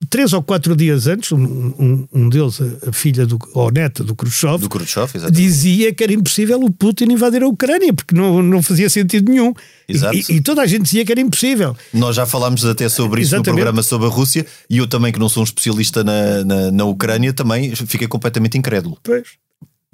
três 0.08 0.32
ou 0.32 0.42
quatro 0.42 0.76
dias 0.76 1.06
antes, 1.06 1.32
um, 1.32 1.42
um, 1.42 2.08
um 2.12 2.28
deles, 2.28 2.60
a, 2.86 2.92
filha 2.92 3.26
do, 3.26 3.38
ou 3.52 3.70
neta 3.70 4.04
do 4.04 4.14
Khrushchev, 4.14 4.58
Do 4.58 4.68
Khrushchev, 4.68 5.10
dizia 5.30 5.92
que 5.92 6.04
era 6.04 6.12
impossível 6.12 6.60
o 6.60 6.70
Putin 6.70 7.04
invadir 7.06 7.42
a 7.42 7.48
Ucrânia, 7.48 7.92
porque 7.92 8.14
não, 8.14 8.42
não 8.42 8.62
fazia 8.62 8.88
sentido 8.88 9.30
nenhum. 9.30 9.52
E- 9.88 9.92
Exato. 9.94 10.16
E, 10.32 10.40
toda 10.40 10.62
a 10.62 10.66
gente 10.66 10.82
dizia 10.82 11.04
que 11.04 11.10
era 11.12 11.20
impossível. 11.20 11.76
Nós 11.92 12.14
já 12.14 12.26
falámos 12.26 12.64
até 12.64 12.88
sobre 12.88 13.22
isso 13.22 13.30
Exatamente. 13.30 13.48
no 13.48 13.54
programa 13.54 13.82
sobre 13.82 14.06
a 14.06 14.10
Rússia 14.10 14.46
e 14.70 14.78
eu 14.78 14.86
também, 14.86 15.12
que 15.12 15.18
não 15.18 15.28
sou 15.28 15.42
um 15.42 15.44
especialista 15.44 16.04
na, 16.04 16.44
na, 16.44 16.70
na 16.70 16.84
Ucrânia, 16.84 17.32
também 17.32 17.74
fiquei 17.74 18.06
completamente 18.06 18.56
incrédulo. 18.56 18.98
Pois. 19.02 19.26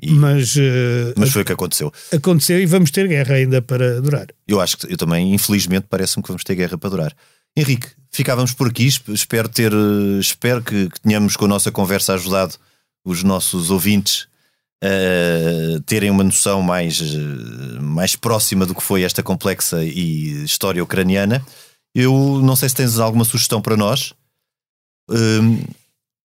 E- 0.03 0.11
Mas, 0.11 0.55
eh, 0.59 1.15
Mas 1.17 1.31
foi 1.31 1.43
o 1.43 1.45
que 1.45 1.53
aconteceu. 1.53 1.91
aconteceu 2.13 2.61
e 2.61 2.67
vamos 2.67 2.91
ter 2.91 3.09
guerra 3.09 3.37
ainda 3.37 3.63
para 3.63 4.01
durar. 4.03 4.27
Eu 4.47 4.61
acho 4.61 4.77
que 4.77 4.93
eu 4.93 4.97
também, 4.99 5.33
infelizmente, 5.33 5.87
parece-me 5.89 6.23
que 6.23 6.29
vamos 6.29 6.45
ter 6.45 6.55
guerra 6.57 6.77
para 6.77 6.91
durar. 6.91 7.17
Henrique, 7.57 7.87
ficávamos 8.15 8.53
por 8.53 8.69
aqui. 8.69 8.87
Esp- 8.87 9.09
Espero 9.11 9.49
ter, 9.49 9.73
eh, 9.73 10.19
espero 10.21 10.63
que, 10.63 10.89
que 10.89 11.01
tenhamos 11.01 11.37
com 11.37 11.45
a 11.45 11.49
nossa 11.49 11.71
conversa 11.73 12.15
ajudado 12.15 12.55
os 13.05 13.23
nossos 13.23 13.71
ouvintes 13.71 14.27
a 14.83 15.81
terem 15.87 16.11
uma 16.11 16.25
noção 16.25 16.61
mais, 16.63 17.01
eh, 17.01 17.81
mais 17.81 18.17
próxima 18.17 18.67
do 18.67 18.75
que 18.75 18.83
foi 18.83 19.03
esta 19.03 19.23
complexa 19.23 19.83
e 19.85 20.45
história 20.45 20.83
ucraniana. 20.83 21.45
Eu 21.95 22.41
não 22.43 22.57
sei 22.57 22.69
se 22.69 22.75
tens 22.75 22.99
alguma 22.99 23.25
sugestão 23.25 23.61
para 23.63 23.77
nós. 23.77 24.13
Hum, 25.11 25.63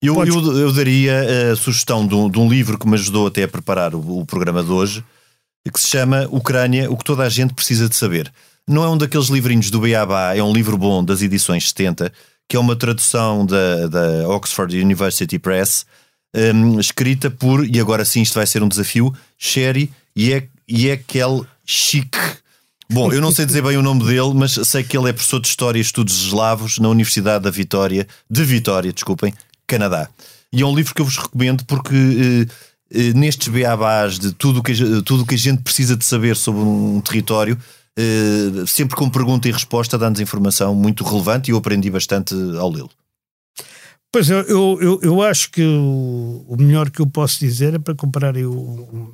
Eu, 0.02 0.16
Podes. 0.16 0.34
eu, 0.34 0.58
eu 0.58 0.72
daria 0.74 1.52
a 1.52 1.56
sugestão 1.56 2.08
de 2.08 2.16
um, 2.16 2.30
de 2.30 2.40
um 2.40 2.50
livro 2.50 2.78
que 2.80 2.88
me 2.88 2.96
ajudou 2.96 3.28
até 3.28 3.44
a 3.44 3.48
preparar 3.48 3.94
o, 3.94 4.20
o 4.20 4.26
programa 4.26 4.64
de 4.64 4.72
hoje, 4.72 5.04
que 5.72 5.80
se 5.80 5.88
chama 5.90 6.26
Ucrânia, 6.32 6.90
o 6.90 6.98
que 6.98 7.04
toda 7.04 7.24
a 7.24 7.30
gente 7.30 7.54
precisa 7.54 7.88
de 7.90 7.96
saber. 7.96 8.32
Não 8.70 8.84
é 8.84 8.88
um 8.88 8.96
daqueles 8.96 9.30
livrinhos 9.30 9.72
do 9.72 9.80
Beabá, 9.80 10.36
é 10.36 10.44
um 10.44 10.54
livro 10.54 10.78
bom 10.78 11.04
das 11.04 11.24
edições 11.24 11.68
70, 11.70 12.14
que 12.48 12.56
é 12.56 12.60
uma 12.60 12.76
tradução 12.76 13.44
da, 13.44 13.88
da 13.88 14.30
Oxford 14.30 14.80
University 14.80 15.40
Press, 15.40 15.88
hum, 16.36 16.80
escrita 16.80 17.32
por, 17.32 17.66
e 17.66 17.80
agora 17.80 18.06
sim 18.06 18.22
isto 18.22 18.36
vai 18.36 18.46
ser 18.46 18.62
um 18.62 18.68
desafio, 18.68 19.12
Sherry 19.40 19.92
Yekel 20.70 21.48
Chic. 21.66 22.16
Bom, 22.92 23.12
eu 23.12 23.20
não 23.20 23.32
sei 23.32 23.48
dizer 23.48 23.64
bem 23.64 23.76
o 23.76 23.82
nome 23.82 24.04
dele, 24.06 24.36
mas 24.36 24.52
sei 24.52 24.84
que 24.84 24.96
ele 24.96 25.10
é 25.10 25.14
professor 25.14 25.40
de 25.40 25.48
História 25.48 25.80
e 25.80 25.82
Estudos 25.82 26.26
Eslavos 26.26 26.78
na 26.78 26.90
Universidade 26.90 27.46
da 27.46 27.50
Vitória, 27.50 28.08
de 28.30 28.44
Vitória, 28.44 28.94
desculpem, 28.94 29.34
Canadá. 29.66 30.08
E 30.54 30.62
é 30.62 30.66
um 30.66 30.76
livro 30.76 30.94
que 30.94 31.02
eu 31.02 31.06
vos 31.06 31.18
recomendo 31.18 31.66
porque 31.66 31.96
eh, 31.96 33.00
eh, 33.00 33.14
nestes 33.14 33.48
beabás 33.48 34.20
de 34.20 34.32
tudo 34.32 34.62
que, 34.62 34.74
tudo 35.02 35.26
que 35.26 35.34
a 35.34 35.40
gente 35.40 35.64
precisa 35.64 35.98
de 35.98 36.06
saber 36.06 36.36
sobre 36.36 36.62
um 36.62 37.02
território, 37.02 37.58
eh, 38.00 38.66
sempre 38.66 38.96
com 38.96 39.10
pergunta 39.10 39.50
e 39.50 39.52
resposta, 39.52 39.98
dá-nos 39.98 40.22
informação 40.22 40.74
muito 40.74 41.04
relevante 41.04 41.52
e 41.52 41.54
eu 41.54 41.58
aprendi 41.58 41.90
bastante 41.90 42.34
ao 42.58 42.72
lê-lo. 42.72 42.90
Pois 44.10 44.30
eu, 44.30 44.40
eu, 44.48 45.00
eu, 45.04 45.22
acho 45.22 45.52
que 45.52 45.62
o, 45.62 46.46
o 46.48 46.56
melhor 46.58 46.90
que 46.90 47.02
eu 47.02 47.06
posso 47.06 47.40
dizer 47.40 47.76
é 47.76 47.80
para 47.80 47.94
comparar 47.94 48.38
eu, 48.38 49.14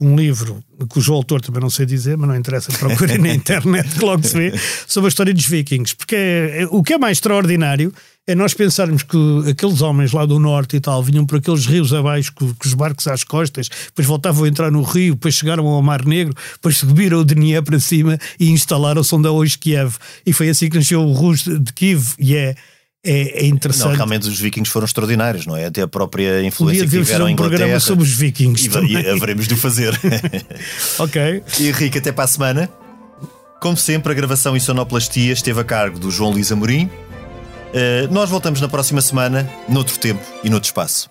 um, 0.00 0.16
livro 0.16 0.62
cujo 0.88 1.12
autor 1.12 1.40
também 1.40 1.60
não 1.60 1.70
sei 1.70 1.84
dizer, 1.84 2.16
mas 2.16 2.28
não 2.28 2.36
interessa, 2.36 2.72
procurem 2.72 3.18
na 3.18 3.28
internet 3.34 3.88
que 3.98 4.04
logo 4.04 4.22
se 4.26 4.34
vê, 4.34 4.52
sobre 4.86 5.08
a 5.08 5.10
história 5.10 5.34
dos 5.34 5.46
vikings. 5.46 5.94
Porque 5.94 6.16
é- 6.16 6.62
é- 6.62 6.66
o 6.70 6.82
que 6.82 6.94
é 6.94 6.98
mais 6.98 7.18
extraordinário 7.18 7.92
é 8.26 8.34
nós 8.34 8.54
pensarmos 8.54 9.02
que 9.02 9.16
aqueles 9.50 9.80
homens 9.82 10.12
lá 10.12 10.24
do 10.24 10.38
norte 10.38 10.76
e 10.76 10.80
tal 10.80 11.02
vinham 11.02 11.26
por 11.26 11.38
aqueles 11.38 11.66
rios 11.66 11.92
abaixo 11.92 12.32
com, 12.34 12.46
com 12.46 12.66
os 12.66 12.74
barcos 12.74 13.06
às 13.08 13.24
costas, 13.24 13.68
depois 13.86 14.06
voltavam 14.06 14.44
a 14.44 14.48
entrar 14.48 14.70
no 14.70 14.82
rio, 14.82 15.14
depois 15.14 15.34
chegaram 15.34 15.66
ao 15.66 15.82
Mar 15.82 16.04
Negro, 16.04 16.34
depois 16.52 16.78
subiram 16.78 17.18
o 17.18 17.24
Dnier 17.24 17.62
para 17.62 17.80
cima 17.80 18.18
e 18.38 18.50
instalaram-se 18.50 19.14
onde 19.14 19.26
é 19.26 19.30
hoje 19.30 19.58
Kiev. 19.58 19.96
E 20.24 20.32
foi 20.32 20.48
assim 20.48 20.68
que 20.70 20.76
nasceu 20.76 21.02
o 21.02 21.12
Rus 21.12 21.40
de 21.44 21.58
de 21.58 21.72
Kiev 21.72 22.14
e 22.18 22.36
é, 22.36 22.54
é, 23.04 23.44
é 23.44 23.46
interessante. 23.46 23.88
Não, 23.88 23.96
realmente 23.96 24.28
os 24.28 24.38
vikings 24.38 24.70
foram 24.70 24.84
extraordinários, 24.84 25.46
não 25.46 25.56
é? 25.56 25.66
Até 25.66 25.82
a 25.82 25.88
própria 25.88 26.42
influência 26.42 26.84
que 26.84 26.90
tiveram 26.90 27.28
em 27.28 27.32
um 27.32 27.36
programa 27.36 27.64
Inglaterra. 27.64 27.80
sobre 27.80 28.04
os 28.04 28.14
vikings. 28.14 28.66
E, 28.66 28.70
também. 28.70 28.92
e 28.92 29.08
haveremos 29.08 29.48
de 29.48 29.54
o 29.54 29.56
fazer. 29.56 29.98
ok. 30.98 31.42
Henrique, 31.60 31.98
até 31.98 32.12
para 32.12 32.24
a 32.24 32.28
semana. 32.28 32.68
Como 33.60 33.76
sempre, 33.76 34.12
a 34.12 34.14
gravação 34.14 34.56
e 34.56 34.60
sonoplastia 34.60 35.32
esteve 35.32 35.60
a 35.60 35.64
cargo 35.64 35.98
do 35.98 36.10
João 36.10 36.30
Luís 36.30 36.50
Amorim. 36.50 36.90
Eh, 37.72 38.08
nós 38.10 38.30
voltamos 38.30 38.60
na 38.60 38.68
próxima 38.68 39.00
semana, 39.00 39.48
noutro 39.68 39.98
tempo 39.98 40.22
e 40.42 40.50
noutro 40.50 40.68
espaço. 40.68 41.10